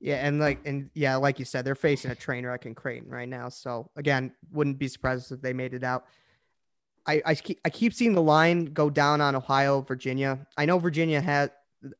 Yeah, 0.00 0.26
and 0.26 0.38
like 0.38 0.60
and 0.66 0.90
yeah, 0.92 1.16
like 1.16 1.38
you 1.38 1.46
said, 1.46 1.64
they're 1.64 1.74
facing 1.74 2.10
a 2.10 2.14
train 2.14 2.44
wreck 2.44 2.66
in 2.66 2.74
Creighton 2.74 3.08
right 3.08 3.28
now. 3.28 3.48
So 3.48 3.90
again, 3.96 4.32
wouldn't 4.52 4.78
be 4.78 4.86
surprised 4.86 5.32
if 5.32 5.40
they 5.40 5.54
made 5.54 5.72
it 5.72 5.82
out. 5.82 6.04
I 7.06 7.22
I 7.24 7.34
keep 7.34 7.58
I 7.64 7.70
keep 7.70 7.94
seeing 7.94 8.12
the 8.12 8.20
line 8.20 8.66
go 8.66 8.90
down 8.90 9.22
on 9.22 9.34
Ohio, 9.34 9.80
Virginia. 9.80 10.46
I 10.58 10.66
know 10.66 10.78
Virginia 10.78 11.22
had 11.22 11.52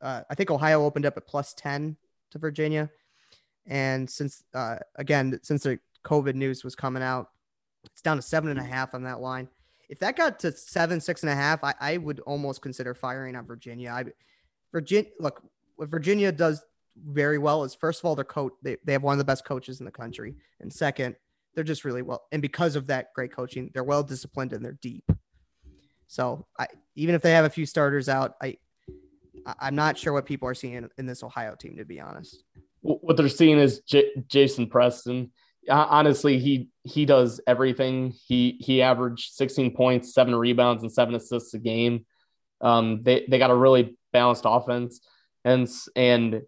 uh, 0.03 0.23
I 0.29 0.35
think 0.35 0.51
Ohio 0.51 0.85
opened 0.85 1.07
up 1.07 1.17
at 1.17 1.27
plus 1.27 1.55
ten 1.55 1.97
to 2.33 2.39
Virginia, 2.39 2.91
and 3.67 4.11
since 4.11 4.45
uh, 4.53 4.77
again 4.97 5.41
since 5.43 5.63
the 5.63 5.79
COVID 6.05 6.35
news 6.35 6.63
was 6.63 6.75
coming 6.75 7.03
out, 7.03 7.31
it's 7.87 8.03
down 8.03 8.17
to 8.17 8.23
seven 8.23 8.51
and 8.51 8.59
a 8.59 8.65
half 8.65 8.95
on 8.95 9.03
that 9.05 9.21
line. 9.21 9.49
If 9.89 9.99
that 10.01 10.17
got 10.17 10.39
to 10.41 10.53
seven, 10.53 11.01
six 11.01 11.23
and 11.23 11.31
a 11.31 11.35
half, 11.35 11.63
I, 11.63 11.75
I 11.81 11.97
would 11.99 12.21
almost 12.21 12.63
consider 12.63 12.95
firing 12.95 13.37
on 13.37 13.47
Virginia. 13.47 13.91
I 13.91 14.05
Virginia 14.73 15.11
look 15.21 15.43
what 15.77 15.89
Virginia 15.89 16.33
does 16.33 16.63
very 16.97 17.39
well 17.39 17.65
is 17.65 17.75
first 17.75 18.01
of 18.01 18.05
all 18.05 18.15
their 18.15 18.25
coach 18.25 18.53
they, 18.63 18.77
they 18.85 18.93
have 18.93 19.03
one 19.03 19.13
of 19.15 19.19
the 19.19 19.25
best 19.25 19.45
coaches 19.45 19.81
in 19.81 19.85
the 19.85 19.91
country 19.91 20.37
and 20.61 20.73
second 20.73 21.17
they're 21.55 21.65
just 21.65 21.85
really 21.85 22.03
well 22.03 22.23
and 22.31 22.41
because 22.41 22.77
of 22.77 22.87
that 22.87 23.13
great 23.15 23.33
coaching 23.33 23.69
they're 23.75 23.83
well 23.83 24.05
disciplined 24.05 24.53
and 24.53 24.65
they're 24.65 24.79
deep 24.81 25.03
so 26.07 26.47
i 26.57 26.69
even 26.95 27.13
if 27.17 27.21
they 27.21 27.33
have 27.33 27.45
a 27.45 27.51
few 27.51 27.67
starters 27.67 28.09
out 28.09 28.37
i 28.41 28.57
I- 29.45 29.55
i'm 29.63 29.75
not 29.75 29.99
sure 29.99 30.13
what 30.13 30.25
people 30.25 30.49
are 30.49 30.55
seeing 30.55 30.75
in, 30.75 30.89
in 30.97 31.05
this 31.07 31.25
ohio 31.25 31.57
team 31.57 31.77
to 31.79 31.85
be 31.85 31.99
honest 32.01 32.45
what 32.83 33.17
they're 33.17 33.29
seeing 33.29 33.59
is 33.59 33.81
J- 33.81 34.13
Jason 34.29 34.69
Preston. 34.69 35.33
Uh, 35.69 35.87
honestly, 35.89 36.39
he 36.39 36.69
he 36.85 37.07
does 37.07 37.41
everything. 37.47 38.13
He 38.27 38.59
he 38.61 38.83
averaged 38.83 39.33
16 39.33 39.75
points, 39.75 40.15
seven 40.15 40.35
rebounds, 40.35 40.83
and 40.83 40.93
seven 40.93 41.15
assists 41.15 41.55
a 41.55 41.59
game. 41.59 42.05
Um, 42.61 43.03
they 43.03 43.27
they 43.29 43.39
got 43.39 43.51
a 43.51 43.57
really 43.57 43.97
balanced 44.13 44.45
offense, 44.47 45.01
and 45.45 45.69
and 45.97 46.43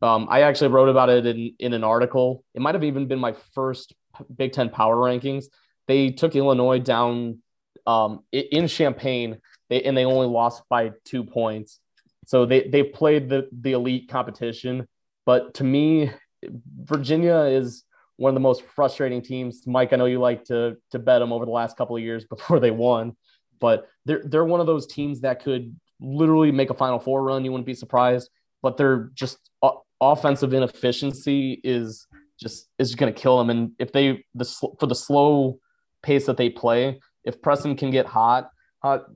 um, 0.00 0.28
I 0.30 0.42
actually 0.42 0.68
wrote 0.68 0.88
about 0.88 1.10
it 1.10 1.26
in 1.26 1.54
in 1.58 1.72
an 1.72 1.84
article. 1.84 2.44
It 2.54 2.62
might 2.62 2.76
have 2.76 2.84
even 2.84 3.06
been 3.06 3.18
my 3.18 3.34
first 3.54 3.94
Big 4.34 4.52
Ten 4.52 4.70
power 4.70 4.96
rankings. 4.96 5.46
They 5.88 6.10
took 6.10 6.36
Illinois 6.36 6.78
down 6.78 7.38
um, 7.86 8.20
in 8.30 8.68
Champaign, 8.68 9.38
they, 9.68 9.82
and 9.82 9.96
they 9.96 10.04
only 10.04 10.28
lost 10.28 10.62
by 10.68 10.92
two 11.04 11.24
points. 11.24 11.80
So 12.26 12.46
they 12.46 12.68
they 12.68 12.84
played 12.84 13.28
the 13.28 13.48
the 13.52 13.72
elite 13.72 14.08
competition. 14.08 14.86
But 15.26 15.54
to 15.54 15.64
me, 15.64 16.12
Virginia 16.44 17.40
is 17.40 17.84
one 18.20 18.28
of 18.28 18.34
the 18.34 18.40
most 18.40 18.62
frustrating 18.74 19.22
teams. 19.22 19.66
Mike, 19.66 19.94
I 19.94 19.96
know 19.96 20.04
you 20.04 20.18
like 20.18 20.44
to 20.44 20.76
to 20.90 20.98
bet 20.98 21.20
them 21.20 21.32
over 21.32 21.46
the 21.46 21.50
last 21.50 21.78
couple 21.78 21.96
of 21.96 22.02
years 22.02 22.24
before 22.30 22.60
they 22.60 22.70
won, 22.70 23.16
but 23.60 23.88
they're 24.04 24.22
they're 24.24 24.44
one 24.44 24.60
of 24.60 24.66
those 24.66 24.86
teams 24.86 25.22
that 25.22 25.42
could 25.42 25.74
literally 26.00 26.52
make 26.52 26.68
a 26.68 26.74
Final 26.74 26.98
Four 26.98 27.22
run. 27.22 27.46
You 27.46 27.50
wouldn't 27.50 27.64
be 27.64 27.74
surprised, 27.74 28.28
but 28.60 28.76
they're 28.76 29.10
just 29.14 29.38
o- 29.62 29.84
offensive 30.02 30.52
inefficiency 30.52 31.62
is 31.64 32.06
just 32.38 32.68
is 32.78 32.94
going 32.94 33.12
to 33.12 33.18
kill 33.18 33.38
them. 33.38 33.48
And 33.48 33.72
if 33.78 33.90
they 33.90 34.22
the 34.34 34.44
for 34.78 34.86
the 34.86 34.94
slow 34.94 35.58
pace 36.02 36.26
that 36.26 36.36
they 36.36 36.50
play, 36.50 37.00
if 37.24 37.40
Preston 37.40 37.74
can 37.74 37.90
get 37.90 38.04
hot, 38.04 38.50
hot 38.82 39.06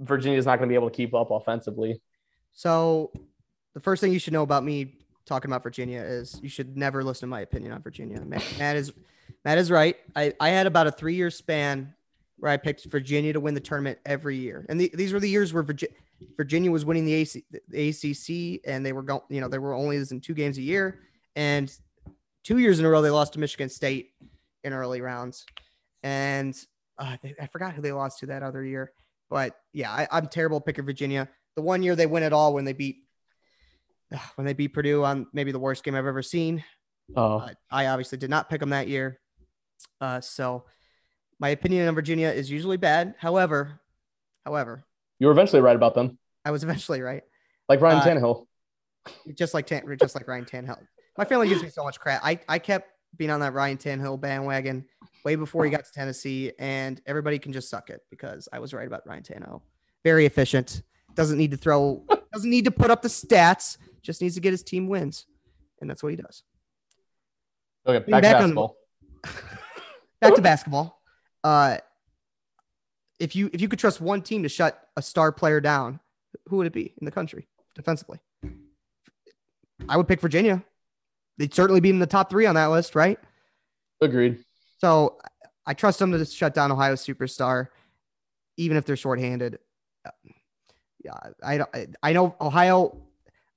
Virginia's 0.00 0.46
not 0.46 0.56
going 0.56 0.70
to 0.70 0.72
be 0.72 0.76
able 0.76 0.88
to 0.88 0.96
keep 0.96 1.12
up 1.12 1.30
offensively. 1.30 2.00
so 2.54 3.12
the 3.74 3.80
first 3.80 4.00
thing 4.00 4.12
you 4.12 4.18
should 4.18 4.32
know 4.32 4.42
about 4.42 4.64
me 4.64 4.94
talking 5.26 5.50
about 5.50 5.62
virginia 5.62 6.00
is 6.00 6.38
you 6.42 6.48
should 6.48 6.76
never 6.76 7.02
listen 7.02 7.28
to 7.28 7.30
my 7.30 7.40
opinion 7.40 7.72
on 7.72 7.82
virginia 7.82 8.20
matt, 8.20 8.44
matt 8.58 8.76
is 8.76 8.92
matt 9.44 9.58
is 9.58 9.70
right 9.70 9.96
I, 10.14 10.32
I 10.40 10.50
had 10.50 10.66
about 10.66 10.86
a 10.86 10.92
three 10.92 11.14
year 11.14 11.30
span 11.30 11.94
where 12.38 12.52
i 12.52 12.56
picked 12.56 12.84
virginia 12.84 13.32
to 13.32 13.40
win 13.40 13.54
the 13.54 13.60
tournament 13.60 13.98
every 14.04 14.36
year 14.36 14.66
and 14.68 14.80
the, 14.80 14.90
these 14.94 15.12
were 15.12 15.20
the 15.20 15.28
years 15.28 15.52
where 15.52 15.62
virginia 15.62 15.96
Virginia 16.36 16.70
was 16.70 16.84
winning 16.84 17.04
the, 17.04 17.14
AC, 17.14 17.44
the 17.68 17.88
ACC, 17.88 18.60
and 18.66 18.84
they 18.84 18.92
were 18.92 19.02
going. 19.02 19.22
You 19.28 19.40
know, 19.40 19.48
they 19.48 19.58
were 19.58 19.74
only 19.74 19.96
in 19.96 20.20
two 20.20 20.34
games 20.34 20.58
a 20.58 20.62
year, 20.62 21.00
and 21.36 21.72
two 22.42 22.58
years 22.58 22.78
in 22.78 22.84
a 22.84 22.88
row 22.88 23.02
they 23.02 23.10
lost 23.10 23.34
to 23.34 23.40
Michigan 23.40 23.68
State 23.68 24.12
in 24.62 24.72
early 24.72 25.00
rounds, 25.00 25.46
and 26.02 26.56
uh, 26.98 27.16
they, 27.22 27.34
I 27.40 27.46
forgot 27.46 27.74
who 27.74 27.82
they 27.82 27.92
lost 27.92 28.20
to 28.20 28.26
that 28.26 28.42
other 28.42 28.64
year. 28.64 28.92
But 29.30 29.56
yeah, 29.72 29.90
I, 29.90 30.08
I'm 30.10 30.28
terrible 30.28 30.60
picking 30.60 30.84
Virginia. 30.84 31.28
The 31.56 31.62
one 31.62 31.82
year 31.82 31.96
they 31.96 32.06
win 32.06 32.22
it 32.22 32.32
all 32.32 32.54
when 32.54 32.64
they 32.64 32.72
beat 32.72 33.03
when 34.36 34.46
they 34.46 34.52
beat 34.52 34.68
Purdue 34.68 35.04
on 35.04 35.26
maybe 35.32 35.52
the 35.52 35.58
worst 35.58 35.84
game 35.84 35.94
I've 35.94 36.06
ever 36.06 36.22
seen. 36.22 36.62
Oh, 37.16 37.40
But 37.40 37.56
I 37.70 37.86
obviously 37.86 38.18
did 38.18 38.30
not 38.30 38.48
pick 38.48 38.60
them 38.60 38.70
that 38.70 38.88
year. 38.88 39.20
Uh, 40.00 40.20
so 40.20 40.64
my 41.38 41.50
opinion 41.50 41.86
on 41.88 41.94
Virginia 41.94 42.28
is 42.28 42.50
usually 42.50 42.76
bad. 42.78 43.14
However, 43.18 43.80
however, 44.46 44.84
you 45.18 45.26
were 45.26 45.32
eventually 45.32 45.60
right 45.62 45.76
about 45.76 45.94
them, 45.94 46.18
I 46.44 46.50
was 46.50 46.62
eventually 46.64 47.00
right. 47.02 47.22
like 47.68 47.80
Ryan 47.80 47.98
Uh, 47.98 48.04
Tannehill. 48.04 48.46
just 49.34 49.52
like 49.54 49.66
Tan- 49.66 49.84
just 50.00 50.14
like 50.14 50.26
Ryan 50.26 50.44
Tannehill. 50.44 50.78
My 51.18 51.24
family 51.24 51.48
gives 51.48 51.62
me 51.62 51.68
so 51.68 51.84
much 51.84 52.00
crap. 52.00 52.20
I, 52.24 52.40
I 52.48 52.58
kept 52.58 52.90
being 53.16 53.30
on 53.30 53.40
that 53.40 53.52
Ryan 53.52 53.76
Tannehill 53.76 54.20
bandwagon 54.20 54.84
way 55.24 55.36
before 55.36 55.64
he 55.64 55.70
got 55.70 55.84
to 55.84 55.92
Tennessee, 55.92 56.52
and 56.58 57.00
everybody 57.06 57.38
can 57.38 57.52
just 57.52 57.68
suck 57.70 57.90
it 57.90 58.00
because 58.10 58.48
I 58.52 58.58
was 58.58 58.72
right 58.74 58.86
about 58.86 59.06
Ryan 59.06 59.22
Tannehill. 59.22 59.60
Very 60.02 60.26
efficient. 60.26 60.82
Doesn't 61.14 61.38
need 61.38 61.50
to 61.52 61.56
throw. 61.56 62.04
Doesn't 62.34 62.50
need 62.50 62.64
to 62.64 62.70
put 62.70 62.90
up 62.90 63.00
the 63.00 63.08
stats. 63.08 63.78
Just 64.02 64.20
needs 64.20 64.34
to 64.34 64.40
get 64.40 64.50
his 64.52 64.62
team 64.62 64.88
wins, 64.88 65.26
and 65.80 65.88
that's 65.88 66.02
what 66.02 66.10
he 66.10 66.16
does. 66.16 66.42
Okay, 67.86 68.04
being 68.04 68.20
back 68.20 68.22
to 68.22 68.22
back 68.22 68.34
on- 68.34 68.40
basketball. 68.40 68.76
Back 70.20 70.34
to 70.36 70.42
basketball. 70.42 71.02
Uh, 71.42 71.76
if 73.20 73.36
you 73.36 73.50
if 73.52 73.60
you 73.60 73.68
could 73.68 73.78
trust 73.78 74.00
one 74.00 74.22
team 74.22 74.42
to 74.42 74.48
shut 74.48 74.80
a 74.96 75.02
star 75.02 75.32
player 75.32 75.60
down, 75.60 76.00
who 76.48 76.56
would 76.56 76.66
it 76.66 76.72
be 76.72 76.94
in 76.98 77.04
the 77.04 77.10
country 77.10 77.46
defensively? 77.74 78.18
I 79.86 79.98
would 79.98 80.08
pick 80.08 80.20
Virginia. 80.22 80.64
They'd 81.36 81.52
certainly 81.52 81.80
be 81.80 81.90
in 81.90 81.98
the 81.98 82.06
top 82.06 82.30
three 82.30 82.46
on 82.46 82.54
that 82.54 82.66
list, 82.66 82.94
right? 82.94 83.18
Agreed. 84.00 84.42
So 84.78 85.18
I 85.66 85.74
trust 85.74 85.98
them 85.98 86.12
to 86.12 86.24
shut 86.24 86.54
down 86.54 86.72
Ohio 86.72 86.94
superstar, 86.94 87.68
even 88.56 88.78
if 88.78 88.86
they're 88.86 88.96
shorthanded. 88.96 89.58
I. 91.42 91.60
I- 91.74 91.86
I 92.02 92.12
know 92.12 92.34
Ohio. 92.40 92.98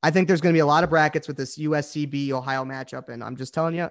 I 0.04 0.12
think 0.12 0.28
there's 0.28 0.42
going 0.42 0.54
to 0.54 0.58
be 0.58 0.62
a 0.62 0.66
lot 0.66 0.84
of 0.84 0.90
brackets 0.90 1.28
with 1.28 1.38
this 1.38 1.58
USCB 1.58 2.32
Ohio 2.32 2.64
matchup, 2.64 3.10
and 3.10 3.24
I'm 3.24 3.36
just 3.36 3.54
telling 3.54 3.76
you, 3.76 3.90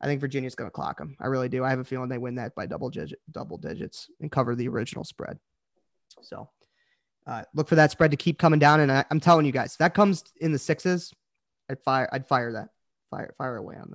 I 0.00 0.06
think 0.06 0.20
Virginia's 0.20 0.54
going 0.54 0.68
to 0.68 0.72
clock 0.74 0.98
them. 0.98 1.16
I 1.20 1.26
really 1.26 1.48
do. 1.48 1.64
I 1.64 1.70
have 1.70 1.80
a 1.80 1.84
feeling 1.84 2.08
they 2.08 2.18
win 2.18 2.36
that 2.36 2.54
by 2.54 2.66
double 2.66 2.90
digit, 2.90 3.20
double 3.30 3.58
digits, 3.58 4.08
and 4.20 4.30
cover 4.30 4.54
the 4.54 4.68
original 4.68 5.02
spread. 5.04 5.38
So 6.22 6.48
uh, 7.26 7.42
look 7.54 7.68
for 7.68 7.74
that 7.74 7.90
spread 7.90 8.12
to 8.12 8.16
keep 8.16 8.38
coming 8.38 8.60
down, 8.60 8.80
and 8.80 8.92
I, 8.92 9.04
I'm 9.10 9.20
telling 9.20 9.46
you 9.46 9.52
guys, 9.52 9.72
if 9.72 9.78
that 9.78 9.94
comes 9.94 10.24
in 10.40 10.52
the 10.52 10.58
sixes, 10.58 11.12
I'd 11.68 11.80
fire. 11.80 12.08
I'd 12.12 12.28
fire 12.28 12.52
that. 12.52 12.68
Fire 13.10 13.34
fire 13.36 13.56
away 13.56 13.76
on 13.76 13.90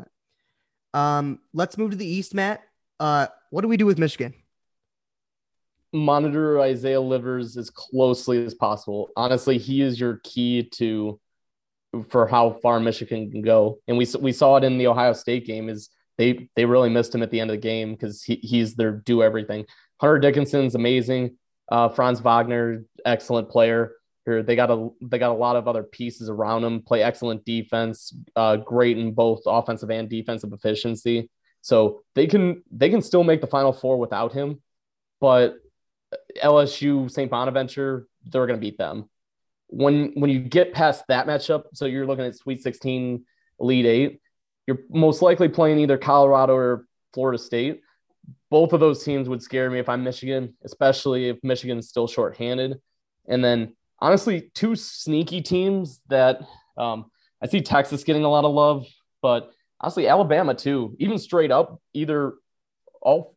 that. 0.93 0.99
Um, 0.99 1.39
let's 1.53 1.77
move 1.77 1.91
to 1.91 1.97
the 1.97 2.05
East, 2.05 2.33
Matt. 2.33 2.61
Uh, 2.99 3.27
what 3.51 3.61
do 3.61 3.67
we 3.67 3.77
do 3.77 3.85
with 3.85 3.97
Michigan? 3.99 4.33
Monitor 5.93 6.59
Isaiah 6.61 7.01
Livers 7.01 7.57
as 7.57 7.69
closely 7.69 8.43
as 8.43 8.53
possible. 8.53 9.09
Honestly, 9.15 9.57
he 9.57 9.81
is 9.81 9.99
your 9.99 10.19
key 10.23 10.63
to 10.73 11.19
for 12.09 12.27
how 12.27 12.51
far 12.61 12.79
Michigan 12.79 13.31
can 13.31 13.41
go. 13.41 13.79
And 13.87 13.97
we 13.97 14.07
we 14.19 14.31
saw 14.31 14.57
it 14.57 14.63
in 14.63 14.77
the 14.77 14.87
Ohio 14.87 15.13
State 15.13 15.45
game. 15.45 15.69
Is 15.69 15.89
they 16.17 16.49
they 16.55 16.65
really 16.65 16.89
missed 16.89 17.13
him 17.15 17.23
at 17.23 17.31
the 17.31 17.39
end 17.39 17.49
of 17.49 17.55
the 17.55 17.61
game 17.61 17.93
because 17.93 18.23
he, 18.23 18.35
he's 18.35 18.75
their 18.75 18.91
do 18.91 19.23
everything. 19.23 19.65
Hunter 19.99 20.19
Dickinson's 20.19 20.75
amazing. 20.75 21.37
Uh, 21.71 21.89
Franz 21.89 22.19
Wagner, 22.19 22.83
excellent 23.05 23.49
player. 23.49 23.93
Here 24.25 24.43
they 24.43 24.55
got 24.55 24.69
a 24.69 24.89
they 25.01 25.17
got 25.17 25.31
a 25.31 25.33
lot 25.33 25.55
of 25.55 25.67
other 25.67 25.83
pieces 25.83 26.29
around 26.29 26.63
him. 26.63 26.81
Play 26.83 27.01
excellent 27.01 27.45
defense. 27.45 28.13
Uh, 28.35 28.57
great 28.57 28.97
in 28.97 29.13
both 29.13 29.41
offensive 29.45 29.89
and 29.89 30.09
defensive 30.09 30.53
efficiency. 30.53 31.29
So 31.61 32.03
they 32.15 32.27
can 32.27 32.63
they 32.71 32.89
can 32.89 33.01
still 33.01 33.23
make 33.23 33.41
the 33.41 33.47
Final 33.47 33.73
Four 33.73 33.97
without 33.97 34.33
him, 34.33 34.61
but 35.19 35.55
LSU 36.43 37.09
St. 37.09 37.29
Bonaventure 37.29 38.07
they're 38.25 38.45
going 38.45 38.59
to 38.59 38.61
beat 38.61 38.77
them. 38.77 39.09
When 39.67 40.11
when 40.15 40.29
you 40.29 40.39
get 40.39 40.73
past 40.73 41.03
that 41.07 41.27
matchup, 41.27 41.63
so 41.73 41.85
you're 41.85 42.05
looking 42.05 42.25
at 42.25 42.35
Sweet 42.35 42.63
16, 42.63 43.23
Elite 43.59 43.85
Eight, 43.85 44.21
you're 44.67 44.79
most 44.89 45.21
likely 45.21 45.47
playing 45.47 45.79
either 45.79 45.97
Colorado 45.97 46.55
or 46.55 46.85
Florida 47.13 47.37
State. 47.37 47.81
Both 48.49 48.73
of 48.73 48.79
those 48.79 49.03
teams 49.03 49.29
would 49.29 49.41
scare 49.41 49.69
me 49.69 49.79
if 49.79 49.87
I'm 49.87 50.03
Michigan, 50.03 50.55
especially 50.63 51.29
if 51.29 51.37
Michigan's 51.43 51.87
still 51.87 52.07
shorthanded. 52.07 52.79
And 53.27 53.43
then 53.43 53.75
honestly, 53.99 54.51
two 54.55 54.75
sneaky 54.75 55.41
teams 55.41 56.01
that 56.09 56.41
um, 56.77 57.05
I 57.41 57.47
see 57.47 57.61
Texas 57.61 58.03
getting 58.03 58.23
a 58.23 58.29
lot 58.29 58.45
of 58.45 58.53
love, 58.53 58.87
but 59.21 59.51
honestly, 59.79 60.07
Alabama 60.07 60.55
too. 60.55 60.95
Even 60.99 61.17
straight 61.17 61.51
up, 61.51 61.79
either 61.93 62.33
all 63.01 63.35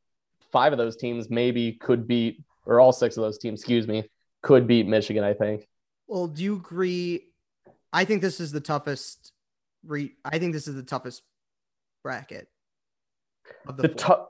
five 0.50 0.72
of 0.72 0.78
those 0.78 0.96
teams 0.96 1.30
maybe 1.30 1.72
could 1.72 2.06
beat, 2.06 2.42
or 2.64 2.80
all 2.80 2.92
six 2.92 3.16
of 3.16 3.22
those 3.22 3.38
teams, 3.38 3.60
excuse 3.60 3.86
me, 3.86 4.08
could 4.42 4.66
beat 4.66 4.86
Michigan. 4.86 5.24
I 5.24 5.34
think. 5.34 5.66
Well, 6.06 6.26
do 6.26 6.42
you 6.42 6.56
agree? 6.56 7.28
I 7.92 8.04
think 8.04 8.22
this 8.22 8.40
is 8.40 8.52
the 8.52 8.60
toughest. 8.60 9.32
Re- 9.84 10.14
I 10.24 10.38
think 10.38 10.52
this 10.52 10.68
is 10.68 10.74
the 10.74 10.82
toughest 10.82 11.22
bracket 12.02 12.48
of 13.66 13.76
the 13.76 13.82
the, 13.82 13.88
tu- 13.88 14.26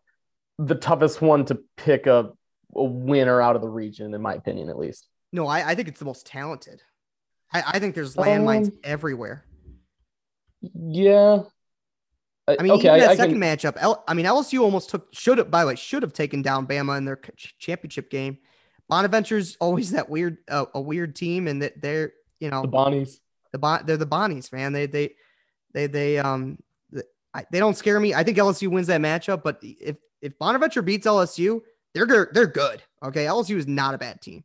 the 0.59 0.75
toughest 0.75 1.21
one 1.21 1.45
to 1.47 1.59
pick 1.77 2.07
a, 2.07 2.33
a 2.75 2.85
winner 2.85 3.41
out 3.41 3.57
of 3.57 3.63
the 3.63 3.69
region, 3.69 4.15
in 4.15 4.23
my 4.23 4.35
opinion, 4.35 4.69
at 4.69 4.79
least. 4.79 5.09
No, 5.33 5.47
I, 5.47 5.71
I 5.71 5.75
think 5.75 5.89
it's 5.89 5.99
the 5.99 6.05
most 6.05 6.27
talented. 6.27 6.83
I, 7.53 7.63
I 7.67 7.79
think 7.79 7.95
there's 7.95 8.17
landmines 8.17 8.67
um, 8.67 8.79
everywhere. 8.85 9.45
Yeah. 10.61 11.43
I, 12.49 12.63
mean, 12.63 12.73
okay, 12.73 12.89
even 12.89 13.01
that 13.01 13.11
I, 13.11 13.17
second 13.17 13.41
can... 13.41 13.43
matchup, 13.43 13.77
L, 13.79 14.03
I 14.09 14.15
mean, 14.15 14.27
LSU 14.27 14.61
almost 14.63 14.91
took 14.91 15.15
should 15.15 15.39
have 15.39 15.51
by 15.51 15.63
the 15.63 15.69
way 15.69 15.77
should 15.77 16.03
have 16.03 16.13
taken 16.13 16.43
down 16.43 16.67
Bama 16.67 16.99
in 16.99 17.05
their 17.05 17.21
championship 17.59 18.11
game. 18.11 18.39
Bonaventure's 18.89 19.57
always 19.61 19.93
that 19.93 20.11
weird 20.11 20.39
uh, 20.49 20.67
a 20.75 20.81
weird 20.81 21.15
team, 21.15 21.47
and 21.47 21.63
that 21.63 21.81
they're 21.81 22.13
you 22.41 22.51
know 22.51 22.63
the 22.63 22.69
Bonnies. 22.69 23.21
The 23.53 23.59
bon- 23.59 23.85
they're 23.87 23.97
the 23.97 24.07
Bonnies, 24.07 24.53
man. 24.53 24.73
They 24.73 24.87
they 24.87 25.15
they 25.73 25.87
they 25.87 26.19
um 26.19 26.59
they 27.51 27.59
don't 27.59 27.77
scare 27.77 27.99
me. 27.99 28.15
I 28.15 28.25
think 28.25 28.37
LSU 28.37 28.69
wins 28.69 28.89
that 28.89 29.01
matchup, 29.01 29.43
but 29.43 29.59
if 29.63 29.97
if 30.21 30.39
Bonaventure 30.39 30.83
beats 30.83 31.07
LSU, 31.07 31.61
they're 31.95 32.07
good. 32.07 32.29
They're 32.33 32.47
good. 32.47 32.83
Okay, 33.03 33.25
LSU 33.25 33.57
is 33.57 33.67
not 33.67 33.95
a 33.95 33.99
bad 33.99 34.21
team. 34.21 34.45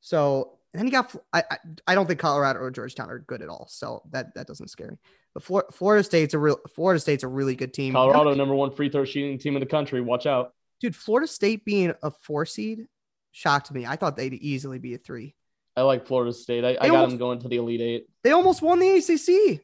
So 0.00 0.58
and 0.72 0.80
then 0.80 0.86
you 0.86 0.92
got 0.92 1.14
I, 1.32 1.42
I, 1.50 1.58
I 1.88 1.94
don't 1.94 2.06
think 2.06 2.20
Colorado 2.20 2.60
or 2.60 2.70
Georgetown 2.70 3.10
are 3.10 3.18
good 3.18 3.42
at 3.42 3.48
all. 3.48 3.66
So 3.68 4.02
that 4.10 4.34
that 4.34 4.46
doesn't 4.46 4.68
scare 4.68 4.92
me. 4.92 4.96
But 5.34 5.72
Florida, 5.74 6.04
State's 6.04 6.34
a 6.34 6.38
real 6.38 6.58
Florida 6.74 7.00
State's 7.00 7.22
a 7.22 7.28
really 7.28 7.56
good 7.56 7.72
team. 7.72 7.94
Colorado 7.94 8.34
number 8.34 8.54
one 8.54 8.70
free 8.70 8.90
throw 8.90 9.04
shooting 9.04 9.38
team 9.38 9.56
in 9.56 9.60
the 9.60 9.66
country. 9.66 10.00
Watch 10.00 10.26
out, 10.26 10.52
dude. 10.80 10.94
Florida 10.94 11.26
State 11.26 11.64
being 11.64 11.94
a 12.02 12.10
four 12.10 12.44
seed 12.44 12.86
shocked 13.30 13.72
me. 13.72 13.86
I 13.86 13.96
thought 13.96 14.16
they'd 14.16 14.34
easily 14.34 14.78
be 14.78 14.94
a 14.94 14.98
three. 14.98 15.34
I 15.74 15.82
like 15.82 16.06
Florida 16.06 16.34
State. 16.34 16.64
I, 16.64 16.76
I 16.78 16.88
got 16.88 17.08
them 17.08 17.16
going 17.16 17.38
to 17.40 17.48
the 17.48 17.56
Elite 17.56 17.80
Eight. 17.80 18.08
They 18.22 18.32
almost 18.32 18.60
won 18.60 18.78
the 18.78 18.90
ACC, 18.90 19.62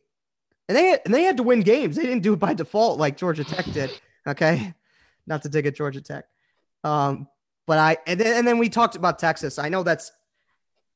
and 0.68 0.76
they 0.76 0.86
had, 0.86 1.02
and 1.04 1.12
they 1.12 1.24
had 1.24 1.36
to 1.36 1.42
win 1.42 1.60
games. 1.60 1.96
They 1.96 2.02
didn't 2.02 2.22
do 2.22 2.32
it 2.32 2.38
by 2.38 2.54
default 2.54 2.98
like 2.98 3.18
Georgia 3.18 3.44
Tech 3.44 3.66
did. 3.66 3.90
Okay, 4.26 4.72
not 5.26 5.42
to 5.42 5.50
dig 5.50 5.66
at 5.66 5.76
Georgia 5.76 6.00
Tech. 6.00 6.24
Um, 6.82 7.28
but 7.66 7.78
I 7.78 7.98
and 8.06 8.18
then 8.18 8.38
and 8.38 8.48
then 8.48 8.56
we 8.58 8.70
talked 8.70 8.96
about 8.96 9.18
Texas. 9.18 9.58
I 9.58 9.68
know 9.68 9.82
that's 9.82 10.12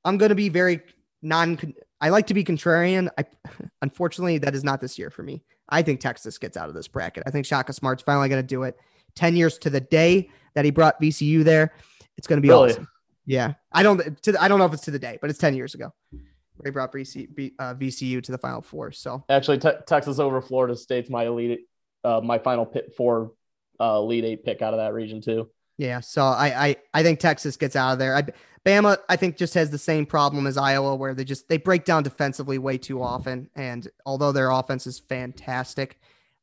I'm 0.05 0.17
going 0.17 0.31
to 0.31 0.35
be 0.35 0.49
very 0.49 0.81
non. 1.21 1.59
I 2.03 2.09
like 2.09 2.27
to 2.27 2.35
be 2.35 2.45
contrarian. 2.45 3.09
I 3.17 3.25
unfortunately 3.83 4.39
that 4.39 4.55
is 4.55 4.65
not 4.65 4.81
this 4.81 4.99
year 4.99 5.09
for 5.09 5.23
me. 5.23 5.43
I 5.69 5.81
think 5.81 6.01
Texas 6.01 6.37
gets 6.37 6.57
out 6.57 6.69
of 6.69 6.75
this 6.75 6.89
bracket. 6.89 7.23
I 7.27 7.31
think 7.31 7.47
Shaka 7.47 7.73
Smart's 7.73 8.03
finally 8.03 8.29
going 8.29 8.43
to 8.43 8.47
do 8.47 8.65
it. 8.65 8.77
Ten 9.15 9.37
years 9.37 9.57
to 9.59 9.71
the 9.71 9.81
day 9.81 10.29
that 10.55 10.65
he 10.65 10.71
brought 10.71 11.01
VCU 11.01 11.45
there, 11.45 11.73
it's 12.19 12.27
going 12.27 12.39
to 12.39 12.43
be 12.43 12.49
really? 12.49 12.73
awesome. 12.73 12.89
Yeah, 13.25 13.55
I 13.71 13.83
don't. 13.83 14.23
To, 14.25 14.43
I 14.43 14.49
don't 14.49 14.59
know 14.59 14.67
if 14.67 14.75
it's 14.75 14.85
to 14.85 14.91
the 14.91 14.99
day, 14.99 15.19
but 15.21 15.31
it's 15.31 15.39
ten 15.39 15.55
years 15.55 15.75
ago. 15.75 15.95
Where 16.11 16.65
he 16.67 16.71
brought 16.71 16.93
VC, 16.93 17.53
uh, 17.59 17.75
VCU 17.75 18.23
to 18.23 18.33
the 18.33 18.39
Final 18.39 18.61
Four. 18.61 18.93
So 18.93 19.25
actually, 19.29 19.59
te- 19.59 19.71
Texas 19.87 20.19
over 20.19 20.43
Florida 20.43 20.77
State's 20.77 21.09
my 21.09 21.27
elite, 21.27 21.61
uh, 22.05 22.21
my 22.21 22.39
final 22.39 22.67
pit 22.67 22.95
four, 22.97 23.33
uh, 23.79 24.03
lead 24.03 24.25
eight 24.25 24.45
pick 24.45 24.61
out 24.61 24.75
of 24.75 24.79
that 24.79 24.93
region 24.93 25.21
too. 25.21 25.49
Yeah, 25.79 26.01
so 26.01 26.23
I 26.23 26.67
I 26.67 26.77
I 26.95 27.03
think 27.03 27.19
Texas 27.19 27.57
gets 27.57 27.77
out 27.77 27.95
of 27.95 27.99
there. 27.99 28.15
I 28.17 28.25
Bama, 28.65 28.99
I 29.09 29.17
think, 29.17 29.37
just 29.37 29.55
has 29.55 29.71
the 29.71 29.79
same 29.79 30.07
problem 30.07 30.47
as 30.47 30.57
Iowa, 30.57 30.95
where 30.95 31.15
they 31.15 31.25
just 31.25 31.49
they 31.49 31.57
break 31.57 31.85
down 31.85 32.05
defensively 32.05 32.59
way 32.59 32.79
too 32.79 33.03
often. 33.03 33.51
And 33.57 33.89
although 34.07 34.31
their 34.31 34.51
offense 34.51 34.87
is 34.87 35.01
fantastic, 35.01 35.99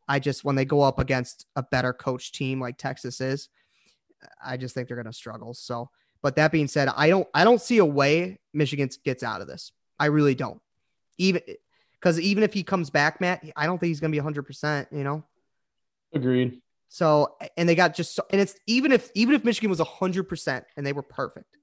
I 0.07 0.19
just 0.19 0.43
when 0.43 0.55
they 0.55 0.65
go 0.65 0.81
up 0.81 0.99
against 0.99 1.45
a 1.55 1.63
better 1.63 1.93
coach 1.93 2.33
team 2.33 2.59
like 2.59 2.77
Texas 2.77 3.21
is, 3.21 3.47
I 4.43 4.57
just 4.57 4.75
think 4.75 4.87
they're 4.87 4.97
going 4.97 5.05
to 5.05 5.13
struggle. 5.13 5.53
So, 5.53 5.91
but 6.21 6.35
that 6.35 6.51
being 6.51 6.67
said, 6.67 6.89
I 6.89 7.09
don't 7.09 7.27
I 7.33 7.45
don't 7.45 7.61
see 7.61 7.77
a 7.77 7.85
way 7.85 8.39
Michigan 8.53 8.89
gets 9.05 9.23
out 9.23 9.39
of 9.39 9.47
this. 9.47 9.71
I 9.97 10.07
really 10.07 10.35
don't. 10.35 10.61
Even 11.17 11.41
because 11.93 12.19
even 12.19 12.43
if 12.43 12.53
he 12.53 12.63
comes 12.63 12.89
back, 12.89 13.21
Matt, 13.21 13.45
I 13.55 13.65
don't 13.65 13.77
think 13.77 13.89
he's 13.89 14.01
going 14.01 14.11
to 14.11 14.15
be 14.15 14.19
100. 14.19 14.43
percent 14.43 14.89
You 14.91 15.05
know. 15.05 15.23
Agreed. 16.13 16.61
So, 16.89 17.35
and 17.55 17.69
they 17.69 17.75
got 17.75 17.95
just 17.95 18.15
so, 18.15 18.23
and 18.31 18.41
it's 18.41 18.55
even 18.65 18.91
if 18.91 19.11
even 19.13 19.35
if 19.35 19.45
Michigan 19.45 19.69
was 19.69 19.79
100 19.79 20.23
percent 20.23 20.65
and 20.75 20.85
they 20.85 20.91
were 20.91 21.03
perfect, 21.03 21.55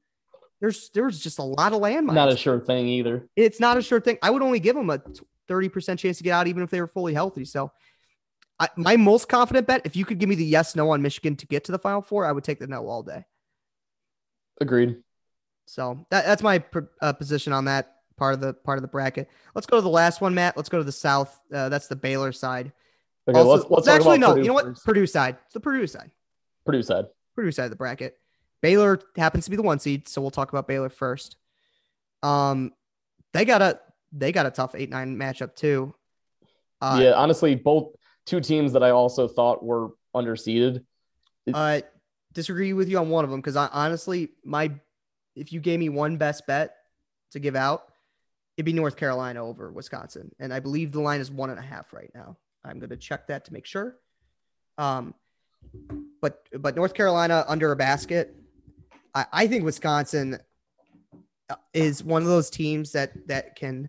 there's 0.61 0.89
there's 0.95 1.19
just 1.19 1.41
a 1.41 1.43
lot 1.43 1.73
of 1.73 1.81
landmines. 1.81 2.15
Not 2.15 2.33
a 2.33 2.37
sure 2.37 2.61
thing 2.61 2.89
either. 2.89 3.29
It's 3.35 3.59
not 3.59 3.77
a 3.77 3.83
sure 3.83 4.01
thing. 4.01 4.19
I 4.23 4.31
would 4.31 4.43
only 4.43 4.61
give 4.61 4.77
them 4.77 4.89
a 4.89 5.03
30% 5.49 5.99
chance 5.99 6.19
to 6.19 6.25
get 6.25 6.33
out, 6.33 6.47
even 6.47 6.63
if 6.63 6.71
they 6.71 6.81
were 6.81 6.87
fully 6.87 7.13
healthy. 7.13 7.45
So, 7.45 7.73
I, 8.61 8.69
my 8.77 8.97
most 8.97 9.29
confident 9.29 9.67
bet, 9.67 9.83
if 9.85 9.97
you 9.97 10.05
could 10.05 10.19
give 10.19 10.29
me 10.29 10.37
the 10.37 10.45
yes 10.45 10.77
no 10.77 10.91
on 10.91 11.03
Michigan 11.03 11.35
to 11.37 11.47
get 11.47 11.65
to 11.65 11.73
the 11.73 11.79
Final 11.79 12.03
Four, 12.03 12.25
I 12.25 12.31
would 12.31 12.45
take 12.45 12.61
the 12.61 12.69
no 12.69 12.87
all 12.87 13.03
day. 13.03 13.25
Agreed. 14.61 14.97
So 15.67 16.07
that, 16.11 16.25
that's 16.25 16.43
my 16.43 16.63
uh, 17.03 17.13
position 17.13 17.53
on 17.53 17.65
that 17.65 17.97
part 18.17 18.35
of 18.35 18.41
the 18.41 18.55
part 18.55 18.79
of 18.79 18.83
the 18.83 18.89
bracket. 18.89 19.29
Let's 19.57 19.67
go 19.67 19.77
to 19.77 19.83
the 19.83 19.89
last 19.89 20.21
one, 20.21 20.35
Matt. 20.35 20.57
Let's 20.57 20.69
go 20.69 20.79
to 20.79 20.85
the 20.85 20.93
South. 20.93 21.39
Uh, 21.53 21.69
that's 21.69 21.89
the 21.89 21.97
Baylor 21.97 22.31
side. 22.31 22.73
Okay, 23.29 23.39
also, 23.39 23.51
let's, 23.51 23.71
let's 23.71 23.89
actually 23.89 24.19
no. 24.19 24.29
Purdue 24.29 24.43
you 24.43 24.49
know 24.49 24.55
what? 24.55 24.83
Purdue 24.85 25.07
side. 25.07 25.37
It's 25.45 25.55
the 25.55 25.61
Purdue 25.61 25.87
side. 25.87 26.11
Purdue 26.65 26.83
side. 26.83 27.07
Purdue 27.35 27.51
side 27.51 27.65
of 27.65 27.71
the 27.71 27.77
bracket. 27.77 28.17
Baylor 28.63 29.01
happens 29.17 29.45
to 29.45 29.51
be 29.51 29.57
the 29.57 29.63
one 29.63 29.79
seed, 29.79 30.09
so 30.09 30.21
we'll 30.21 30.31
talk 30.31 30.51
about 30.51 30.67
Baylor 30.67 30.89
first. 30.89 31.37
Um, 32.23 32.73
they 33.33 33.45
got 33.45 33.63
a 33.63 33.81
they 34.13 34.33
got 34.33 34.47
a 34.47 34.51
tough 34.51 34.75
eight 34.75 34.91
nine 34.91 35.17
matchup 35.17 35.57
too. 35.57 35.95
Uh, 36.81 37.01
yeah, 37.03 37.13
honestly, 37.13 37.55
both 37.55 37.95
two 38.27 38.41
teams 38.41 38.73
that 38.73 38.83
I 38.83 38.91
also 38.91 39.29
thought 39.29 39.65
were 39.65 39.91
underseeded. 40.15 40.85
Uh, 41.53 41.81
disagree 42.33 42.73
with 42.73 42.89
you 42.89 42.99
on 42.99 43.09
one 43.09 43.25
of 43.25 43.31
them 43.31 43.41
because 43.41 43.57
I 43.57 43.69
honestly, 43.73 44.31
my 44.45 44.71
if 45.35 45.53
you 45.53 45.61
gave 45.61 45.79
me 45.79 45.89
one 45.89 46.17
best 46.17 46.47
bet 46.47 46.75
to 47.33 47.39
give 47.39 47.57
out, 47.57 47.89
it'd 48.57 48.67
be 48.67 48.73
North 48.73 48.97
Carolina 48.97 49.45
over 49.45 49.71
Wisconsin, 49.71 50.31
and 50.39 50.53
I 50.53 50.61
believe 50.61 50.93
the 50.93 51.01
line 51.01 51.21
is 51.21 51.31
one 51.31 51.51
and 51.51 51.59
a 51.59 51.63
half 51.63 51.93
right 51.93 52.11
now. 52.15 52.37
I'm 52.67 52.79
going 52.79 52.91
to 52.91 52.97
check 52.97 53.27
that 53.29 53.45
to 53.47 53.53
make 53.53 53.67
sure. 53.67 53.97
Um, 54.79 55.15
but 56.21 56.47
but 56.59 56.77
North 56.77 56.95
Carolina 56.95 57.45
under 57.49 57.73
a 57.73 57.77
basket 57.77 58.37
I, 59.17 59.27
I 59.33 59.47
think 59.49 59.65
Wisconsin 59.65 60.39
uh, 61.49 61.55
is 61.73 62.05
one 62.05 62.23
of 62.23 62.29
those 62.29 62.51
teams 62.51 62.93
that 62.93 63.27
that 63.27 63.57
can 63.57 63.89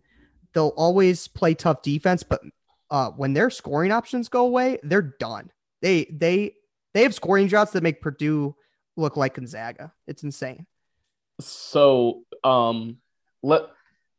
they'll 0.53 0.73
always 0.78 1.28
play 1.28 1.53
tough 1.53 1.82
defense, 1.84 2.23
but 2.23 2.41
uh, 2.89 3.11
when 3.11 3.34
their 3.34 3.49
scoring 3.49 3.91
options 3.91 4.30
go 4.30 4.45
away, 4.45 4.80
they're 4.82 5.13
done. 5.19 5.51
They 5.82 6.05
they 6.05 6.55
they 6.93 7.03
have 7.03 7.13
scoring 7.13 7.47
droughts 7.47 7.73
that 7.73 7.84
make 7.84 8.01
Purdue 8.01 8.55
look 8.95 9.17
like 9.17 9.36
Gonzaga. 9.36 9.91
It's 10.07 10.23
insane. 10.23 10.65
So 11.41 12.23
um 12.43 12.97
let 13.43 13.63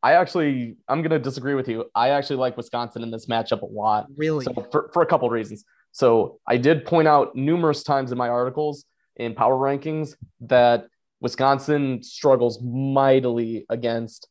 I 0.02 0.12
actually 0.12 0.76
I'm 0.88 1.02
gonna 1.02 1.18
disagree 1.18 1.54
with 1.54 1.68
you. 1.68 1.86
I 1.94 2.10
actually 2.10 2.36
like 2.36 2.56
Wisconsin 2.56 3.02
in 3.02 3.10
this 3.10 3.26
matchup 3.26 3.62
a 3.62 3.66
lot. 3.66 4.06
Really? 4.16 4.44
So 4.44 4.66
for, 4.70 4.90
for 4.92 5.02
a 5.02 5.06
couple 5.06 5.26
of 5.26 5.32
reasons. 5.32 5.64
So 5.92 6.38
I 6.46 6.56
did 6.56 6.84
point 6.84 7.08
out 7.08 7.34
numerous 7.34 7.82
times 7.82 8.12
in 8.12 8.18
my 8.18 8.28
articles 8.28 8.84
in 9.16 9.34
power 9.34 9.56
rankings 9.56 10.14
that 10.42 10.86
Wisconsin 11.20 12.02
struggles 12.02 12.62
mightily 12.62 13.66
against 13.68 14.28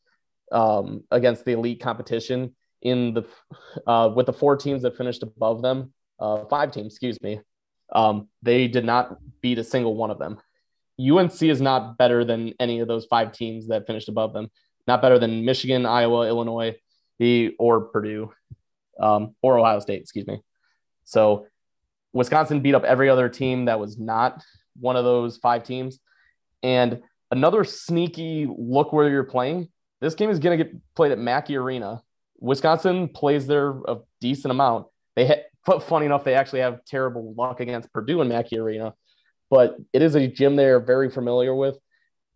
um, 0.52 1.04
against 1.12 1.44
the 1.44 1.52
elite 1.52 1.82
competition 1.82 2.56
in 2.82 3.14
the 3.14 3.26
uh, 3.86 4.10
with 4.16 4.28
the 4.28 4.34
four 4.34 4.56
teams 4.56 4.84
that 4.84 4.96
finished 4.96 5.24
above 5.24 5.62
them, 5.62 5.94
uh, 6.20 6.46
five 6.46 6.72
teams, 6.72 6.94
excuse 6.94 7.22
me. 7.22 7.42
Um, 7.94 8.28
they 8.42 8.68
did 8.68 8.86
not 8.86 9.18
beat 9.42 9.60
a 9.60 9.64
single 9.64 9.96
one 9.96 10.12
of 10.12 10.20
them. 10.20 10.38
UNC 11.00 11.42
is 11.44 11.62
not 11.62 11.98
better 11.98 12.26
than 12.26 12.54
any 12.60 12.80
of 12.80 12.88
those 12.88 13.06
five 13.06 13.32
teams 13.32 13.68
that 13.68 13.86
finished 13.86 14.10
above 14.10 14.34
them. 14.34 14.50
Not 14.88 15.02
better 15.02 15.20
than 15.20 15.46
Michigan, 15.46 15.86
Iowa, 15.86 16.28
Illinois, 16.28 16.76
the 17.20 17.56
or 17.60 17.82
Purdue, 17.82 18.32
um, 19.00 19.36
or 19.42 19.60
Ohio 19.60 19.80
State, 19.80 20.02
excuse 20.02 20.28
me. 20.28 20.42
So 21.04 21.48
Wisconsin 22.14 22.62
beat 22.62 22.76
up 22.76 22.84
every 22.84 23.10
other 23.10 23.30
team 23.30 23.66
that 23.66 23.80
was 23.80 23.98
not 23.98 24.44
one 24.80 24.96
of 24.96 25.04
those 25.04 25.38
five 25.38 25.64
teams. 25.64 26.00
And 26.64 27.02
another 27.32 27.64
sneaky 27.64 28.48
look 28.50 28.94
where 28.94 29.10
you're 29.10 29.24
playing. 29.24 29.70
This 30.02 30.16
game 30.16 30.30
is 30.30 30.40
going 30.40 30.58
to 30.58 30.64
get 30.64 30.74
played 30.96 31.12
at 31.12 31.20
Mackey 31.20 31.56
Arena. 31.56 32.02
Wisconsin 32.40 33.08
plays 33.08 33.48
there 33.48 33.72
a 33.88 33.98
decent 34.22 34.52
amount. 34.52 34.88
They 35.16 35.28
ha- 35.28 35.80
funny 35.80 36.06
enough, 36.06 36.24
they 36.24 36.36
actually 36.36 36.60
have 36.62 36.86
terrible 36.86 37.34
luck 37.36 37.60
against 37.60 37.92
Purdue 37.92 38.22
in 38.22 38.30
Mackey 38.30 38.58
Arena, 38.58 38.94
but 39.50 39.78
it 39.92 40.02
is 40.02 40.16
a 40.16 40.28
gym 40.28 40.56
they're 40.56 40.80
very 40.80 41.10
familiar 41.10 41.54
with. 41.54 41.78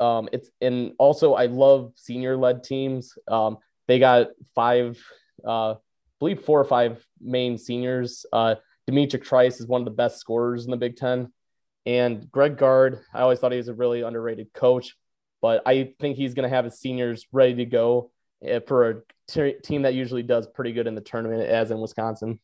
Um, 0.02 0.28
it's 0.34 0.50
and 0.60 0.94
also 0.98 1.36
I 1.36 1.46
love 1.46 1.94
senior 1.96 2.36
led 2.36 2.64
teams. 2.64 3.14
Um, 3.28 3.60
they 3.88 4.00
got 4.00 4.28
five, 4.56 5.00
uh, 5.46 5.74
I 5.74 5.78
believe 6.20 6.44
four 6.44 6.60
or 6.60 6.66
five 6.66 7.06
main 7.22 7.58
seniors. 7.58 8.26
Uh, 8.34 8.56
D'Mitrik 8.88 9.24
Trice 9.24 9.60
is 9.60 9.68
one 9.68 9.82
of 9.82 9.86
the 9.86 9.92
best 9.92 10.20
scorers 10.20 10.66
in 10.66 10.72
the 10.72 10.78
Big 10.78 10.98
Ten. 10.98 11.32
And 11.86 12.30
Greg 12.32 12.58
Gard, 12.58 13.00
I 13.14 13.22
always 13.22 13.40
thought 13.40 13.52
he 13.52 13.58
was 13.58 13.68
a 13.68 13.74
really 13.74 14.02
underrated 14.02 14.54
coach. 14.54 14.96
but 15.42 15.64
I 15.66 15.94
think 16.00 16.18
he's 16.18 16.34
going 16.34 16.50
to 16.50 16.56
have 16.56 16.66
his 16.66 16.80
seniors 16.80 17.26
ready 17.32 17.56
to 17.56 17.66
go 17.66 18.12
eh, 18.44 18.60
for 18.68 18.90
a 18.90 18.96
t- 19.28 19.56
team 19.64 19.84
that 19.84 19.94
usually 19.94 20.24
does 20.24 20.48
pretty 20.48 20.74
good 20.74 20.88
in 20.88 20.96
the 20.96 21.02
tournament, 21.02 21.44
as 21.44 21.72
in 21.72 21.80
Wisconsin. 21.80 22.40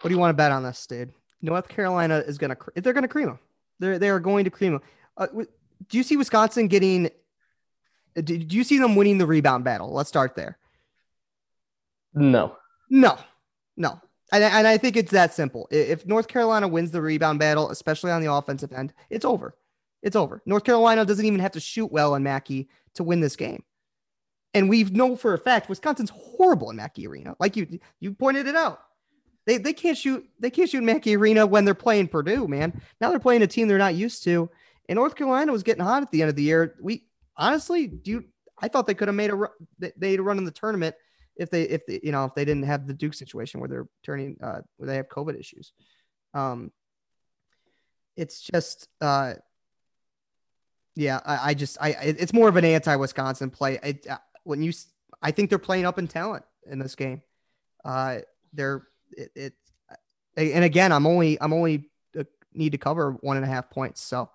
What 0.00 0.08
do 0.08 0.14
you 0.14 0.18
want 0.18 0.30
to 0.30 0.34
bet 0.34 0.52
on 0.52 0.62
this, 0.62 0.86
dude? 0.86 1.12
North 1.40 1.68
Carolina 1.68 2.18
is 2.18 2.38
going 2.38 2.54
to 2.54 2.80
they're 2.80 2.92
going 2.92 3.02
to 3.02 3.08
cream 3.08 3.26
them. 3.28 3.38
They're 3.84 3.98
they 3.98 4.08
are 4.08 4.20
going 4.20 4.44
to 4.44 4.50
cream 4.50 4.72
them. 4.72 4.82
Uh, 5.16 5.26
do 5.88 5.98
you 5.98 6.02
see 6.02 6.16
Wisconsin 6.16 6.68
getting? 6.68 7.10
Do, 8.14 8.22
do 8.22 8.56
you 8.56 8.64
see 8.64 8.78
them 8.78 8.96
winning 8.96 9.18
the 9.18 9.26
rebound 9.26 9.64
battle? 9.64 9.92
Let's 9.92 10.08
start 10.08 10.34
there. 10.36 10.58
No. 12.14 12.56
No. 12.88 13.18
No. 13.76 14.00
And, 14.32 14.42
and 14.44 14.66
I 14.66 14.78
think 14.78 14.96
it's 14.96 15.10
that 15.12 15.34
simple. 15.34 15.68
If 15.70 16.06
North 16.06 16.28
Carolina 16.28 16.68
wins 16.68 16.90
the 16.90 17.02
rebound 17.02 17.38
battle, 17.38 17.70
especially 17.70 18.10
on 18.10 18.22
the 18.22 18.32
offensive 18.32 18.72
end, 18.72 18.92
it's 19.10 19.24
over. 19.24 19.56
It's 20.02 20.16
over. 20.16 20.42
North 20.46 20.64
Carolina 20.64 21.04
doesn't 21.04 21.24
even 21.24 21.40
have 21.40 21.52
to 21.52 21.60
shoot 21.60 21.90
well 21.90 22.14
in 22.14 22.22
Mackey 22.22 22.68
to 22.94 23.04
win 23.04 23.20
this 23.20 23.36
game. 23.36 23.62
And 24.52 24.68
we 24.68 24.84
know 24.84 25.16
for 25.16 25.34
a 25.34 25.38
fact 25.38 25.68
Wisconsin's 25.68 26.10
horrible 26.10 26.70
in 26.70 26.76
Mackey 26.76 27.06
Arena. 27.06 27.34
Like 27.40 27.56
you 27.56 27.80
you 27.98 28.12
pointed 28.12 28.46
it 28.46 28.54
out. 28.54 28.80
They 29.46 29.58
they 29.58 29.72
can't 29.72 29.96
shoot 29.96 30.26
they 30.38 30.50
can't 30.50 30.70
shoot 30.70 30.82
Mackey 30.82 31.16
Arena 31.16 31.46
when 31.46 31.64
they're 31.64 31.74
playing 31.74 32.08
Purdue, 32.08 32.48
man. 32.48 32.80
Now 33.00 33.10
they're 33.10 33.18
playing 33.18 33.42
a 33.42 33.46
team 33.46 33.68
they're 33.68 33.78
not 33.78 33.94
used 33.94 34.24
to. 34.24 34.50
And 34.88 34.96
North 34.96 35.14
Carolina 35.14 35.52
was 35.52 35.62
getting 35.62 35.84
hot 35.84 36.02
at 36.02 36.10
the 36.10 36.22
end 36.22 36.30
of 36.30 36.36
the 36.36 36.42
year. 36.42 36.76
We 36.80 37.06
honestly, 37.36 37.86
do 37.86 38.10
you, 38.10 38.24
I 38.58 38.68
thought 38.68 38.86
they 38.86 38.94
could 38.94 39.08
have 39.08 39.14
made 39.14 39.30
a 39.30 39.36
they'd 39.96 40.20
run 40.20 40.38
in 40.38 40.44
the 40.44 40.50
tournament 40.50 40.94
if 41.36 41.50
they 41.50 41.62
if 41.62 41.86
they, 41.86 42.00
you 42.02 42.12
know 42.12 42.24
if 42.24 42.34
they 42.34 42.44
didn't 42.44 42.64
have 42.64 42.86
the 42.86 42.94
Duke 42.94 43.14
situation 43.14 43.60
where 43.60 43.68
they're 43.68 43.88
turning 44.02 44.36
uh, 44.42 44.60
where 44.76 44.86
they 44.86 44.96
have 44.96 45.08
COVID 45.08 45.38
issues. 45.38 45.72
Um, 46.32 46.70
it's 48.16 48.40
just 48.40 48.88
uh, 49.00 49.34
yeah, 50.96 51.20
I, 51.24 51.50
I 51.50 51.54
just 51.54 51.76
I 51.80 51.90
it's 51.90 52.32
more 52.32 52.48
of 52.48 52.56
an 52.56 52.64
anti-Wisconsin 52.64 53.50
play. 53.50 53.78
It, 53.82 54.06
uh, 54.08 54.18
when 54.44 54.62
you 54.62 54.72
I 55.20 55.30
think 55.32 55.50
they're 55.50 55.58
playing 55.58 55.86
up 55.86 55.98
in 55.98 56.08
talent 56.08 56.44
in 56.70 56.78
this 56.78 56.94
game. 56.94 57.22
Uh, 57.84 58.20
they're 58.52 58.86
it, 59.10 59.30
it 59.34 59.52
and 60.36 60.64
again 60.64 60.92
I'm 60.92 61.06
only 61.06 61.40
I'm 61.40 61.52
only 61.52 61.90
uh, 62.18 62.24
need 62.52 62.72
to 62.72 62.78
cover 62.78 63.12
one 63.20 63.36
and 63.36 63.44
a 63.44 63.48
half 63.48 63.70
points, 63.70 64.00
so. 64.00 64.30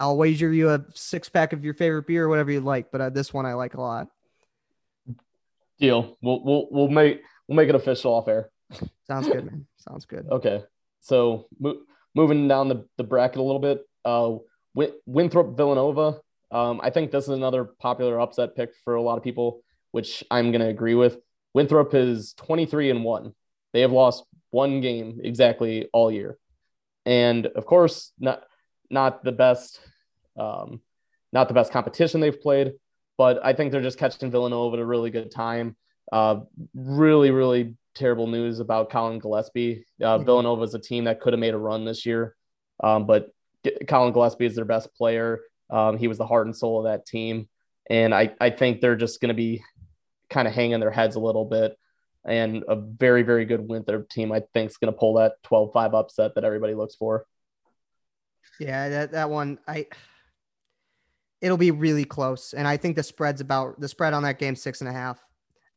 I'll 0.00 0.16
wager 0.16 0.52
you 0.52 0.70
a 0.70 0.84
six 0.94 1.28
pack 1.28 1.52
of 1.52 1.64
your 1.64 1.74
favorite 1.74 2.06
beer 2.06 2.26
or 2.26 2.28
whatever 2.28 2.52
you 2.52 2.60
like, 2.60 2.92
but 2.92 3.00
uh, 3.00 3.10
this 3.10 3.34
one 3.34 3.46
I 3.46 3.54
like 3.54 3.74
a 3.74 3.80
lot. 3.80 4.06
Deal. 5.80 6.16
We'll 6.22 6.44
we'll 6.44 6.68
we'll 6.70 6.88
make 6.88 7.22
we'll 7.48 7.56
make 7.56 7.68
it 7.68 7.74
official 7.74 8.14
off 8.14 8.28
air. 8.28 8.50
Sounds 9.08 9.26
good, 9.26 9.44
man. 9.44 9.66
Sounds 9.78 10.04
good. 10.06 10.26
Okay. 10.30 10.62
So 11.00 11.46
mo- 11.58 11.80
moving 12.14 12.48
down 12.48 12.68
the, 12.68 12.86
the 12.96 13.04
bracket 13.04 13.38
a 13.38 13.42
little 13.42 13.60
bit, 13.60 13.80
uh, 14.04 14.36
Win- 14.74 14.94
Winthrop 15.06 15.56
Villanova. 15.56 16.20
Um, 16.50 16.80
I 16.82 16.90
think 16.90 17.10
this 17.10 17.24
is 17.24 17.30
another 17.30 17.64
popular 17.64 18.20
upset 18.20 18.56
pick 18.56 18.70
for 18.84 18.94
a 18.94 19.02
lot 19.02 19.16
of 19.16 19.24
people, 19.24 19.62
which 19.92 20.24
I'm 20.30 20.50
going 20.50 20.60
to 20.60 20.68
agree 20.68 20.94
with. 20.94 21.18
Winthrop 21.54 21.94
is 21.94 22.34
23 22.34 22.90
and 22.90 23.04
one. 23.04 23.34
They 23.72 23.82
have 23.82 23.92
lost 23.92 24.24
one 24.50 24.80
game 24.80 25.20
exactly 25.22 25.88
all 25.92 26.10
year, 26.10 26.38
and 27.04 27.46
of 27.46 27.66
course, 27.66 28.12
not 28.18 28.42
not 28.90 29.24
the 29.24 29.32
best, 29.32 29.80
um, 30.38 30.80
not 31.32 31.48
the 31.48 31.54
best 31.54 31.72
competition 31.72 32.20
they've 32.20 32.40
played 32.40 32.72
but 33.18 33.44
I 33.44 33.52
think 33.52 33.72
they're 33.72 33.82
just 33.82 33.98
catching 33.98 34.30
Villanova 34.30 34.76
at 34.76 34.80
a 34.80 34.86
really 34.86 35.10
good 35.10 35.30
time. 35.30 35.76
Uh, 36.10 36.40
really, 36.72 37.30
really 37.32 37.74
terrible 37.94 38.28
news 38.28 38.60
about 38.60 38.90
Collin 38.90 39.18
Gillespie. 39.18 39.84
Uh, 40.00 40.16
mm-hmm. 40.16 40.24
Villanova 40.24 40.62
is 40.62 40.72
a 40.74 40.78
team 40.78 41.04
that 41.04 41.20
could 41.20 41.32
have 41.32 41.40
made 41.40 41.52
a 41.52 41.58
run 41.58 41.84
this 41.84 42.06
year, 42.06 42.36
um, 42.82 43.06
but 43.06 43.30
Collin 43.88 44.12
Gillespie 44.12 44.46
is 44.46 44.54
their 44.54 44.64
best 44.64 44.94
player. 44.94 45.40
Um, 45.68 45.98
he 45.98 46.08
was 46.08 46.16
the 46.16 46.26
heart 46.26 46.46
and 46.46 46.56
soul 46.56 46.78
of 46.78 46.84
that 46.84 47.04
team. 47.04 47.48
And 47.90 48.14
I, 48.14 48.32
I 48.40 48.50
think 48.50 48.80
they're 48.80 48.96
just 48.96 49.20
going 49.20 49.30
to 49.30 49.34
be 49.34 49.62
kind 50.30 50.46
of 50.46 50.54
hanging 50.54 50.78
their 50.78 50.90
heads 50.90 51.16
a 51.16 51.20
little 51.20 51.44
bit. 51.44 51.76
And 52.26 52.64
a 52.68 52.76
very, 52.76 53.22
very 53.22 53.44
good 53.44 53.66
Winthrop 53.66 54.08
team, 54.08 54.32
I 54.32 54.42
think, 54.52 54.70
is 54.70 54.76
going 54.76 54.92
to 54.92 54.98
pull 54.98 55.14
that 55.14 55.34
12 55.44 55.72
5 55.72 55.94
upset 55.94 56.34
that 56.34 56.44
everybody 56.44 56.74
looks 56.74 56.94
for. 56.94 57.26
Yeah, 58.60 58.88
that, 58.88 59.12
that 59.12 59.30
one, 59.30 59.58
I 59.66 59.86
it'll 61.40 61.56
be 61.56 61.70
really 61.70 62.04
close. 62.04 62.54
And 62.54 62.66
I 62.66 62.76
think 62.76 62.96
the 62.96 63.02
spread's 63.02 63.40
about 63.40 63.80
the 63.80 63.88
spread 63.88 64.12
on 64.14 64.22
that 64.24 64.38
game 64.38 64.56
six 64.56 64.80
and 64.80 64.88
a 64.88 64.92
half. 64.92 65.24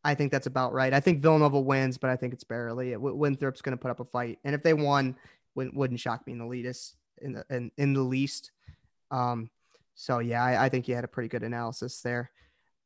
I 0.03 0.15
think 0.15 0.31
that's 0.31 0.47
about 0.47 0.73
right. 0.73 0.93
I 0.93 0.99
think 0.99 1.21
Villanova 1.21 1.59
wins, 1.59 1.97
but 1.97 2.09
I 2.09 2.15
think 2.15 2.33
it's 2.33 2.43
barely. 2.43 2.95
Winthrop's 2.97 3.61
going 3.61 3.77
to 3.77 3.81
put 3.81 3.91
up 3.91 3.99
a 3.99 4.05
fight, 4.05 4.39
and 4.43 4.55
if 4.55 4.63
they 4.63 4.73
won, 4.73 5.15
wouldn't, 5.53 5.99
shock 5.99 6.25
me 6.25 6.33
in 6.33 6.39
the 6.39 6.45
least 6.45 6.95
in 7.21 7.33
the 7.33 7.45
in, 7.51 7.71
in 7.77 7.93
the 7.93 8.01
least. 8.01 8.51
Um, 9.11 9.51
so 9.93 10.19
yeah, 10.19 10.43
I, 10.43 10.65
I, 10.65 10.69
think 10.69 10.87
you 10.87 10.95
had 10.95 11.03
a 11.03 11.09
pretty 11.09 11.29
good 11.29 11.43
analysis 11.43 12.01
there. 12.01 12.31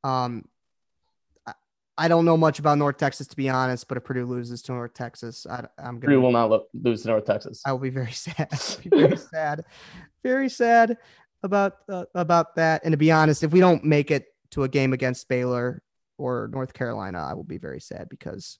Um, 0.03 0.43
I, 1.97 2.07
don't 2.07 2.25
know 2.25 2.37
much 2.37 2.59
about 2.59 2.77
North 2.77 2.97
Texas 2.97 3.27
to 3.27 3.35
be 3.35 3.49
honest, 3.49 3.87
but 3.87 3.97
if 3.97 4.03
Purdue 4.03 4.25
loses 4.25 4.61
to 4.63 4.73
North 4.73 4.93
Texas, 4.93 5.45
I, 5.49 5.65
am 5.77 5.99
gonna. 5.99 5.99
Purdue 5.99 6.21
will 6.21 6.31
not 6.31 6.49
lo- 6.49 6.65
lose 6.73 7.03
to 7.03 7.09
North 7.09 7.25
Texas. 7.25 7.61
I 7.65 7.71
will 7.71 7.79
be 7.79 7.89
very 7.89 8.11
sad. 8.11 8.49
be 8.83 8.89
very 8.89 9.17
sad. 9.17 9.65
Very 10.23 10.49
sad 10.49 10.97
about 11.43 11.77
uh, 11.89 12.05
about 12.13 12.55
that. 12.55 12.83
And 12.83 12.93
to 12.93 12.97
be 12.97 13.11
honest, 13.11 13.43
if 13.43 13.51
we 13.51 13.59
don't 13.59 13.83
make 13.83 14.11
it 14.11 14.27
to 14.51 14.63
a 14.63 14.69
game 14.69 14.93
against 14.93 15.27
Baylor 15.27 15.81
or 16.17 16.49
North 16.51 16.73
Carolina, 16.73 17.19
I 17.19 17.33
will 17.33 17.43
be 17.43 17.57
very 17.57 17.79
sad 17.79 18.09
because 18.09 18.57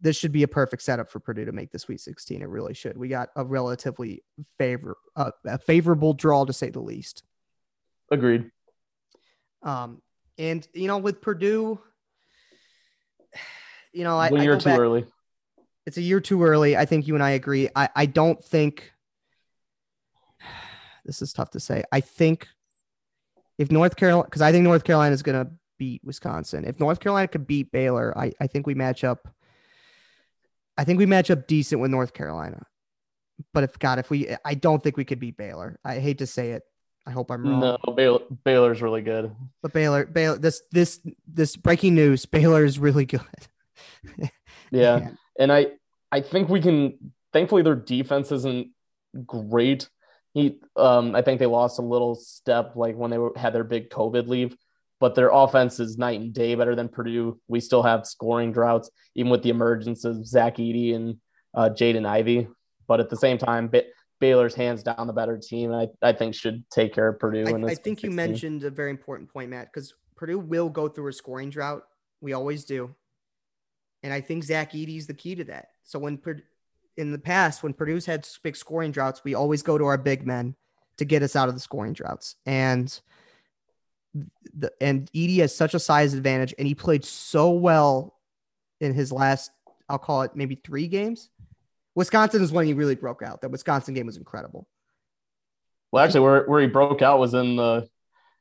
this 0.00 0.16
should 0.16 0.32
be 0.32 0.42
a 0.42 0.48
perfect 0.48 0.82
setup 0.82 1.10
for 1.10 1.18
Purdue 1.18 1.46
to 1.46 1.52
make 1.52 1.70
the 1.70 1.78
Sweet 1.78 2.00
16. 2.00 2.42
It 2.42 2.48
really 2.48 2.74
should. 2.74 2.96
We 2.96 3.08
got 3.08 3.30
a 3.36 3.44
relatively 3.44 4.22
favor 4.58 4.96
uh, 5.16 5.30
a 5.46 5.58
favorable 5.58 6.12
draw 6.12 6.44
to 6.44 6.52
say 6.52 6.70
the 6.70 6.80
least. 6.80 7.22
Agreed. 8.10 8.50
Um, 9.62 10.02
and 10.36 10.66
you 10.74 10.88
know, 10.88 10.98
with 10.98 11.22
Purdue, 11.22 11.80
you 13.92 14.04
know, 14.04 14.18
I, 14.18 14.30
one 14.30 14.42
year 14.42 14.58
too 14.58 14.64
back, 14.64 14.78
early. 14.78 15.04
It's 15.86 15.96
a 15.96 16.02
year 16.02 16.20
too 16.20 16.42
early. 16.42 16.76
I 16.76 16.84
think 16.84 17.06
you 17.06 17.14
and 17.14 17.22
I 17.22 17.30
agree. 17.30 17.68
I, 17.74 17.88
I 17.94 18.06
don't 18.06 18.42
think 18.42 18.92
this 21.04 21.22
is 21.22 21.32
tough 21.32 21.50
to 21.50 21.60
say. 21.60 21.84
I 21.92 22.00
think 22.00 22.48
if 23.58 23.70
North 23.70 23.96
Carolina, 23.96 24.24
because 24.24 24.42
I 24.42 24.52
think 24.52 24.64
North 24.64 24.84
Carolina 24.84 25.14
is 25.14 25.22
going 25.22 25.44
to 25.44 25.52
beat 25.78 26.02
Wisconsin. 26.04 26.64
If 26.64 26.80
North 26.80 27.00
Carolina 27.00 27.28
could 27.28 27.46
beat 27.46 27.70
Baylor, 27.72 28.16
I, 28.16 28.32
I 28.40 28.46
think 28.46 28.66
we 28.66 28.74
match 28.74 29.04
up. 29.04 29.28
I 30.76 30.84
think 30.84 30.98
we 30.98 31.06
match 31.06 31.30
up 31.30 31.46
decent 31.46 31.80
with 31.80 31.90
North 31.90 32.12
Carolina. 32.12 32.66
But 33.52 33.64
if 33.64 33.78
God, 33.78 33.98
if 33.98 34.10
we, 34.10 34.34
I 34.44 34.54
don't 34.54 34.82
think 34.82 34.96
we 34.96 35.04
could 35.04 35.20
beat 35.20 35.36
Baylor. 35.36 35.78
I 35.84 35.98
hate 35.98 36.18
to 36.18 36.26
say 36.26 36.52
it. 36.52 36.62
I 37.06 37.10
hope 37.10 37.30
I'm 37.30 37.46
wrong. 37.46 37.60
No, 37.60 37.92
Baylor, 37.94 38.20
Baylor's 38.44 38.80
really 38.80 39.02
good. 39.02 39.34
But 39.62 39.72
Baylor, 39.72 40.06
Baylor, 40.06 40.38
this, 40.38 40.62
this, 40.70 41.00
this 41.26 41.56
breaking 41.56 41.94
news: 41.94 42.24
Baylor 42.26 42.64
is 42.64 42.78
really 42.78 43.04
good. 43.04 43.20
yeah, 44.70 45.10
and 45.38 45.52
I, 45.52 45.66
I 46.10 46.20
think 46.20 46.48
we 46.48 46.60
can. 46.60 47.12
Thankfully, 47.32 47.62
their 47.62 47.74
defense 47.74 48.30
isn't 48.30 48.68
great, 49.26 49.88
he 50.34 50.58
um, 50.76 51.14
I 51.14 51.22
think 51.22 51.38
they 51.38 51.46
lost 51.46 51.78
a 51.78 51.82
little 51.82 52.16
step 52.16 52.72
like 52.74 52.96
when 52.96 53.10
they 53.10 53.18
were, 53.18 53.32
had 53.36 53.54
their 53.54 53.64
big 53.64 53.88
COVID 53.88 54.26
leave, 54.26 54.56
but 54.98 55.14
their 55.14 55.30
offense 55.30 55.78
is 55.78 55.96
night 55.96 56.20
and 56.20 56.34
day 56.34 56.56
better 56.56 56.74
than 56.74 56.88
Purdue. 56.88 57.40
We 57.46 57.60
still 57.60 57.84
have 57.84 58.04
scoring 58.04 58.52
droughts, 58.52 58.90
even 59.14 59.30
with 59.30 59.44
the 59.44 59.50
emergence 59.50 60.04
of 60.04 60.26
Zach 60.26 60.56
Edey 60.56 60.94
and 60.94 61.18
uh, 61.54 61.70
Jaden 61.70 62.04
Ivey. 62.04 62.48
But 62.88 63.00
at 63.00 63.10
the 63.10 63.16
same 63.16 63.38
time, 63.38 63.68
Baylor's 64.24 64.54
hands 64.54 64.82
down 64.82 65.06
the 65.06 65.12
better 65.12 65.36
team. 65.36 65.70
I, 65.70 65.86
I 66.00 66.12
think 66.14 66.34
should 66.34 66.64
take 66.70 66.94
care 66.94 67.08
of 67.08 67.18
Purdue. 67.18 67.44
I, 67.46 67.72
I 67.72 67.74
think 67.74 68.02
you 68.02 68.10
mentioned 68.10 68.64
a 68.64 68.70
very 68.70 68.88
important 68.88 69.30
point, 69.30 69.50
Matt, 69.50 69.70
because 69.70 69.92
Purdue 70.16 70.38
will 70.38 70.70
go 70.70 70.88
through 70.88 71.08
a 71.08 71.12
scoring 71.12 71.50
drought. 71.50 71.82
We 72.22 72.32
always 72.32 72.64
do. 72.64 72.94
And 74.02 74.14
I 74.14 74.22
think 74.22 74.44
Zach 74.44 74.72
Edey 74.72 74.96
is 74.96 75.06
the 75.06 75.12
key 75.12 75.34
to 75.34 75.44
that. 75.44 75.72
So 75.82 75.98
when 75.98 76.18
in 76.96 77.12
the 77.12 77.18
past 77.18 77.62
when 77.62 77.74
Purdue's 77.74 78.06
had 78.06 78.26
big 78.42 78.56
scoring 78.56 78.92
droughts, 78.92 79.22
we 79.24 79.34
always 79.34 79.62
go 79.62 79.76
to 79.76 79.84
our 79.84 79.98
big 79.98 80.26
men 80.26 80.54
to 80.96 81.04
get 81.04 81.22
us 81.22 81.36
out 81.36 81.50
of 81.50 81.54
the 81.54 81.60
scoring 81.60 81.92
droughts. 81.92 82.36
And 82.46 82.98
the 84.54 84.72
and 84.80 85.12
Edey 85.12 85.40
has 85.40 85.54
such 85.54 85.74
a 85.74 85.78
size 85.78 86.14
advantage, 86.14 86.54
and 86.58 86.66
he 86.66 86.74
played 86.74 87.04
so 87.04 87.50
well 87.50 88.18
in 88.80 88.94
his 88.94 89.12
last, 89.12 89.50
I'll 89.90 89.98
call 89.98 90.22
it 90.22 90.32
maybe 90.34 90.54
three 90.64 90.88
games. 90.88 91.28
Wisconsin 91.94 92.42
is 92.42 92.52
when 92.52 92.66
he 92.66 92.74
really 92.74 92.94
broke 92.94 93.22
out. 93.22 93.40
That 93.42 93.50
Wisconsin 93.50 93.94
game 93.94 94.06
was 94.06 94.16
incredible. 94.16 94.66
Well, 95.92 96.04
actually, 96.04 96.20
where, 96.20 96.44
where 96.46 96.60
he 96.60 96.66
broke 96.66 97.02
out 97.02 97.18
was 97.18 97.34
in 97.34 97.56
the 97.56 97.88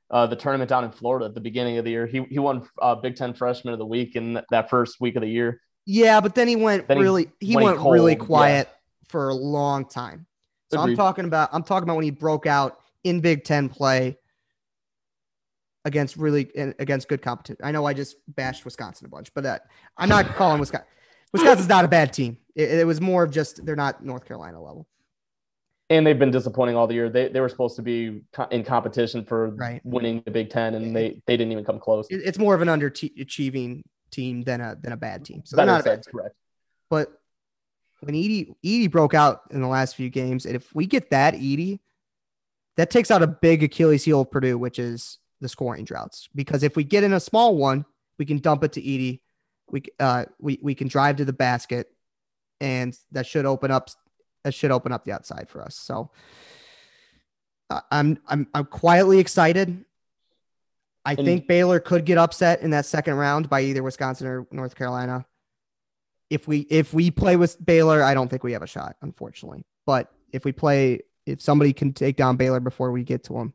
uh, 0.09 0.27
the 0.27 0.35
tournament 0.35 0.69
down 0.69 0.83
in 0.83 0.91
Florida 0.91 1.25
at 1.25 1.33
the 1.33 1.41
beginning 1.41 1.77
of 1.77 1.85
the 1.85 1.91
year. 1.91 2.05
He 2.05 2.23
he 2.29 2.39
won 2.39 2.67
uh, 2.81 2.95
Big 2.95 3.15
Ten 3.15 3.33
Freshman 3.33 3.73
of 3.73 3.79
the 3.79 3.85
Week 3.85 4.15
in 4.15 4.41
that 4.51 4.69
first 4.69 4.99
week 4.99 5.15
of 5.15 5.21
the 5.21 5.27
year. 5.27 5.61
Yeah, 5.85 6.21
but 6.21 6.35
then 6.35 6.47
he 6.47 6.55
went 6.55 6.87
then 6.87 6.99
really 6.99 7.29
he, 7.39 7.47
he 7.47 7.55
went, 7.55 7.79
really 7.79 8.15
quiet 8.15 8.69
yeah. 8.69 9.07
for 9.09 9.29
a 9.29 9.33
long 9.33 9.87
time. 9.87 10.25
So 10.71 10.79
Agreed. 10.79 10.93
I'm 10.93 10.97
talking 10.97 11.25
about 11.25 11.49
I'm 11.51 11.63
talking 11.63 11.83
about 11.83 11.95
when 11.95 12.05
he 12.05 12.11
broke 12.11 12.45
out 12.45 12.77
in 13.03 13.19
Big 13.21 13.43
Ten 13.43 13.69
play 13.69 14.17
against 15.85 16.15
really 16.15 16.49
against 16.79 17.07
good 17.07 17.21
competition. 17.21 17.63
I 17.63 17.71
know 17.71 17.85
I 17.85 17.93
just 17.93 18.15
bashed 18.27 18.65
Wisconsin 18.65 19.05
a 19.05 19.09
bunch, 19.09 19.33
but 19.33 19.43
that 19.43 19.63
I'm 19.97 20.09
not 20.09 20.35
calling 20.35 20.59
Wisconsin. 20.59 20.87
Wisconsin's 21.33 21.69
not 21.69 21.85
a 21.85 21.87
bad 21.87 22.13
team. 22.13 22.37
It, 22.55 22.79
it, 22.79 22.85
was 22.87 23.01
more 23.01 23.23
of 23.23 23.31
just 23.31 23.65
they're 23.65 23.75
not 23.75 24.03
North 24.05 24.25
Carolina 24.25 24.61
level. 24.61 24.87
and 25.89 26.05
they've 26.05 26.17
been 26.19 26.31
disappointing 26.31 26.75
all 26.75 26.87
the 26.87 26.93
year. 26.93 27.09
They 27.09 27.27
they 27.29 27.39
were 27.39 27.49
supposed 27.49 27.75
to 27.77 27.81
be 27.81 28.21
co- 28.31 28.47
in 28.51 28.63
competition 28.63 29.25
for 29.25 29.49
Right. 29.55 29.81
winning 29.83 30.21
the 30.25 30.31
Big 30.31 30.49
Ten, 30.49 30.75
and 30.75 30.95
they 30.95 31.21
they 31.27 31.35
didn't 31.37 31.51
even 31.51 31.65
come 31.65 31.79
close. 31.79 32.07
It- 32.09 32.21
It's 32.25 32.37
more 32.37 32.53
of 32.55 32.61
an 32.61 32.67
underachieving 32.67 33.83
team 34.11 34.43
than 34.43 34.61
a 34.61 34.75
than 34.79 34.91
a 34.93 34.97
bad 34.97 35.25
team. 35.25 35.41
So 35.45 35.55
they're 35.55 35.65
Better 35.65 35.77
not 35.77 35.81
a 35.81 35.83
bad 35.97 36.03
said, 36.05 36.11
correct. 36.11 36.35
But 36.89 37.19
when 38.01 38.13
Edey 38.15 38.53
Edey 38.63 38.89
broke 38.91 39.13
out 39.13 39.41
in 39.51 39.61
the 39.61 39.67
last 39.67 39.95
few 39.95 40.09
games, 40.09 40.45
and 40.45 40.55
if 40.55 40.73
we 40.75 40.85
get 40.85 41.09
that 41.09 41.33
Edey, 41.33 41.79
that 42.77 42.89
takes 42.91 43.09
out 43.11 43.23
a 43.23 43.27
big 43.27 43.63
Achilles 43.63 44.03
heel 44.03 44.21
of 44.21 44.31
Purdue, 44.31 44.57
which 44.57 44.77
is 44.77 45.17
the 45.41 45.49
scoring 45.49 45.85
droughts. 45.85 46.29
Because 46.35 46.63
if 46.63 46.75
we 46.75 46.83
get 46.83 47.03
in 47.03 47.13
a 47.13 47.19
small 47.19 47.57
one, 47.57 47.85
we 48.19 48.25
can 48.25 48.37
dump 48.39 48.63
it 48.63 48.73
to 48.73 48.81
Edey. 48.81 49.21
We 49.71 49.83
uh 49.99 50.25
we 50.39 50.59
we 50.61 50.75
can 50.75 50.87
drive 50.87 51.15
to 51.17 51.25
the 51.25 51.33
basket, 51.33 51.87
and 52.63 52.97
that 53.11 53.27
should 53.27 53.45
open 53.45 53.69
up 53.71 53.89
that 54.45 54.53
should 54.53 54.71
open 54.71 54.91
up 54.91 55.03
the 55.05 55.11
outside 55.11 55.47
for 55.49 55.61
us. 55.61 55.75
So 55.75 56.11
uh, 57.69 57.81
I'm 57.91 58.17
I'm 58.27 58.47
I'm 58.53 58.65
quietly 58.65 59.19
excited. 59.19 59.83
I 61.05 61.11
And- 61.13 61.25
think 61.25 61.47
Baylor 61.47 61.79
could 61.81 62.05
get 62.05 62.17
upset 62.17 62.61
in 62.61 62.71
that 62.71 62.85
second 62.85 63.15
round 63.15 63.49
by 63.49 63.61
either 63.61 63.83
Wisconsin 63.83 64.27
or 64.27 64.47
North 64.51 64.75
Carolina. 64.75 65.25
If 66.29 66.47
we 66.47 66.59
if 66.61 66.93
we 66.93 67.11
play 67.11 67.35
with 67.35 67.63
Baylor, 67.63 68.01
I 68.01 68.13
don't 68.13 68.29
think 68.29 68.43
we 68.43 68.53
have 68.53 68.63
a 68.63 68.67
shot, 68.67 68.95
unfortunately. 69.01 69.65
But 69.85 70.09
if 70.31 70.45
we 70.45 70.53
play, 70.53 71.01
if 71.25 71.41
somebody 71.41 71.73
can 71.73 71.91
take 71.93 72.15
down 72.15 72.37
Baylor 72.37 72.61
before 72.61 72.91
we 72.93 73.03
get 73.03 73.25
to 73.25 73.33
them, 73.33 73.53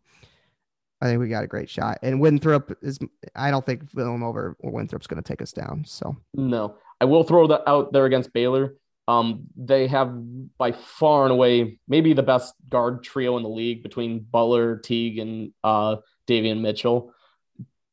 I 1.00 1.06
think 1.06 1.20
we 1.20 1.28
got 1.28 1.42
a 1.44 1.46
great 1.48 1.70
shot. 1.70 1.98
And 2.02 2.20
Winthrop 2.20 2.76
is, 2.82 2.98
I 3.34 3.50
don't 3.50 3.64
think 3.64 3.90
Villanova 3.90 4.54
or 4.60 4.70
Winthrop's 4.70 5.06
going 5.06 5.20
to 5.22 5.26
take 5.26 5.40
us 5.42 5.52
down. 5.52 5.84
So 5.86 6.16
No, 6.34 6.76
I 7.00 7.06
will 7.06 7.24
throw 7.24 7.46
that 7.48 7.62
out 7.66 7.92
there 7.92 8.04
against 8.04 8.32
Baylor. 8.34 8.74
Um, 9.08 9.44
they 9.56 9.88
have 9.88 10.12
by 10.58 10.72
far 10.72 11.24
and 11.24 11.32
away 11.32 11.78
maybe 11.88 12.12
the 12.12 12.22
best 12.22 12.52
guard 12.68 13.02
trio 13.02 13.38
in 13.38 13.42
the 13.42 13.48
league 13.48 13.82
between 13.82 14.20
Butler, 14.20 14.76
Teague, 14.76 15.18
and 15.18 15.52
uh, 15.64 15.96
Davion 16.28 16.60
Mitchell. 16.60 17.14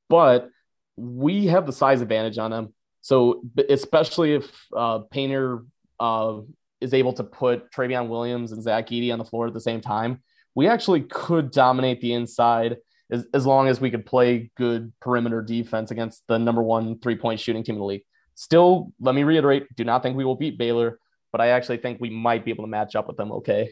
But 0.10 0.50
we 0.98 1.48
have 1.48 1.66
the 1.66 1.72
size 1.72 2.02
advantage 2.02 2.38
on 2.38 2.52
them. 2.52 2.74
So 3.00 3.44
especially 3.70 4.34
if 4.34 4.52
uh, 4.76 5.00
Painter 5.10 5.64
uh, 6.02 6.42
is 6.82 6.94
able 6.94 7.14
to 7.14 7.24
put 7.24 7.72
Trevion 7.72 8.10
Williams 8.10 8.52
and 8.52 8.62
Zach 8.62 8.90
Edey 8.90 9.14
on 9.14 9.20
the 9.20 9.26
floor 9.26 9.48
at 9.48 9.54
the 9.54 9.62
same 9.62 9.80
time, 9.80 10.22
we 10.54 10.68
actually 10.68 11.02
could 11.02 11.50
dominate 11.52 12.02
the 12.02 12.12
inside 12.12 12.78
as, 13.10 13.26
as 13.34 13.46
long 13.46 13.70
as 13.70 13.80
we 13.80 13.90
could 13.90 14.06
play 14.06 14.52
good 14.58 14.92
perimeter 15.00 15.42
defense 15.42 15.92
against 15.92 16.24
the 16.28 16.38
number 16.38 16.62
one 16.62 17.00
three 17.00 17.16
point 17.16 17.40
shooting 17.40 17.64
team 17.64 17.76
in 17.76 17.80
the 17.80 17.86
league. 17.86 18.04
Still, 18.34 18.92
let 19.00 19.16
me 19.16 19.24
reiterate, 19.24 19.74
do 19.76 19.86
not 19.86 20.04
think 20.04 20.18
we 20.18 20.26
will 20.26 20.36
beat 20.36 20.58
Baylor, 20.58 21.00
but 21.36 21.42
I 21.42 21.50
actually 21.50 21.80
think 21.80 22.00
we 22.00 22.10
might 22.10 22.46
be 22.46 22.52
able 22.52 22.64
to 22.64 22.70
match 22.70 22.96
up 22.96 23.10
with 23.10 23.18
them 23.18 23.30
okay. 23.34 23.70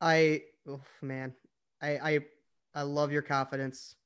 I, 0.00 0.42
oh, 0.68 0.80
man, 1.02 1.34
I, 1.82 1.88
I, 1.98 2.20
I 2.72 2.82
love 2.82 3.10
your 3.10 3.22
confidence. 3.22 3.96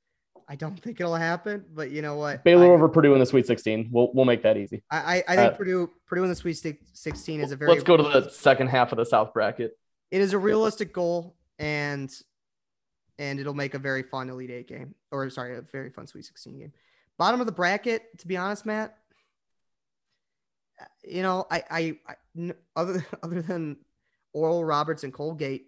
I 0.49 0.57
don't 0.57 0.81
think 0.81 1.03
it'll 1.03 1.15
happen, 1.15 1.67
but 1.75 1.91
you 1.91 2.01
know 2.01 2.17
what? 2.17 2.43
Baylor 2.45 2.65
I, 2.65 2.71
over 2.71 2.89
Purdue 2.89 3.13
in 3.13 3.21
the 3.21 3.27
Sweet 3.27 3.47
16. 3.47 3.91
We'll, 3.93 4.11
we'll 4.15 4.25
make 4.25 4.43
that 4.45 4.57
easy. 4.57 4.83
I, 4.91 4.97
I, 4.97 5.25
I 5.29 5.37
think 5.37 5.53
uh, 5.53 5.57
Purdue, 5.57 5.91
Purdue 6.07 6.23
in 6.23 6.31
the 6.31 6.35
Sweet 6.35 6.55
16 6.95 7.43
is 7.43 7.53
a 7.53 7.57
very. 7.57 7.73
Let's 7.73 7.83
go 7.83 7.99
to 7.99 8.03
the 8.05 8.31
second 8.31 8.69
half 8.69 8.91
of 8.91 8.97
the 8.97 9.05
South 9.05 9.35
bracket. 9.35 9.73
It 10.11 10.23
is 10.23 10.33
a 10.33 10.39
realistic 10.39 10.95
goal, 10.95 11.37
and 11.59 12.11
and 13.19 13.39
it'll 13.39 13.53
make 13.53 13.75
a 13.75 13.79
very 13.79 14.03
fun 14.03 14.31
Elite 14.31 14.51
Eight 14.51 14.69
game, 14.69 14.95
or 15.13 15.29
sorry, 15.29 15.59
a 15.59 15.61
very 15.61 15.91
fun 15.91 16.07
Sweet 16.07 16.25
16 16.25 16.59
game. 16.59 16.73
Bottom 17.19 17.41
of 17.41 17.45
the 17.45 17.53
bracket, 17.53 18.19
to 18.21 18.27
be 18.27 18.39
honest, 18.39 18.65
Matt. 18.65 18.97
You 21.05 21.23
know, 21.23 21.47
I, 21.51 21.97
I, 22.37 22.53
other 22.77 23.07
other 23.23 23.43
than 23.43 23.77
Oral 24.33 24.65
Roberts 24.65 25.05
and 25.05 25.13
Colgate, 25.13 25.67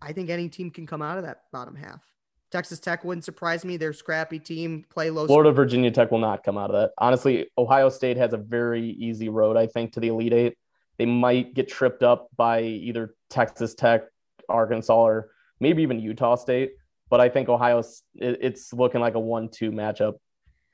I 0.00 0.12
think 0.12 0.30
any 0.30 0.48
team 0.48 0.70
can 0.70 0.86
come 0.86 1.02
out 1.02 1.18
of 1.18 1.24
that 1.24 1.44
bottom 1.52 1.74
half. 1.74 2.02
Texas 2.50 2.78
Tech 2.78 3.04
wouldn't 3.04 3.24
surprise 3.24 3.64
me. 3.64 3.76
They're 3.76 3.92
scrappy 3.92 4.38
team, 4.38 4.84
play 4.88 5.10
low. 5.10 5.26
Florida, 5.26 5.50
Virginia 5.50 5.90
Tech 5.90 6.12
will 6.12 6.20
not 6.20 6.44
come 6.44 6.56
out 6.56 6.70
of 6.70 6.80
that. 6.80 6.92
Honestly, 6.98 7.50
Ohio 7.58 7.88
State 7.88 8.16
has 8.16 8.32
a 8.32 8.36
very 8.36 8.90
easy 8.90 9.28
road, 9.28 9.56
I 9.56 9.66
think, 9.66 9.92
to 9.94 10.00
the 10.00 10.08
Elite 10.08 10.32
Eight. 10.32 10.58
They 10.96 11.06
might 11.06 11.54
get 11.54 11.68
tripped 11.68 12.04
up 12.04 12.28
by 12.36 12.62
either 12.62 13.16
Texas 13.28 13.74
Tech, 13.74 14.02
Arkansas, 14.48 14.94
or 14.94 15.30
maybe 15.58 15.82
even 15.82 15.98
Utah 15.98 16.36
State. 16.36 16.74
But 17.10 17.20
I 17.20 17.28
think 17.28 17.48
Ohio, 17.48 17.82
it's 18.14 18.72
looking 18.72 19.00
like 19.00 19.14
a 19.14 19.20
one-two 19.20 19.72
matchup. 19.72 20.14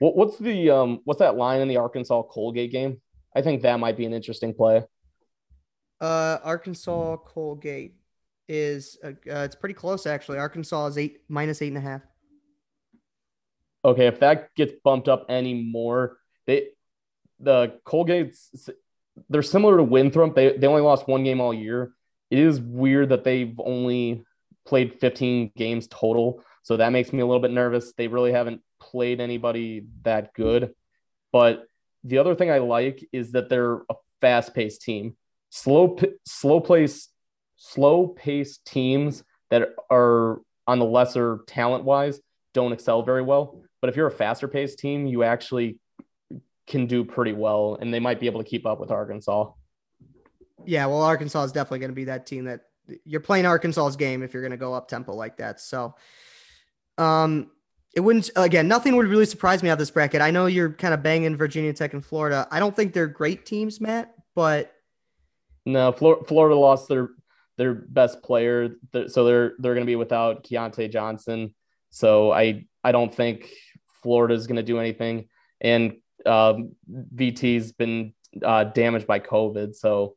What's 0.01 0.39
the 0.39 0.71
um, 0.71 1.01
what's 1.05 1.21
that 1.21 1.37
line 1.37 1.61
in 1.61 1.69
the 1.69 1.79
Arkansas 1.79 2.23
Colgate 2.25 2.73
game? 2.73 3.01
I 3.35 3.43
think 3.43 3.63
that 3.63 3.79
might 3.79 3.97
be 3.97 4.07
an 4.07 4.13
interesting 4.13 4.55
play. 4.55 4.83
Uh, 6.01 6.39
Arkansas 6.43 7.19
Colgate 7.19 7.95
is 8.49 8.99
uh, 9.05 9.09
uh, 9.09 9.45
it's 9.45 9.55
pretty 9.55 9.75
close 9.75 10.07
actually. 10.07 10.39
Arkansas 10.39 10.87
is 10.87 10.99
eight 10.99 11.21
minus 11.29 11.63
eight 11.63 11.69
and 11.69 11.79
a 11.79 11.81
half. 11.81 12.03
Okay, 13.85 14.07
if 14.07 14.21
that 14.21 14.55
gets 14.55 14.73
bumped 14.85 15.09
up 15.09 15.27
any 15.29 15.55
more, 15.55 16.19
they 16.47 16.69
the 17.39 17.79
Colgate's 17.87 18.69
they're 19.29 19.43
similar 19.43 19.77
to 19.77 19.83
Winthrop. 19.83 20.35
They 20.35 20.57
they 20.57 20.67
only 20.67 20.83
lost 20.83 21.07
one 21.07 21.23
game 21.23 21.41
all 21.41 21.55
year. 21.55 21.93
It 22.31 22.39
is 22.39 22.61
weird 22.61 23.11
that 23.11 23.25
they've 23.25 23.59
only 23.59 24.25
played 24.67 25.01
15 25.01 25.53
games 25.57 25.89
total, 25.89 26.43
so 26.63 26.77
that 26.77 26.91
makes 26.91 27.13
me 27.13 27.21
a 27.21 27.27
little 27.27 27.41
bit 27.41 27.51
nervous. 27.51 27.93
They 27.93 28.09
really 28.09 28.33
haven't 28.33 28.63
played 28.81 29.21
anybody 29.21 29.87
that 30.03 30.35
good. 30.35 30.75
But 31.33 31.67
the 32.05 32.19
other 32.19 32.35
thing 32.35 32.51
I 32.51 32.59
like 32.59 33.07
is 33.13 33.33
that 33.33 33.49
they're 33.49 33.77
a 33.77 33.95
fast-paced 34.21 34.83
team. 34.83 35.17
Slow 35.51 35.99
slow 36.25 36.61
place 36.61 37.09
slow 37.57 38.07
paced 38.09 38.65
teams 38.65 39.23
that 39.51 39.71
are 39.91 40.41
on 40.67 40.79
the 40.79 40.85
lesser 40.85 41.41
talent 41.47 41.85
wise 41.85 42.21
don't 42.55 42.73
excel 42.73 43.03
very 43.03 43.23
well. 43.23 43.63
But 43.81 43.91
if 43.91 43.97
you're 43.97 44.07
a 44.07 44.13
faster 44.13 44.49
paced 44.49 44.79
team, 44.79 45.07
you 45.07 45.23
actually 45.23 45.79
can 46.67 46.87
do 46.87 47.05
pretty 47.05 47.33
well, 47.33 47.77
and 47.81 47.93
they 47.93 48.01
might 48.01 48.21
be 48.21 48.27
able 48.27 48.43
to 48.43 48.49
keep 48.49 48.67
up 48.67 48.79
with 48.79 48.91
Arkansas. 48.91 49.51
Yeah, 50.65 50.87
well, 50.87 51.03
Arkansas 51.03 51.45
is 51.45 51.53
definitely 51.53 51.81
going 51.81 51.91
to 51.91 51.97
be 51.97 52.05
that 52.05 52.27
team 52.27 52.45
that 52.45 52.61
you're 53.05 53.21
playing 53.21 53.47
Arkansas's 53.47 53.97
game 53.97 54.23
if 54.23 54.35
you're 54.35 54.43
going 54.43 54.51
to 54.53 54.57
go 54.57 54.75
up 54.75 54.89
tempo 54.89 55.15
like 55.15 55.39
that. 55.39 55.61
So, 55.61 55.95
um, 56.99 57.51
it 57.95 58.01
wouldn't 58.01 58.31
again. 58.37 58.69
Nothing 58.69 58.97
would 58.97 59.07
really 59.07 59.27
surprise 59.27 59.63
me 59.63 59.69
out 59.69 59.75
of 59.75 59.79
this 59.79 59.91
bracket. 59.91 60.21
I 60.21 60.31
know 60.31 60.47
you're 60.47 60.73
kind 60.73 60.95
of 60.95 61.03
banging 61.03 61.37
Virginia 61.37 61.73
Tech 61.73 61.93
and 61.93 62.05
Florida. 62.05 62.47
I 62.51 62.61
don't 62.61 62.75
think 62.75 62.93
they're 62.93 63.09
great 63.09 63.45
teams, 63.47 63.81
Matt, 63.81 64.15
but 64.35 64.73
No, 65.67 65.93
Flor- 65.93 66.25
Florida 66.25 66.57
lost 66.57 66.89
their 66.89 67.11
their 67.57 67.75
best 67.75 68.23
player, 68.23 68.71
so 69.09 69.25
they're 69.25 69.53
they're 69.59 69.75
going 69.75 69.85
to 69.85 69.91
be 69.91 69.97
without 69.97 70.45
Keyontae 70.45 70.91
Johnson. 70.91 71.55
So 71.91 72.33
I 72.33 72.67
I 72.85 72.93
don't 72.93 73.15
think 73.15 73.51
Florida 74.03 74.35
is 74.35 74.47
going 74.47 74.57
to 74.57 74.63
do 74.63 74.79
anything, 74.79 75.29
and 75.61 75.97
um, 76.25 76.73
VT's 76.89 77.73
been 77.73 78.15
uh, 78.43 78.65
damaged 78.65 79.07
by 79.07 79.19
COVID, 79.19 79.75
so 79.75 80.17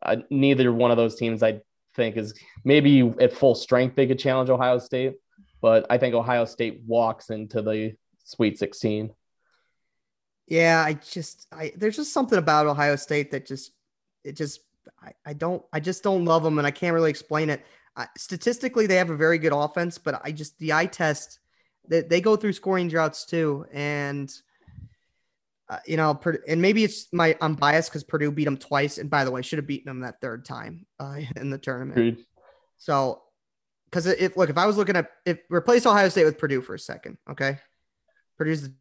uh, 0.00 0.16
neither 0.30 0.72
one 0.72 0.90
of 0.90 0.96
those 0.96 1.16
teams 1.16 1.42
I 1.42 1.60
think 1.94 2.16
is 2.16 2.32
maybe 2.64 3.12
at 3.20 3.32
full 3.34 3.54
strength 3.54 3.96
they 3.96 4.06
could 4.06 4.18
challenge 4.18 4.48
Ohio 4.50 4.78
State, 4.78 5.14
but 5.62 5.86
I 5.88 5.96
think 5.96 6.14
Ohio 6.14 6.44
State 6.44 6.82
walks 6.86 7.30
into 7.30 7.62
the 7.62 7.94
Sweet 8.24 8.58
16. 8.58 9.10
yeah, 10.46 10.84
I 10.86 10.94
just 10.94 11.46
I 11.50 11.72
there's 11.76 11.96
just 11.96 12.12
something 12.12 12.38
about 12.38 12.66
Ohio 12.66 12.96
State 12.96 13.30
that 13.30 13.46
just 13.46 13.72
it 14.24 14.36
just 14.36 14.60
I, 15.02 15.12
I 15.24 15.32
don't 15.32 15.62
I 15.72 15.80
just 15.80 16.02
don't 16.02 16.26
love 16.26 16.42
them 16.42 16.58
and 16.58 16.66
I 16.66 16.70
can't 16.70 16.92
really 16.92 17.10
explain 17.10 17.48
it. 17.48 17.64
Uh, 17.96 18.06
statistically, 18.16 18.86
they 18.86 18.96
have 18.96 19.10
a 19.10 19.16
very 19.16 19.38
good 19.38 19.52
offense, 19.52 19.96
but 19.98 20.20
I 20.24 20.32
just 20.32 20.58
the 20.58 20.72
eye 20.72 20.86
test 20.86 21.38
they, 21.88 22.00
they 22.00 22.20
go 22.20 22.36
through 22.36 22.52
scoring 22.52 22.88
droughts 22.88 23.24
too, 23.24 23.66
and 23.72 24.32
uh, 25.68 25.78
you 25.86 25.96
know, 25.96 26.18
and 26.46 26.60
maybe 26.60 26.84
it's 26.84 27.12
my 27.12 27.36
I'm 27.40 27.54
biased 27.54 27.90
because 27.90 28.04
Purdue 28.04 28.30
beat 28.30 28.44
them 28.44 28.56
twice, 28.56 28.98
and 28.98 29.10
by 29.10 29.24
the 29.24 29.30
way, 29.30 29.42
should 29.42 29.58
have 29.58 29.66
beaten 29.66 29.86
them 29.86 30.00
that 30.00 30.20
third 30.20 30.44
time 30.44 30.86
uh, 31.00 31.20
in 31.36 31.50
the 31.50 31.58
tournament. 31.58 31.98
Agreed. 31.98 32.24
So, 32.78 33.21
because 33.92 34.06
if 34.06 34.36
look, 34.38 34.48
if 34.48 34.56
I 34.56 34.64
was 34.64 34.78
looking 34.78 34.96
at 34.96 35.10
if 35.26 35.40
replace 35.50 35.84
Ohio 35.84 36.08
State 36.08 36.24
with 36.24 36.38
Purdue 36.38 36.62
for 36.62 36.74
a 36.74 36.78
second, 36.78 37.18
okay, 37.30 37.58
Purdue's 38.38 38.62
the 38.62 38.74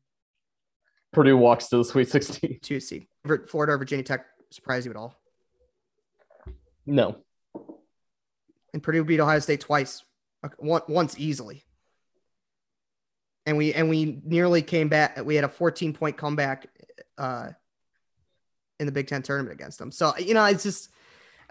Purdue 1.11 1.35
walks 1.35 1.67
to 1.67 1.77
the 1.77 1.83
Sweet 1.83 2.07
16. 2.07 2.59
two 2.61 2.79
seed. 2.79 3.07
Florida 3.49 3.73
or 3.73 3.77
Virginia 3.77 4.03
Tech 4.03 4.25
surprise 4.51 4.85
you 4.85 4.91
at 4.91 4.97
all? 4.97 5.15
No, 6.85 7.17
And 8.73 8.81
Purdue 8.81 9.03
beat 9.03 9.19
Ohio 9.19 9.39
State 9.39 9.59
twice, 9.59 10.03
once 10.57 11.15
easily. 11.19 11.63
And 13.45 13.57
we 13.57 13.73
and 13.73 13.89
we 13.89 14.21
nearly 14.23 14.61
came 14.61 14.87
back. 14.87 15.23
We 15.23 15.35
had 15.35 15.43
a 15.43 15.49
14 15.49 15.93
point 15.93 16.15
comeback 16.15 16.67
uh, 17.17 17.49
in 18.79 18.85
the 18.85 18.91
Big 18.91 19.07
Ten 19.07 19.23
tournament 19.23 19.53
against 19.53 19.77
them. 19.77 19.91
So 19.91 20.17
you 20.17 20.33
know, 20.33 20.45
it's 20.45 20.63
just 20.63 20.89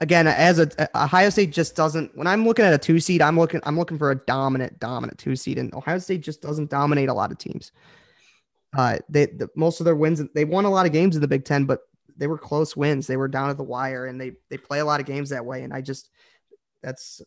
again 0.00 0.26
as 0.26 0.58
a, 0.58 0.68
Ohio 0.94 1.30
State 1.30 1.52
just 1.52 1.76
doesn't. 1.76 2.16
When 2.16 2.26
I'm 2.26 2.44
looking 2.44 2.64
at 2.64 2.72
a 2.72 2.78
two 2.78 3.00
seed, 3.00 3.22
I'm 3.22 3.38
looking 3.38 3.60
I'm 3.64 3.78
looking 3.78 3.98
for 3.98 4.10
a 4.10 4.16
dominant, 4.16 4.78
dominant 4.78 5.18
two 5.18 5.36
seed, 5.36 5.58
and 5.58 5.72
Ohio 5.74 5.98
State 5.98 6.22
just 6.22 6.42
doesn't 6.42 6.70
dominate 6.70 7.08
a 7.08 7.14
lot 7.14 7.30
of 7.30 7.38
teams. 7.38 7.72
Uh, 8.76 8.98
they 9.08 9.26
the, 9.26 9.48
most 9.56 9.80
of 9.80 9.84
their 9.84 9.96
wins, 9.96 10.22
they 10.34 10.44
won 10.44 10.64
a 10.64 10.70
lot 10.70 10.86
of 10.86 10.92
games 10.92 11.16
in 11.16 11.22
the 11.22 11.28
Big 11.28 11.44
Ten, 11.44 11.64
but 11.64 11.80
they 12.16 12.26
were 12.26 12.38
close 12.38 12.76
wins. 12.76 13.06
They 13.06 13.16
were 13.16 13.28
down 13.28 13.50
at 13.50 13.56
the 13.56 13.64
wire, 13.64 14.06
and 14.06 14.20
they 14.20 14.32
they 14.48 14.56
play 14.56 14.80
a 14.80 14.84
lot 14.84 15.00
of 15.00 15.06
games 15.06 15.30
that 15.30 15.44
way. 15.44 15.62
And 15.62 15.72
I 15.72 15.80
just 15.80 16.10
that's 16.82 17.20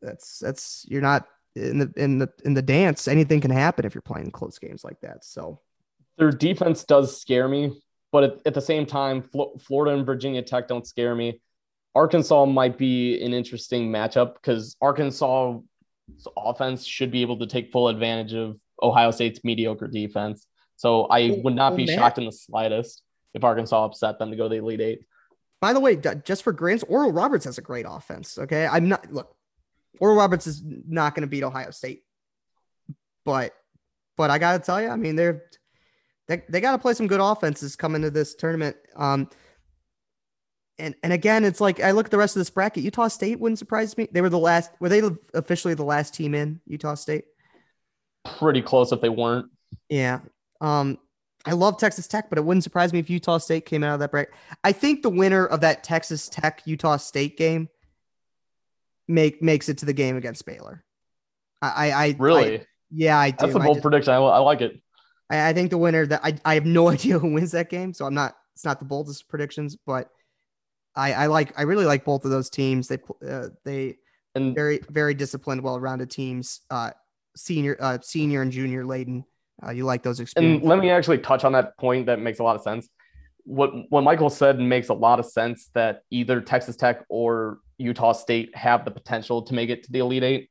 that's 0.00 0.38
that's 0.38 0.86
you're 0.88 1.02
not 1.02 1.26
in 1.54 1.78
the 1.78 1.92
in 1.96 2.18
the 2.18 2.30
in 2.44 2.54
the 2.54 2.62
dance. 2.62 3.08
Anything 3.08 3.40
can 3.40 3.50
happen 3.50 3.84
if 3.84 3.94
you're 3.94 4.02
playing 4.02 4.30
close 4.30 4.58
games 4.58 4.84
like 4.84 5.00
that. 5.00 5.24
So 5.24 5.60
their 6.16 6.30
defense 6.30 6.84
does 6.84 7.20
scare 7.20 7.48
me, 7.48 7.80
but 8.12 8.24
at, 8.24 8.46
at 8.46 8.54
the 8.54 8.60
same 8.60 8.86
time, 8.86 9.22
Florida 9.58 9.96
and 9.96 10.06
Virginia 10.06 10.42
Tech 10.42 10.68
don't 10.68 10.86
scare 10.86 11.14
me. 11.14 11.40
Arkansas 11.98 12.44
might 12.44 12.78
be 12.78 13.20
an 13.24 13.34
interesting 13.34 13.90
matchup 13.90 14.34
because 14.34 14.76
Arkansas 14.80 15.58
offense 16.36 16.84
should 16.84 17.10
be 17.10 17.22
able 17.22 17.40
to 17.40 17.46
take 17.46 17.72
full 17.72 17.88
advantage 17.88 18.34
of 18.34 18.56
Ohio 18.80 19.10
State's 19.10 19.42
mediocre 19.42 19.88
defense. 19.88 20.46
So 20.76 21.06
I 21.06 21.40
would 21.42 21.56
not 21.56 21.74
be 21.74 21.88
shocked 21.88 22.18
in 22.18 22.24
the 22.24 22.30
slightest 22.30 23.02
if 23.34 23.42
Arkansas 23.42 23.84
upset 23.84 24.20
them 24.20 24.30
to 24.30 24.36
go 24.36 24.44
to 24.44 24.48
the 24.48 24.60
Elite 24.60 24.80
Eight. 24.80 25.00
By 25.60 25.72
the 25.72 25.80
way, 25.80 25.96
just 26.24 26.44
for 26.44 26.52
grants, 26.52 26.84
Oral 26.84 27.10
Roberts 27.10 27.46
has 27.46 27.58
a 27.58 27.62
great 27.62 27.84
offense. 27.88 28.38
Okay, 28.38 28.64
I'm 28.64 28.88
not 28.88 29.12
look. 29.12 29.34
Oral 29.98 30.14
Roberts 30.14 30.46
is 30.46 30.62
not 30.64 31.16
going 31.16 31.22
to 31.22 31.26
beat 31.26 31.42
Ohio 31.42 31.72
State, 31.72 32.04
but 33.24 33.52
but 34.16 34.30
I 34.30 34.38
got 34.38 34.52
to 34.52 34.60
tell 34.60 34.80
you, 34.80 34.88
I 34.88 34.94
mean 34.94 35.16
they're 35.16 35.42
they, 36.28 36.44
they 36.48 36.60
got 36.60 36.72
to 36.72 36.78
play 36.78 36.94
some 36.94 37.08
good 37.08 37.20
offenses 37.20 37.74
coming 37.74 38.02
to 38.02 38.10
this 38.12 38.36
tournament. 38.36 38.76
Um, 38.94 39.28
and 40.78 40.94
and 41.02 41.12
again, 41.12 41.44
it's 41.44 41.60
like 41.60 41.80
I 41.80 41.90
look 41.90 42.06
at 42.06 42.10
the 42.10 42.18
rest 42.18 42.36
of 42.36 42.40
this 42.40 42.50
bracket. 42.50 42.84
Utah 42.84 43.08
State 43.08 43.40
wouldn't 43.40 43.58
surprise 43.58 43.96
me. 43.96 44.08
They 44.10 44.20
were 44.20 44.28
the 44.28 44.38
last. 44.38 44.70
Were 44.80 44.88
they 44.88 45.02
officially 45.34 45.74
the 45.74 45.84
last 45.84 46.14
team 46.14 46.34
in 46.34 46.60
Utah 46.66 46.94
State? 46.94 47.24
Pretty 48.24 48.62
close 48.62 48.92
if 48.92 49.00
they 49.00 49.08
weren't. 49.08 49.46
Yeah. 49.88 50.20
Um, 50.60 50.98
I 51.44 51.52
love 51.52 51.78
Texas 51.78 52.06
Tech, 52.06 52.28
but 52.28 52.38
it 52.38 52.44
wouldn't 52.44 52.64
surprise 52.64 52.92
me 52.92 52.98
if 52.98 53.08
Utah 53.08 53.38
State 53.38 53.64
came 53.64 53.82
out 53.82 53.94
of 53.94 54.00
that 54.00 54.10
bracket. 54.10 54.34
I 54.62 54.72
think 54.72 55.02
the 55.02 55.10
winner 55.10 55.46
of 55.46 55.60
that 55.60 55.82
Texas 55.84 56.28
Tech 56.28 56.62
Utah 56.64 56.96
State 56.96 57.36
game 57.36 57.68
make 59.06 59.42
makes 59.42 59.68
it 59.68 59.78
to 59.78 59.86
the 59.86 59.92
game 59.92 60.16
against 60.16 60.44
Baylor. 60.46 60.84
I, 61.60 61.90
I 61.90 62.16
really, 62.18 62.60
I, 62.60 62.66
yeah, 62.90 63.18
I 63.18 63.30
do. 63.30 63.36
That's 63.40 63.56
a 63.56 63.58
bold 63.58 63.76
just, 63.76 63.82
prediction. 63.82 64.12
I, 64.12 64.18
I, 64.18 64.38
like 64.38 64.60
it. 64.60 64.80
I, 65.28 65.48
I 65.48 65.52
think 65.52 65.70
the 65.70 65.78
winner 65.78 66.06
that 66.06 66.20
I, 66.22 66.36
I 66.44 66.54
have 66.54 66.66
no 66.66 66.88
idea 66.90 67.18
who 67.18 67.32
wins 67.32 67.50
that 67.52 67.68
game, 67.68 67.92
so 67.92 68.04
I'm 68.04 68.14
not. 68.14 68.36
It's 68.54 68.64
not 68.64 68.78
the 68.78 68.84
boldest 68.84 69.28
predictions, 69.28 69.76
but 69.86 70.10
I, 70.98 71.12
I 71.12 71.26
like 71.26 71.52
I 71.56 71.62
really 71.62 71.86
like 71.86 72.04
both 72.04 72.24
of 72.24 72.30
those 72.30 72.50
teams. 72.50 72.88
They 72.88 72.98
uh, 73.26 73.48
they 73.64 73.96
and 74.34 74.54
very 74.54 74.80
very 74.90 75.14
disciplined, 75.14 75.62
well 75.62 75.78
rounded 75.78 76.10
teams. 76.10 76.60
Uh, 76.70 76.90
senior 77.36 77.76
uh, 77.80 77.98
senior 78.02 78.42
and 78.42 78.50
junior 78.50 78.84
laden. 78.84 79.24
Uh, 79.64 79.70
you 79.70 79.84
like 79.84 80.02
those 80.02 80.20
experiences. 80.20 80.60
And 80.60 80.68
let 80.68 80.78
me 80.78 80.90
actually 80.90 81.18
touch 81.18 81.44
on 81.44 81.52
that 81.52 81.76
point. 81.78 82.06
That 82.06 82.20
makes 82.20 82.40
a 82.40 82.42
lot 82.42 82.56
of 82.56 82.62
sense. 82.62 82.88
What 83.44 83.70
what 83.90 84.02
Michael 84.02 84.28
said 84.28 84.58
makes 84.58 84.88
a 84.88 84.94
lot 84.94 85.20
of 85.20 85.26
sense. 85.26 85.70
That 85.74 86.02
either 86.10 86.40
Texas 86.40 86.76
Tech 86.76 87.04
or 87.08 87.58
Utah 87.78 88.12
State 88.12 88.54
have 88.56 88.84
the 88.84 88.90
potential 88.90 89.42
to 89.42 89.54
make 89.54 89.70
it 89.70 89.84
to 89.84 89.92
the 89.92 90.00
Elite 90.00 90.24
Eight, 90.24 90.50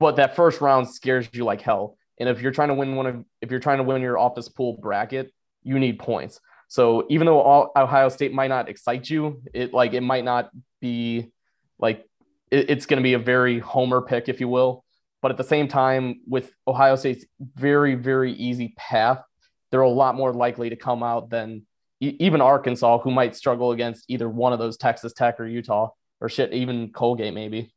but 0.00 0.16
that 0.16 0.36
first 0.36 0.62
round 0.62 0.88
scares 0.88 1.28
you 1.34 1.44
like 1.44 1.60
hell. 1.60 1.98
And 2.18 2.28
if 2.30 2.40
you're 2.40 2.52
trying 2.52 2.68
to 2.68 2.74
win 2.74 2.96
one 2.96 3.06
of 3.06 3.24
if 3.42 3.50
you're 3.50 3.60
trying 3.60 3.78
to 3.78 3.84
win 3.84 4.00
your 4.00 4.18
office 4.18 4.48
pool 4.48 4.78
bracket, 4.80 5.34
you 5.62 5.78
need 5.78 5.98
points. 5.98 6.40
So 6.74 7.06
even 7.08 7.26
though 7.26 7.40
all, 7.40 7.70
Ohio 7.76 8.08
State 8.08 8.32
might 8.32 8.48
not 8.48 8.68
excite 8.68 9.08
you, 9.08 9.40
it 9.54 9.72
like 9.72 9.92
it 9.92 10.00
might 10.00 10.24
not 10.24 10.50
be 10.80 11.30
like 11.78 12.04
it, 12.50 12.68
it's 12.68 12.84
going 12.86 13.00
to 13.00 13.02
be 13.04 13.12
a 13.12 13.18
very 13.20 13.60
homer 13.60 14.02
pick, 14.02 14.28
if 14.28 14.40
you 14.40 14.48
will. 14.48 14.84
But 15.22 15.30
at 15.30 15.36
the 15.36 15.44
same 15.44 15.68
time, 15.68 16.22
with 16.26 16.50
Ohio 16.66 16.96
State's 16.96 17.24
very 17.38 17.94
very 17.94 18.32
easy 18.32 18.74
path, 18.76 19.22
they're 19.70 19.82
a 19.82 19.88
lot 19.88 20.16
more 20.16 20.32
likely 20.32 20.68
to 20.68 20.74
come 20.74 21.04
out 21.04 21.30
than 21.30 21.64
even 22.00 22.40
Arkansas, 22.40 22.98
who 22.98 23.12
might 23.12 23.36
struggle 23.36 23.70
against 23.70 24.06
either 24.08 24.28
one 24.28 24.52
of 24.52 24.58
those 24.58 24.76
Texas 24.76 25.12
Tech 25.12 25.38
or 25.38 25.46
Utah 25.46 25.90
or 26.20 26.28
shit, 26.28 26.52
even 26.52 26.90
Colgate 26.90 27.34
maybe. 27.34 27.72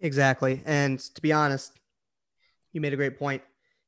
Exactly, 0.00 0.60
and 0.66 0.98
to 0.98 1.22
be 1.22 1.32
honest, 1.32 1.78
you 2.72 2.80
made 2.80 2.92
a 2.92 2.96
great 2.96 3.16
point. 3.16 3.42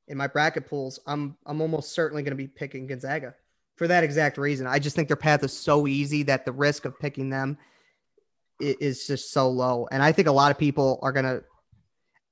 In 0.06 0.16
my 0.16 0.28
bracket 0.28 0.68
pools, 0.68 1.00
I'm 1.04 1.36
I'm 1.46 1.60
almost 1.60 1.90
certainly 1.96 2.22
going 2.22 2.30
to 2.30 2.36
be 2.36 2.46
picking 2.46 2.86
Gonzaga 2.86 3.34
for 3.80 3.88
that 3.88 4.04
exact 4.04 4.36
reason. 4.36 4.66
I 4.66 4.78
just 4.78 4.94
think 4.94 5.08
their 5.08 5.16
path 5.16 5.42
is 5.42 5.54
so 5.54 5.86
easy 5.86 6.22
that 6.24 6.44
the 6.44 6.52
risk 6.52 6.84
of 6.84 7.00
picking 7.00 7.30
them 7.30 7.56
is 8.60 9.06
just 9.06 9.32
so 9.32 9.48
low. 9.48 9.88
And 9.90 10.02
I 10.02 10.12
think 10.12 10.28
a 10.28 10.32
lot 10.32 10.50
of 10.50 10.58
people 10.58 10.98
are 11.00 11.12
gonna. 11.12 11.40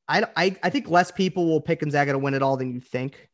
I, 0.07 0.25
I, 0.37 0.57
I 0.63 0.69
think 0.69 0.91
less 0.91 1.11
people 1.11 1.47
will 1.47 1.63
pick 1.63 1.81
Gonzaga 1.81 2.13
to 2.13 2.19
win 2.19 2.35
it 2.35 2.43
all 2.43 2.59
than 2.59 2.71
you 2.75 2.81
think. 2.81 3.31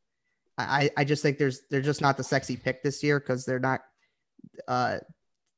I, 0.56 0.90
I 0.96 1.02
just 1.02 1.24
think 1.24 1.38
there's 1.38 1.62
they're 1.72 1.80
just 1.80 2.00
not 2.00 2.16
the 2.16 2.22
sexy 2.22 2.56
pick 2.56 2.84
this 2.84 3.02
year 3.02 3.18
because 3.18 3.44
they're 3.44 3.58
not 3.58 3.80
uh 4.68 4.98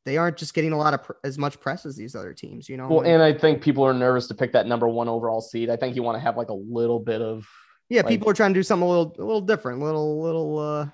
they 0.06 0.16
aren't 0.16 0.38
just 0.38 0.54
getting 0.54 0.72
a 0.72 0.78
lot 0.78 0.94
of 0.94 1.02
pr- 1.02 1.12
as 1.24 1.36
much 1.36 1.60
press 1.60 1.84
as 1.84 1.94
these 1.94 2.16
other 2.16 2.32
teams, 2.32 2.70
you 2.70 2.78
know. 2.78 2.88
Well, 2.88 3.02
and 3.02 3.22
I 3.22 3.34
think 3.34 3.60
people 3.60 3.84
are 3.84 3.92
nervous 3.92 4.28
to 4.28 4.34
pick 4.34 4.52
that 4.52 4.66
number 4.66 4.88
one 4.88 5.10
overall 5.10 5.42
seed. 5.42 5.68
I 5.68 5.76
think 5.76 5.94
you 5.94 6.02
want 6.02 6.16
to 6.16 6.20
have 6.20 6.38
like 6.38 6.48
a 6.48 6.54
little 6.54 7.00
bit 7.00 7.20
of 7.20 7.46
yeah. 7.90 8.00
Like, 8.00 8.08
people 8.08 8.30
are 8.30 8.34
trying 8.34 8.54
to 8.54 8.58
do 8.58 8.62
something 8.62 8.88
a 8.88 8.88
little 8.88 9.14
a 9.18 9.26
little 9.26 9.42
different, 9.42 9.80
little 9.80 10.22
little 10.22 10.58
uh 10.58 10.86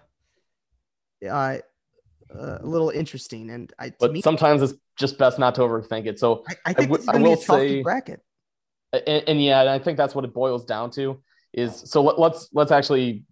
uh, 1.28 1.58
a 2.30 2.66
little 2.66 2.90
interesting. 2.90 3.50
And 3.50 3.72
I, 3.78 3.92
but 3.98 4.12
me, 4.12 4.22
sometimes 4.22 4.62
it's 4.62 4.74
just 4.96 5.18
best 5.18 5.38
not 5.38 5.54
to 5.56 5.62
overthink 5.62 6.06
it. 6.06 6.18
So 6.18 6.44
I, 6.48 6.54
I 6.66 6.72
think 6.72 6.90
I, 6.90 6.92
w- 6.92 7.10
I 7.10 7.16
will 7.16 7.36
say 7.36 7.82
bracket. 7.82 8.20
And, 8.92 9.24
and, 9.26 9.42
yeah, 9.42 9.60
and 9.60 9.70
I 9.70 9.78
think 9.78 9.96
that's 9.96 10.14
what 10.14 10.24
it 10.24 10.34
boils 10.34 10.64
down 10.64 10.90
to 10.92 11.22
is 11.52 11.82
so 11.86 12.02
let, 12.02 12.18
let's 12.18 12.48
let's 12.52 12.70
actually 12.70 13.24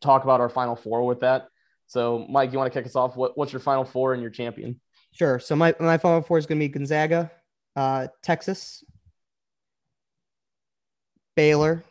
talk 0.00 0.24
about 0.24 0.40
our 0.40 0.48
final 0.48 0.76
four 0.76 1.04
with 1.04 1.20
that. 1.20 1.48
So 1.86 2.26
Mike, 2.28 2.52
you 2.52 2.58
want 2.58 2.72
to 2.72 2.78
kick 2.78 2.86
us 2.86 2.96
off? 2.96 3.16
What, 3.16 3.36
what's 3.36 3.52
your 3.52 3.60
final 3.60 3.84
four 3.84 4.12
and 4.12 4.22
your 4.22 4.30
champion? 4.30 4.80
Sure. 5.12 5.38
So 5.38 5.56
my, 5.56 5.74
my 5.80 5.98
final 5.98 6.22
four 6.22 6.38
is 6.38 6.46
going 6.46 6.58
to 6.58 6.64
be 6.64 6.68
Gonzaga, 6.68 7.30
uh, 7.76 8.08
Texas, 8.22 8.84
Baylor, 11.34 11.84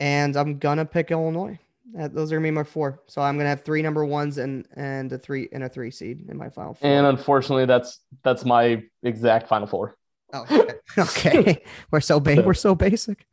and 0.00 0.36
I'm 0.36 0.58
gonna 0.58 0.84
pick 0.84 1.10
Illinois. 1.10 1.58
Those 1.92 2.32
are 2.32 2.40
me 2.40 2.50
my 2.50 2.64
four. 2.64 3.02
So 3.06 3.20
I'm 3.20 3.36
gonna 3.36 3.50
have 3.50 3.62
three 3.62 3.82
number 3.82 4.04
ones 4.04 4.38
and 4.38 4.66
and 4.74 5.12
a 5.12 5.18
three 5.18 5.48
and 5.52 5.64
a 5.64 5.68
three 5.68 5.90
seed 5.90 6.26
in 6.28 6.36
my 6.36 6.48
final 6.48 6.74
four. 6.74 6.90
And 6.90 7.06
unfortunately, 7.06 7.66
that's 7.66 8.00
that's 8.22 8.44
my 8.44 8.82
exact 9.02 9.48
final 9.48 9.66
four. 9.66 9.96
Oh, 10.32 10.42
okay. 10.42 10.74
okay. 10.98 11.62
we're 11.90 12.00
so 12.00 12.20
ba- 12.20 12.42
we're 12.44 12.54
so 12.54 12.74
basic. 12.74 13.26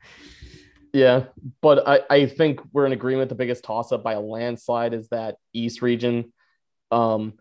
Yeah, 0.93 1.25
but 1.61 1.87
I 1.87 2.01
I 2.09 2.25
think 2.25 2.59
we're 2.73 2.85
in 2.85 2.91
agreement. 2.91 3.29
The 3.29 3.35
biggest 3.35 3.63
toss 3.63 3.91
up 3.91 4.03
by 4.03 4.13
a 4.13 4.21
landslide 4.21 4.93
is 4.93 5.07
that 5.09 5.37
East 5.53 5.81
region. 5.81 6.33
Um, 6.91 7.35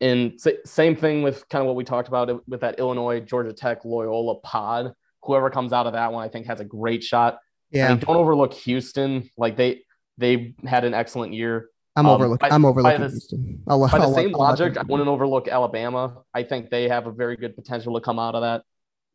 and 0.00 0.40
same 0.64 0.96
thing 0.96 1.22
with 1.22 1.48
kind 1.48 1.60
of 1.60 1.66
what 1.66 1.76
we 1.76 1.84
talked 1.84 2.08
about 2.08 2.48
with 2.48 2.60
that 2.60 2.78
Illinois, 2.78 3.20
Georgia 3.20 3.52
Tech, 3.52 3.84
Loyola 3.84 4.36
pod. 4.40 4.92
Whoever 5.22 5.50
comes 5.50 5.72
out 5.72 5.86
of 5.86 5.94
that 5.94 6.12
one, 6.12 6.24
I 6.24 6.28
think 6.28 6.46
has 6.46 6.60
a 6.60 6.64
great 6.64 7.02
shot. 7.02 7.38
Yeah. 7.70 7.86
I 7.86 7.88
mean, 7.90 7.98
don't 7.98 8.16
overlook 8.16 8.54
Houston. 8.54 9.28
Like 9.36 9.56
they 9.56 9.82
they 10.18 10.54
had 10.64 10.84
an 10.84 10.94
excellent 10.94 11.34
year. 11.34 11.68
I'm 11.94 12.06
um, 12.06 12.12
overlooking. 12.12 12.52
I'm 12.52 12.64
overlooking 12.64 13.00
by 13.00 13.08
the, 13.08 13.58
I'll, 13.66 13.88
by 13.88 13.98
I'll, 13.98 14.10
the 14.10 14.14
same 14.14 14.34
I'll, 14.34 14.40
logic, 14.40 14.76
I 14.76 14.82
wouldn't 14.82 15.08
overlook 15.08 15.48
Alabama. 15.48 16.18
I 16.34 16.42
think 16.42 16.70
they 16.70 16.88
have 16.88 17.06
a 17.06 17.12
very 17.12 17.36
good 17.36 17.56
potential 17.56 17.94
to 17.94 18.00
come 18.00 18.18
out 18.18 18.34
of 18.34 18.42
that 18.42 18.62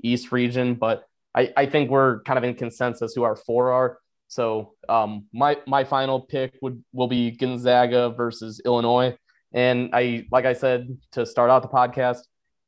East 0.03 0.31
region, 0.31 0.75
but 0.75 1.03
I, 1.35 1.53
I 1.55 1.65
think 1.67 1.89
we're 1.89 2.21
kind 2.23 2.37
of 2.37 2.43
in 2.43 2.55
consensus 2.55 3.13
who 3.13 3.23
our 3.23 3.35
four 3.35 3.71
are. 3.71 3.99
So 4.27 4.73
um, 4.89 5.25
my 5.33 5.57
my 5.67 5.83
final 5.83 6.21
pick 6.21 6.55
would 6.61 6.83
will 6.93 7.07
be 7.07 7.31
Gonzaga 7.31 8.09
versus 8.09 8.61
Illinois, 8.65 9.17
and 9.51 9.89
I 9.93 10.25
like 10.31 10.45
I 10.45 10.53
said 10.53 10.97
to 11.11 11.25
start 11.25 11.49
out 11.49 11.61
the 11.61 11.67
podcast, 11.67 12.21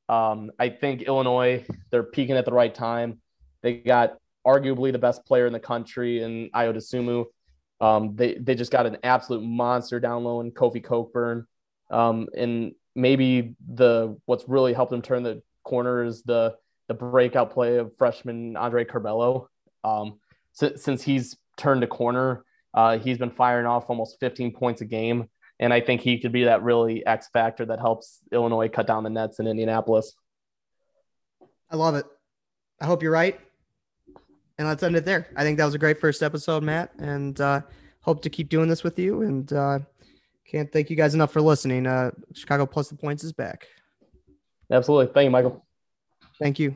um, 0.09 0.51
I 0.59 0.69
think 0.69 1.03
Illinois 1.03 1.65
they're 1.89 2.03
peaking 2.03 2.35
at 2.35 2.45
the 2.45 2.53
right 2.53 2.73
time. 2.73 3.19
They 3.61 3.75
got 3.75 4.17
arguably 4.45 4.91
the 4.91 4.99
best 4.99 5.25
player 5.25 5.47
in 5.47 5.53
the 5.53 5.59
country 5.59 6.21
in 6.21 6.49
Ayo 6.53 6.75
Dosunmu. 6.75 7.25
Um, 7.83 8.15
they 8.15 8.35
they 8.35 8.55
just 8.55 8.71
got 8.71 8.85
an 8.85 8.97
absolute 9.03 9.43
monster 9.43 9.99
down 9.99 10.23
low 10.23 10.39
in 10.39 10.51
Kofi 10.51 10.81
Cockburn, 10.81 11.45
um, 11.91 12.29
and 12.35 12.75
maybe 12.95 13.55
the 13.67 14.17
what's 14.25 14.47
really 14.47 14.71
helped 14.71 14.91
them 14.91 15.01
turn 15.01 15.21
the 15.21 15.43
corner 15.65 16.05
is 16.05 16.23
the 16.23 16.55
the 16.87 16.93
breakout 16.93 17.51
play 17.51 17.75
of 17.79 17.93
freshman 17.97 18.55
Andre 18.55 18.85
Curbelo. 18.85 19.47
Um, 19.83 20.19
since, 20.53 20.81
since 20.81 21.03
he's 21.03 21.35
turned 21.57 21.83
a 21.83 21.87
corner, 21.87 22.45
uh, 22.73 22.99
he's 22.99 23.17
been 23.17 23.31
firing 23.31 23.65
off 23.65 23.89
almost 23.89 24.17
15 24.21 24.53
points 24.53 24.79
a 24.79 24.85
game, 24.85 25.27
and 25.59 25.73
I 25.73 25.81
think 25.81 25.99
he 25.99 26.19
could 26.19 26.31
be 26.31 26.45
that 26.45 26.63
really 26.63 27.05
X 27.05 27.27
factor 27.33 27.65
that 27.65 27.79
helps 27.79 28.19
Illinois 28.31 28.69
cut 28.69 28.87
down 28.87 29.03
the 29.03 29.09
nets 29.09 29.39
in 29.39 29.47
Indianapolis. 29.47 30.13
I 31.69 31.75
love 31.75 31.95
it. 31.95 32.05
I 32.79 32.85
hope 32.85 33.03
you're 33.03 33.11
right 33.11 33.37
and 34.57 34.67
let's 34.67 34.83
end 34.83 34.95
it 34.95 35.05
there. 35.05 35.27
I 35.35 35.43
think 35.43 35.57
that 35.57 35.65
was 35.65 35.73
a 35.73 35.79
great 35.79 35.99
first 35.99 36.21
episode, 36.21 36.63
Matt, 36.63 36.91
and 36.99 37.39
uh, 37.41 37.61
hope 38.01 38.21
to 38.23 38.29
keep 38.29 38.49
doing 38.49 38.69
this 38.69 38.83
with 38.83 38.99
you. 38.99 39.21
And 39.23 39.51
uh, 39.51 39.79
can't 40.49 40.71
thank 40.71 40.89
you 40.89 40.95
guys 40.95 41.13
enough 41.13 41.31
for 41.31 41.41
listening. 41.41 41.87
Uh, 41.87 42.11
Chicago 42.33 42.65
plus 42.65 42.89
the 42.89 42.95
points 42.95 43.23
is 43.23 43.33
back. 43.33 43.67
Absolutely. 44.71 45.13
Thank 45.13 45.25
you, 45.25 45.31
Michael. 45.31 45.65
Thank 46.39 46.59
you. 46.59 46.75